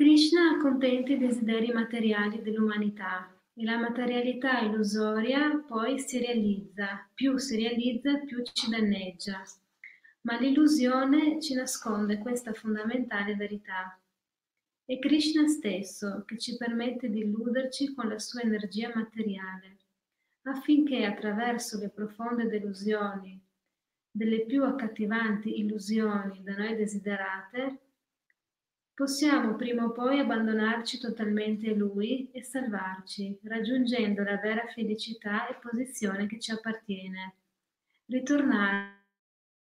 Krishna 0.00 0.52
accontenta 0.52 1.12
i 1.12 1.18
desideri 1.18 1.74
materiali 1.74 2.40
dell'umanità 2.40 3.30
e 3.52 3.64
la 3.64 3.76
materialità 3.76 4.60
illusoria 4.60 5.62
poi 5.68 5.98
si 5.98 6.16
realizza, 6.16 7.06
più 7.12 7.36
si 7.36 7.56
realizza 7.56 8.16
più 8.16 8.42
ci 8.42 8.70
danneggia. 8.70 9.42
Ma 10.22 10.40
l'illusione 10.40 11.38
ci 11.42 11.52
nasconde 11.52 12.16
questa 12.16 12.54
fondamentale 12.54 13.34
verità. 13.34 14.00
È 14.86 14.98
Krishna 14.98 15.46
stesso 15.46 16.24
che 16.24 16.38
ci 16.38 16.56
permette 16.56 17.10
di 17.10 17.18
illuderci 17.18 17.92
con 17.92 18.08
la 18.08 18.18
sua 18.18 18.40
energia 18.40 18.90
materiale, 18.94 19.76
affinché 20.44 21.04
attraverso 21.04 21.78
le 21.78 21.90
profonde 21.90 22.46
delusioni 22.46 23.38
delle 24.10 24.46
più 24.46 24.64
accattivanti 24.64 25.60
illusioni 25.60 26.42
da 26.42 26.56
noi 26.56 26.74
desiderate, 26.74 27.80
possiamo 28.94 29.56
prima 29.56 29.84
o 29.84 29.92
poi 29.92 30.18
abbandonarci 30.18 30.98
totalmente 30.98 31.70
a 31.70 31.74
Lui 31.74 32.30
e 32.32 32.42
salvarci, 32.42 33.38
raggiungendo 33.44 34.22
la 34.22 34.36
vera 34.36 34.66
felicità 34.74 35.48
e 35.48 35.54
posizione 35.54 36.26
che 36.26 36.38
ci 36.38 36.52
appartiene, 36.52 37.36
ritornare 38.06 38.98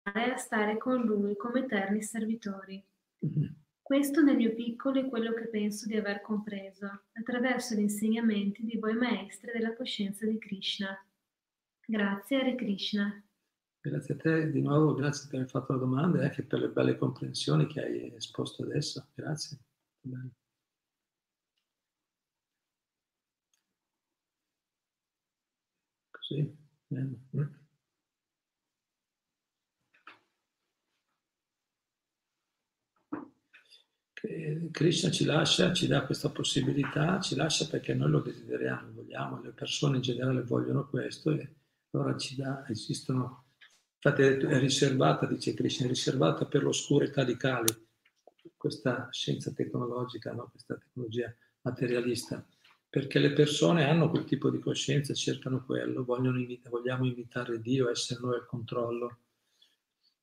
a 0.02 0.36
stare 0.36 0.76
con 0.76 1.02
Lui 1.02 1.36
come 1.36 1.60
eterni 1.60 2.02
servitori. 2.02 2.82
Mm-hmm. 3.24 3.50
Questo 3.80 4.22
nel 4.22 4.36
mio 4.36 4.54
piccolo 4.54 5.00
è 5.00 5.08
quello 5.08 5.32
che 5.34 5.48
penso 5.48 5.86
di 5.86 5.96
aver 5.96 6.20
compreso 6.20 7.04
attraverso 7.12 7.74
gli 7.74 7.80
insegnamenti 7.80 8.64
di 8.64 8.78
voi 8.78 8.94
maestri 8.94 9.52
della 9.52 9.74
coscienza 9.74 10.24
di 10.24 10.38
Krishna. 10.38 10.96
Grazie, 11.84 12.40
Hare 12.40 12.54
Krishna. 12.54 13.22
Grazie 13.84 14.14
a 14.14 14.16
te 14.16 14.50
di 14.52 14.60
nuovo, 14.60 14.94
grazie 14.94 15.28
per 15.28 15.40
aver 15.40 15.50
fatto 15.50 15.72
la 15.72 15.78
domanda 15.80 16.20
e 16.20 16.24
anche 16.26 16.44
per 16.44 16.60
le 16.60 16.68
belle 16.68 16.96
comprensioni 16.96 17.66
che 17.66 17.82
hai 17.82 18.14
esposto 18.14 18.62
adesso. 18.62 19.08
Grazie. 19.12 19.58
Così, 26.10 26.56
bene. 26.86 27.60
Krishna 34.70 35.10
ci 35.10 35.24
lascia, 35.24 35.72
ci 35.72 35.88
dà 35.88 36.06
questa 36.06 36.30
possibilità, 36.30 37.18
ci 37.20 37.34
lascia 37.34 37.66
perché 37.66 37.94
noi 37.94 38.10
lo 38.10 38.20
desideriamo, 38.20 38.92
vogliamo, 38.92 39.40
le 39.42 39.50
persone 39.50 39.96
in 39.96 40.02
generale 40.02 40.42
vogliono 40.44 40.88
questo 40.88 41.32
e 41.32 41.56
allora 41.90 42.16
ci 42.16 42.36
dà, 42.36 42.64
esistono 42.68 43.41
Infatti 44.04 44.22
è 44.22 44.58
riservata, 44.58 45.26
dice 45.26 45.54
Krishna, 45.54 45.86
è 45.86 45.88
riservata 45.88 46.44
per 46.44 46.64
l'oscurità 46.64 47.22
di 47.22 47.36
Kali, 47.36 47.72
questa 48.56 49.08
scienza 49.12 49.52
tecnologica, 49.52 50.32
no? 50.32 50.48
questa 50.50 50.76
tecnologia 50.76 51.32
materialista, 51.60 52.44
perché 52.90 53.20
le 53.20 53.32
persone 53.32 53.88
hanno 53.88 54.10
quel 54.10 54.24
tipo 54.24 54.50
di 54.50 54.58
coscienza, 54.58 55.14
cercano 55.14 55.64
quello, 55.64 56.04
imita- 56.18 56.68
vogliamo 56.68 57.06
imitare 57.06 57.60
Dio, 57.60 57.88
essere 57.88 58.18
noi 58.20 58.34
al 58.34 58.46
controllo, 58.46 59.18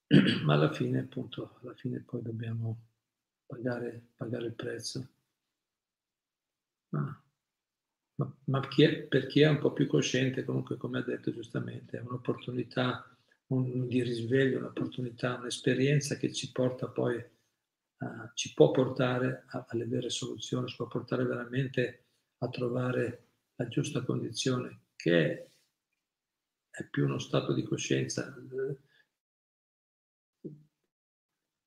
ma 0.44 0.56
alla 0.56 0.74
fine, 0.74 1.00
appunto, 1.00 1.58
alla 1.62 1.74
fine 1.74 2.02
poi 2.02 2.22
dobbiamo 2.22 2.82
pagare, 3.46 4.08
pagare 4.18 4.48
il 4.48 4.54
prezzo. 4.56 5.08
Ma, 6.90 7.24
ma, 8.16 8.36
ma 8.44 8.68
chi 8.68 8.84
è, 8.84 9.04
per 9.04 9.28
chi 9.28 9.40
è 9.40 9.48
un 9.48 9.60
po' 9.60 9.72
più 9.72 9.88
cosciente, 9.88 10.44
comunque, 10.44 10.76
come 10.76 11.00
ha 11.00 11.04
detto 11.04 11.32
giustamente, 11.32 11.98
è 11.98 12.02
un'opportunità 12.02 13.14
un, 13.50 13.88
di 13.88 14.04
risveglio, 14.04 14.60
un'opportunità, 14.60 15.36
un'esperienza 15.36 16.16
che 16.18 16.32
ci 16.34 16.52
porta 16.52 16.88
poi, 16.88 17.16
uh, 17.16 18.30
ci 18.34 18.54
può 18.54 18.72
portare 18.72 19.46
a, 19.48 19.66
alle 19.70 19.86
vere 19.86 20.10
soluzioni, 20.10 20.68
ci 20.68 20.76
può 20.76 20.88
portare 20.88 21.26
veramente 21.26 22.06
a 22.38 22.50
trovare 22.50 23.28
la 23.56 23.68
giusta 23.68 24.04
condizione, 24.04 24.88
che 24.96 25.52
è 26.70 26.84
più 26.90 27.06
uno 27.06 27.20
stato 27.20 27.54
di 27.54 27.64
coscienza. 27.64 28.34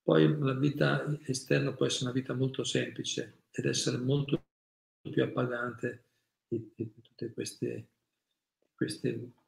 Poi 0.01 0.37
la 0.39 0.53
vita 0.53 1.05
esterna 1.25 1.73
può 1.73 1.85
essere 1.85 2.05
una 2.05 2.13
vita 2.13 2.33
molto 2.33 2.63
semplice 2.63 3.43
ed 3.51 3.65
essere 3.65 3.97
molto 3.97 4.43
più 5.01 5.23
appagante 5.23 6.07
di, 6.47 6.73
di 6.75 6.91
tutti 7.01 7.31
questi 7.31 7.87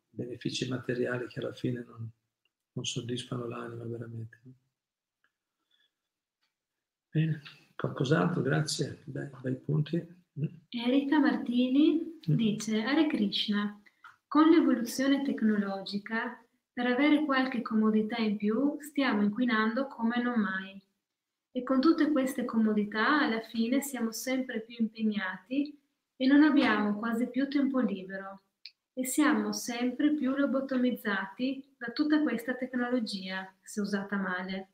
benefici 0.10 0.68
materiali 0.70 1.28
che 1.28 1.40
alla 1.40 1.54
fine 1.54 1.84
non, 1.84 2.10
non 2.76 2.86
soddisfano 2.86 3.48
l'anima 3.48 3.84
veramente. 3.86 4.42
Bene, 7.10 7.42
qualcos'altro? 7.76 8.42
Grazie, 8.42 9.02
bei, 9.06 9.30
bei 9.42 9.56
punti. 9.56 9.98
Mm. 10.40 10.46
Erika 10.70 11.20
Martini 11.20 12.20
mm. 12.30 12.36
dice, 12.36 12.84
Hare 12.84 13.08
Krishna, 13.08 13.82
con 14.28 14.50
l'evoluzione 14.50 15.24
tecnologica 15.24 16.38
per 16.74 16.88
avere 16.88 17.24
qualche 17.24 17.62
comodità 17.62 18.18
in 18.18 18.36
più 18.36 18.78
stiamo 18.82 19.24
inquinando 19.24 19.88
come 19.88 20.22
non 20.22 20.42
mai. 20.42 20.82
E 21.52 21.64
con 21.64 21.80
tutte 21.80 22.12
queste 22.12 22.44
comodità 22.44 23.22
alla 23.22 23.40
fine 23.40 23.82
siamo 23.82 24.12
sempre 24.12 24.60
più 24.60 24.76
impegnati 24.80 25.80
e 26.18 26.28
non 26.28 26.44
abbiamo 26.44 26.98
quasi 26.98 27.30
più 27.30 27.48
tempo 27.48 27.80
libero. 27.80 28.42
E 28.92 29.06
siamo 29.06 29.54
sempre 29.54 30.14
più 30.16 30.36
lobotomizzati 30.36 31.75
da 31.86 31.92
tutta 31.92 32.22
questa 32.22 32.56
tecnologia, 32.56 33.54
se 33.62 33.82
usata 33.82 34.18
male. 34.18 34.70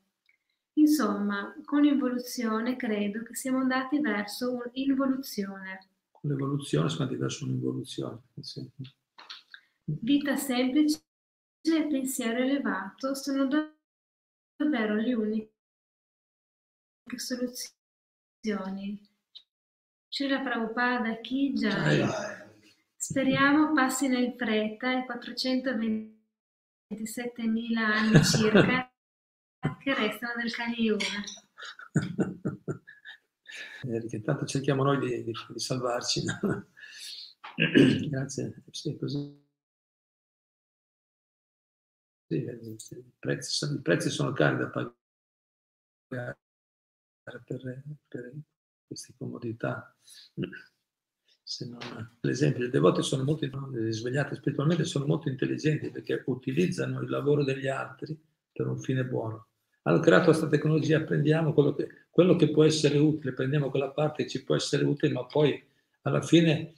Insomma, 0.74 1.54
con 1.64 1.82
l'involuzione 1.82 2.76
credo 2.76 3.22
che 3.22 3.34
siamo 3.34 3.58
andati 3.58 4.00
verso 4.00 4.54
un'involuzione. 4.54 5.88
Con 6.10 6.30
l'evoluzione 6.30 6.88
siamo 6.88 7.04
andati 7.04 7.20
verso 7.20 7.44
un'involuzione. 7.44 8.20
Sì. 8.40 8.66
Vita 9.84 10.36
semplice 10.36 11.02
e 11.62 11.86
pensiero 11.86 12.38
elevato 12.38 13.14
sono 13.14 13.46
davvero 14.56 14.94
le 14.94 15.14
uniche 15.14 15.50
soluzioni. 17.16 19.10
C'era 20.08 20.40
Prabhupada, 20.40 21.16
chi 21.20 21.52
già. 21.52 22.48
Speriamo 22.96 23.72
passino 23.72 24.16
in 24.16 24.34
fretta 24.36 24.92
i 24.92 25.04
427.000 26.92 27.76
anni 27.76 28.24
circa 28.24 28.92
che 29.78 29.94
restano 29.94 30.42
del 30.42 30.52
Kali-Yuga. 30.52 31.06
Perché 33.82 34.22
tanto 34.22 34.46
cerchiamo 34.46 34.82
noi 34.84 34.98
di, 34.98 35.24
di, 35.24 35.32
di 35.48 35.58
salvarci. 35.58 36.22
Grazie. 38.08 38.62
Sì, 38.70 38.96
così 38.96 39.40
i 42.34 43.16
prezzi, 43.18 43.64
i 43.64 43.80
prezzi 43.82 44.08
sono 44.08 44.32
cari 44.32 44.56
da 44.56 44.68
pagare 44.68 46.38
per, 47.44 47.82
per 48.08 48.32
queste 48.86 49.14
comodità. 49.18 49.94
Se 51.52 51.66
non, 51.66 51.78
per 52.18 52.30
esempio, 52.30 52.64
i 52.64 52.70
devoti 52.70 53.02
sono 53.02 53.24
molto 53.24 53.46
svegliati 53.90 54.36
spiritualmente, 54.36 54.84
sono 54.84 55.04
molto 55.04 55.28
intelligenti 55.28 55.90
perché 55.90 56.22
utilizzano 56.24 57.02
il 57.02 57.10
lavoro 57.10 57.44
degli 57.44 57.68
altri 57.68 58.18
per 58.50 58.66
un 58.66 58.78
fine 58.78 59.04
buono. 59.04 59.48
Hanno 59.82 60.00
creato 60.00 60.24
questa 60.24 60.48
tecnologia, 60.48 61.02
prendiamo 61.02 61.52
quello 61.52 61.74
che, 61.74 61.88
quello 62.08 62.36
che 62.36 62.48
può 62.48 62.64
essere 62.64 62.96
utile, 62.96 63.34
prendiamo 63.34 63.68
quella 63.68 63.90
parte 63.90 64.22
che 64.22 64.30
ci 64.30 64.44
può 64.44 64.54
essere 64.54 64.84
utile, 64.86 65.12
ma 65.12 65.26
poi 65.26 65.62
alla 66.02 66.22
fine 66.22 66.72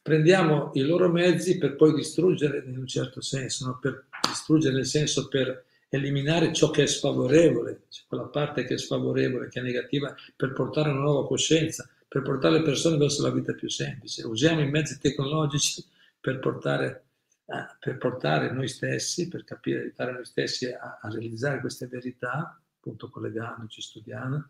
prendiamo 0.00 0.70
i 0.72 0.80
loro 0.80 1.10
mezzi 1.10 1.58
per 1.58 1.76
poi 1.76 1.92
distruggere 1.92 2.64
in 2.66 2.78
un 2.78 2.86
certo 2.86 3.20
senso, 3.20 3.66
no? 3.66 3.78
per 3.78 4.06
distruggere 4.26 4.76
nel 4.76 4.86
senso 4.86 5.28
per 5.28 5.66
eliminare 5.90 6.54
ciò 6.54 6.70
che 6.70 6.84
è 6.84 6.86
sfavorevole, 6.86 7.82
cioè 7.90 8.06
quella 8.08 8.28
parte 8.28 8.64
che 8.64 8.74
è 8.74 8.78
sfavorevole, 8.78 9.48
che 9.48 9.60
è 9.60 9.62
negativa, 9.62 10.14
per 10.34 10.54
portare 10.54 10.88
una 10.88 11.00
nuova 11.00 11.26
coscienza, 11.26 11.86
per 12.10 12.22
portare 12.22 12.58
le 12.58 12.64
persone 12.64 12.96
verso 12.96 13.22
la 13.22 13.30
vita 13.30 13.52
più 13.54 13.68
semplice. 13.68 14.26
Usiamo 14.26 14.60
i 14.60 14.68
mezzi 14.68 14.98
tecnologici 14.98 15.86
per 16.18 16.40
portare, 16.40 17.04
eh, 17.46 17.76
per 17.78 17.98
portare 17.98 18.50
noi 18.50 18.66
stessi, 18.66 19.28
per 19.28 19.44
capire, 19.44 19.82
aiutare 19.82 20.10
noi 20.10 20.24
stessi 20.24 20.66
a, 20.66 20.98
a 21.00 21.08
realizzare 21.08 21.60
queste 21.60 21.86
verità, 21.86 22.60
appunto 22.76 23.08
collegandoci, 23.10 23.80
studiando, 23.80 24.48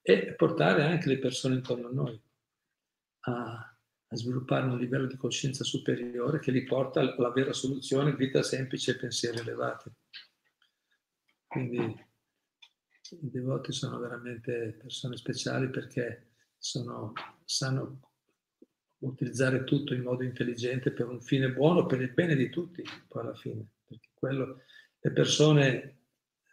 e 0.00 0.34
portare 0.34 0.84
anche 0.84 1.08
le 1.08 1.18
persone 1.18 1.56
intorno 1.56 1.88
a 1.88 1.92
noi 1.92 2.22
a, 3.22 3.76
a 4.06 4.16
sviluppare 4.16 4.66
un 4.66 4.78
livello 4.78 5.08
di 5.08 5.16
coscienza 5.16 5.64
superiore 5.64 6.38
che 6.38 6.52
li 6.52 6.62
porta 6.62 7.00
alla 7.00 7.32
vera 7.32 7.52
soluzione, 7.52 8.14
vita 8.14 8.44
semplice 8.44 8.92
e 8.92 8.96
pensieri 8.96 9.38
elevati. 9.38 9.90
Quindi 11.48 11.80
i 11.80 13.28
devoti 13.28 13.72
sono 13.72 13.98
veramente 13.98 14.76
persone 14.80 15.16
speciali 15.16 15.68
perché 15.68 16.31
sono, 16.62 17.12
sanno 17.44 18.00
utilizzare 18.98 19.64
tutto 19.64 19.94
in 19.94 20.02
modo 20.02 20.22
intelligente 20.22 20.92
per 20.92 21.08
un 21.08 21.20
fine 21.20 21.50
buono, 21.50 21.86
per 21.86 22.00
il 22.00 22.12
bene 22.12 22.36
di 22.36 22.50
tutti, 22.50 22.84
poi 23.08 23.22
alla 23.22 23.34
fine. 23.34 23.66
Perché 23.84 24.10
quello, 24.14 24.62
le 25.00 25.10
persone, 25.10 25.98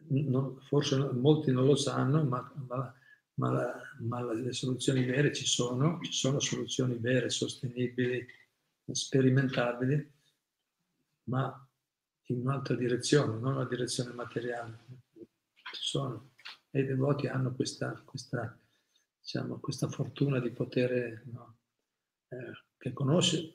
non, 0.08 0.60
forse 0.62 0.98
molti 0.98 1.52
non 1.52 1.66
lo 1.66 1.76
sanno, 1.76 2.24
ma, 2.24 2.52
ma 2.68 2.94
ma, 3.36 3.52
la, 3.52 3.82
ma 4.00 4.34
le 4.34 4.52
soluzioni 4.52 5.06
vere 5.06 5.34
ci 5.34 5.46
sono, 5.46 6.00
ci 6.02 6.12
sono 6.12 6.40
soluzioni 6.40 6.98
vere, 6.98 7.30
sostenibili, 7.30 8.26
sperimentabili, 8.92 10.12
ma 11.24 11.68
in 12.26 12.42
un'altra 12.42 12.76
direzione, 12.76 13.40
non 13.40 13.54
una 13.56 13.66
direzione 13.66 14.12
materiale. 14.12 14.80
Ci 15.14 15.82
sono. 15.82 16.32
E 16.70 16.82
i 16.82 16.86
devoti 16.86 17.28
hanno 17.28 17.54
questa, 17.56 18.00
questa, 18.06 18.60
diciamo, 19.32 19.60
questa 19.60 19.88
fortuna 19.88 20.40
di 20.40 20.50
poter, 20.50 21.22
no, 21.32 21.58
eh, 22.30 22.52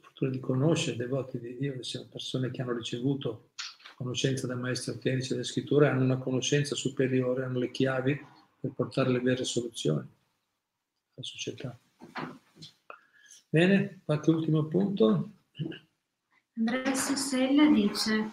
fortuna 0.01 0.31
di 0.31 0.39
conoscere 0.39 0.97
devoti 0.97 1.41
di 1.41 1.57
Dio, 1.57 1.75
che 1.75 1.83
siano 1.83 2.07
persone 2.07 2.53
che 2.53 2.63
hanno 2.63 2.75
ricevuto 2.75 3.51
conoscenza 3.97 4.47
dal 4.47 4.61
maestro 4.61 4.93
autentico 4.93 5.35
delle 5.35 5.45
scritture, 5.45 5.89
hanno 5.89 6.05
una 6.05 6.19
conoscenza 6.19 6.77
superiore, 6.77 7.43
hanno 7.43 7.59
le 7.59 7.73
chiavi 7.73 8.17
per 8.61 8.71
portare 8.71 9.11
le 9.11 9.19
vere 9.19 9.43
soluzioni 9.43 9.99
alla 9.99 11.27
società. 11.27 11.77
Bene, 13.49 14.01
qualche 14.05 14.31
ultimo 14.31 14.67
punto? 14.67 15.31
Andrea 16.57 16.95
Sussella 16.95 17.69
dice, 17.69 18.31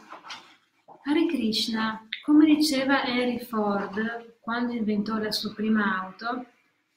Hare 1.06 1.26
Krishna, 1.28 2.08
come 2.24 2.46
diceva 2.46 3.04
Henry 3.04 3.40
Ford 3.40 4.38
quando 4.40 4.74
inventò 4.74 5.18
la 5.18 5.32
sua 5.32 5.54
prima 5.54 6.04
auto, 6.04 6.46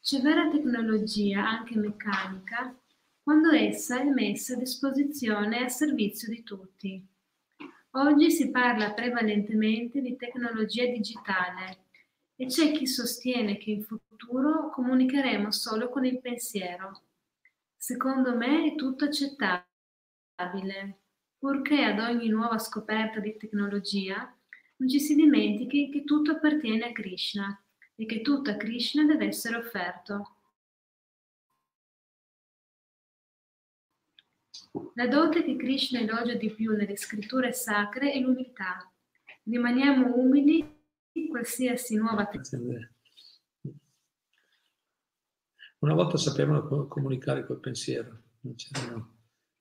c'è 0.05 0.21
vera 0.21 0.51
tecnologia, 0.51 1.49
anche 1.49 1.77
meccanica, 1.77 2.79
quando 3.23 3.53
essa 3.53 3.99
è 3.99 4.05
messa 4.05 4.53
a 4.53 4.59
disposizione 4.59 5.61
e 5.61 5.65
a 5.65 5.69
servizio 5.71 6.29
di 6.29 6.43
tutti. 6.43 7.03
Oggi 7.93 8.31
si 8.31 8.51
parla 8.51 8.93
prevalentemente 8.93 10.03
di 10.03 10.15
tecnologia 10.17 10.85
digitale 10.85 11.87
e 12.37 12.45
c'è 12.45 12.73
chi 12.73 12.87
sostiene 12.87 13.57
che 13.57 13.71
in 13.71 13.83
futuro 13.83 14.69
comunicheremo 14.69 15.51
solo 15.51 15.89
con 15.89 16.05
il 16.05 16.21
pensiero. 16.21 17.05
Secondo 17.75 18.37
me 18.37 18.73
è 18.73 18.75
tutto 18.75 19.07
accettabile, 19.07 20.99
purché 21.39 21.83
ad 21.83 21.99
ogni 22.01 22.29
nuova 22.29 22.59
scoperta 22.59 23.21
di 23.21 23.39
tecnologia 23.39 24.37
non 24.77 24.87
ci 24.87 25.01
si 25.01 25.15
dimentichi 25.15 25.89
che 25.89 26.05
tutto 26.05 26.33
appartiene 26.33 26.89
a 26.89 26.93
Krishna 26.93 27.59
e 27.97 28.07
che 28.07 28.21
tutto 28.21 28.51
a 28.51 28.57
Krishna 28.57 29.05
deve 29.05 29.27
essere 29.27 29.57
offerto. 29.57 30.37
La 34.95 35.07
dote 35.07 35.45
che 35.45 35.57
Krishna 35.57 36.01
elogia 36.01 36.35
di 36.35 36.53
più 36.53 36.73
nelle 36.73 36.97
scritture 36.97 37.53
sacre 37.53 38.13
è 38.13 38.19
l'umiltà. 38.19 38.91
Rimaniamo 39.45 40.17
umili 40.17 40.83
qualsiasi 41.35 41.97
nuova 41.97 42.27
tecnologia. 42.27 42.89
Una 45.79 45.95
volta 45.95 46.17
sapevano 46.17 46.87
comunicare 46.87 47.45
col 47.45 47.61
pensiero, 47.61 48.23
non 48.41 48.55
c'erano 48.55 49.17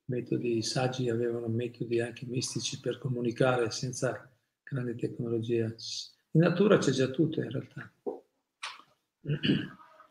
metodi, 0.06 0.62
saggi 0.62 1.08
avevano 1.08 1.48
metodi 1.48 2.00
anche 2.00 2.26
mistici 2.26 2.80
per 2.80 2.98
comunicare 2.98 3.70
senza 3.70 4.32
grande 4.62 4.94
tecnologia. 4.94 5.66
In 5.66 6.40
natura 6.40 6.78
c'è 6.78 6.92
già 6.92 7.08
tutto 7.08 7.42
in 7.42 7.50
realtà. 7.50 7.93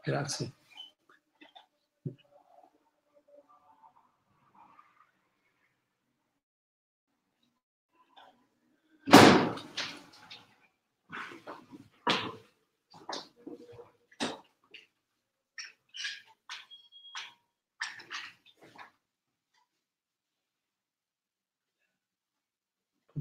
Grazie. 0.03 0.51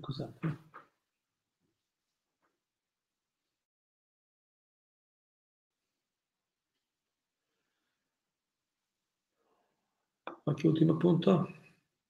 Scusate. 0.02 0.61
Qualche 10.42 10.66
ultimo 10.66 10.96
punto? 10.96 11.54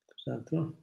Cos'altro? 0.07 0.76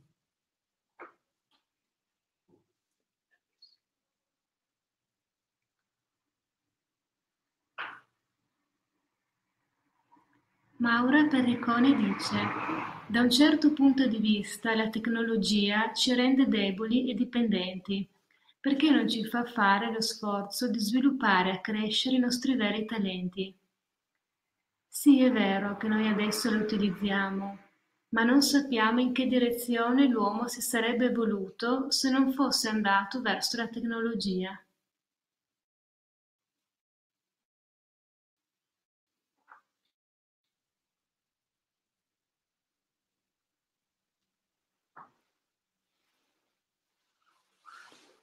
Maura 10.78 11.26
Perricone 11.26 11.96
dice: 11.96 12.38
Da 13.08 13.22
un 13.22 13.32
certo 13.32 13.74
punto 13.74 14.08
di 14.08 14.18
vista 14.18 14.76
la 14.76 14.90
tecnologia 14.90 15.92
ci 15.94 16.14
rende 16.14 16.48
deboli 16.48 17.10
e 17.10 17.16
dipendenti, 17.16 18.08
perché 18.60 18.92
non 18.92 19.10
ci 19.10 19.26
fa 19.26 19.44
fare 19.46 19.92
lo 19.92 20.02
sforzo 20.02 20.70
di 20.70 20.80
sviluppare 20.80 21.50
e 21.50 21.54
accrescere 21.54 22.16
i 22.16 22.20
nostri 22.20 22.56
veri 22.56 22.86
talenti. 22.86 23.56
Sì, 24.90 25.24
è 25.24 25.32
vero 25.32 25.78
che 25.78 25.88
noi 25.88 26.06
adesso 26.08 26.52
lo 26.52 26.58
utilizziamo, 26.60 27.58
ma 28.10 28.24
non 28.26 28.42
sappiamo 28.42 29.00
in 29.00 29.14
che 29.14 29.26
direzione 29.26 30.06
l'uomo 30.06 30.50
si 30.50 30.60
sarebbe 30.60 31.06
evoluto 31.06 31.90
se 31.92 32.10
non 32.10 32.34
fosse 32.34 32.68
andato 32.68 33.22
verso 33.22 33.56
la 33.56 33.70
tecnologia. 33.70 34.62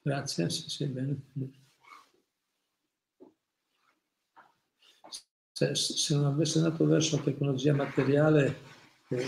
Grazie, 0.03 0.49
sì, 0.49 0.69
sì, 0.71 0.87
bene. 0.87 1.21
Se, 5.59 5.75
se, 5.75 6.15
non 6.15 6.27
avesse 6.27 6.59
andato 6.59 6.85
verso 6.85 7.17
la 7.17 7.23
tecnologia 7.23 7.73
materiale, 7.73 8.59
eh, 9.09 9.25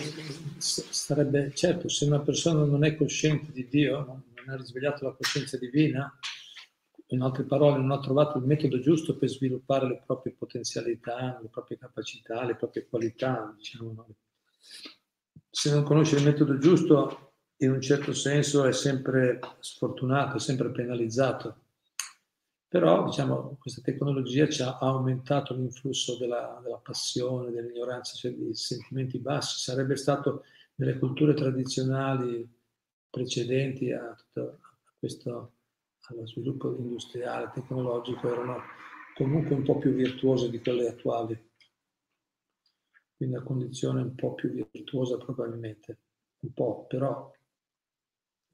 sarebbe 0.59 1.55
certo, 1.55 1.89
se 1.89 2.05
una 2.05 2.21
persona 2.21 2.65
non 2.65 2.85
è 2.85 2.97
cosciente 2.97 3.51
di 3.51 3.67
Dio, 3.67 3.97
non 3.97 4.45
ha 4.49 4.57
risvegliato 4.57 5.07
la 5.07 5.15
coscienza 5.15 5.57
divina, 5.57 6.13
in 7.07 7.23
altre 7.23 7.45
parole, 7.45 7.79
non 7.79 7.93
ha 7.93 8.01
trovato 8.01 8.37
il 8.37 8.45
metodo 8.45 8.79
giusto 8.79 9.17
per 9.17 9.31
sviluppare 9.31 9.89
le 9.89 10.03
proprie 10.05 10.35
potenzialità, 10.35 11.39
le 11.41 11.49
proprie 11.49 11.79
capacità, 11.79 12.45
le 12.45 12.57
proprie 12.57 12.87
qualità, 12.87 13.55
diciamo. 13.57 14.07
Se 15.49 15.71
non 15.73 15.83
conosce 15.83 16.17
il 16.17 16.25
metodo 16.25 16.59
giusto, 16.59 17.37
in 17.61 17.71
un 17.71 17.81
certo 17.81 18.13
senso 18.13 18.67
è 18.67 18.73
sempre 18.75 19.41
sfortunato, 19.61 20.37
è 20.37 20.41
sempre 20.41 20.71
penalizzato. 20.73 21.68
Però 22.69 23.05
diciamo, 23.07 23.57
questa 23.59 23.81
tecnologia 23.81 24.47
ci 24.47 24.61
ha 24.61 24.77
aumentato 24.77 25.55
l'influsso 25.55 26.19
della, 26.19 26.61
della 26.63 26.77
passione, 26.77 27.51
dell'ignoranza, 27.51 28.15
cioè 28.15 28.35
di 28.35 28.55
sentimenti 28.55 29.19
bassi. 29.19 29.59
Sarebbe 29.59 29.97
stato 29.97 30.45
nelle 30.75 30.99
culture 30.99 31.33
tradizionali 31.33 32.47
precedenti 33.09 33.91
a, 33.91 34.15
tutto, 34.15 34.61
questo, 34.99 35.53
allo 36.09 36.27
sviluppo 36.27 36.77
industriale, 36.77 37.51
tecnologico, 37.55 38.31
erano 38.31 38.59
comunque 39.15 39.55
un 39.55 39.63
po' 39.63 39.79
più 39.79 39.93
virtuose 39.93 40.51
di 40.51 40.61
quelle 40.61 40.89
attuali. 40.89 41.51
Quindi 43.17 43.35
a 43.35 43.43
condizione 43.43 44.03
un 44.03 44.15
po' 44.15 44.35
più 44.35 44.53
virtuosa 44.71 45.17
probabilmente, 45.17 46.01
un 46.41 46.53
po', 46.53 46.85
però 46.87 47.33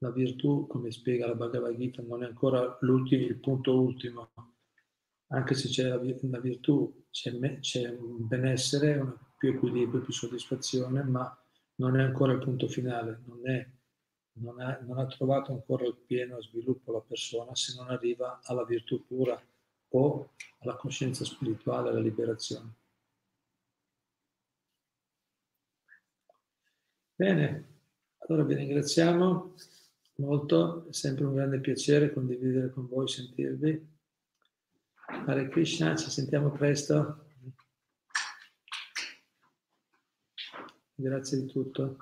la 0.04 0.10
virtù, 0.10 0.66
come 0.66 0.90
spiega 0.90 1.26
la 1.26 1.34
Bhagavad 1.34 1.74
Gita, 1.76 2.02
non 2.02 2.22
è 2.22 2.26
ancora 2.26 2.78
il 2.82 3.38
punto 3.40 3.80
ultimo. 3.80 4.32
Anche 5.28 5.54
se 5.54 5.68
c'è 5.68 5.88
la, 5.88 5.96
la 5.96 6.40
virtù, 6.40 7.06
c'è, 7.10 7.32
c'è, 7.60 7.88
un 7.88 8.26
benessere, 8.26 9.18
più 9.38 9.50
equilibrio, 9.50 10.02
più 10.02 10.12
soddisfazione, 10.12 11.02
ma 11.02 11.36
non 11.76 11.98
è 11.98 12.02
ancora 12.02 12.32
il 12.32 12.38
punto 12.38 12.68
finale, 12.68 13.22
non, 13.24 13.48
è, 13.48 13.66
non, 14.34 14.60
ha, 14.60 14.78
non 14.82 14.98
ha 14.98 15.06
trovato 15.06 15.52
ancora 15.52 15.86
il 15.86 15.96
pieno 15.96 16.40
sviluppo 16.42 16.92
la 16.92 17.00
persona 17.00 17.54
se 17.54 17.74
non 17.76 17.88
arriva 17.88 18.40
alla 18.44 18.64
virtù 18.64 19.04
pura 19.06 19.40
o 19.88 20.30
alla 20.60 20.76
coscienza 20.76 21.24
spirituale, 21.24 21.88
alla 21.88 22.00
liberazione. 22.00 22.74
Bene, 27.16 27.72
allora 28.18 28.44
vi 28.44 28.54
ringraziamo 28.54 29.54
molto, 30.16 30.88
è 30.88 30.92
sempre 30.92 31.24
un 31.24 31.34
grande 31.34 31.60
piacere 31.60 32.12
condividere 32.12 32.70
con 32.70 32.86
voi, 32.88 33.08
sentirvi. 33.08 33.92
Hare 35.26 35.48
Krishna, 35.48 35.96
ci 35.96 36.10
sentiamo 36.10 36.50
presto. 36.50 37.26
Grazie 40.94 41.40
di 41.40 41.46
tutto. 41.46 41.96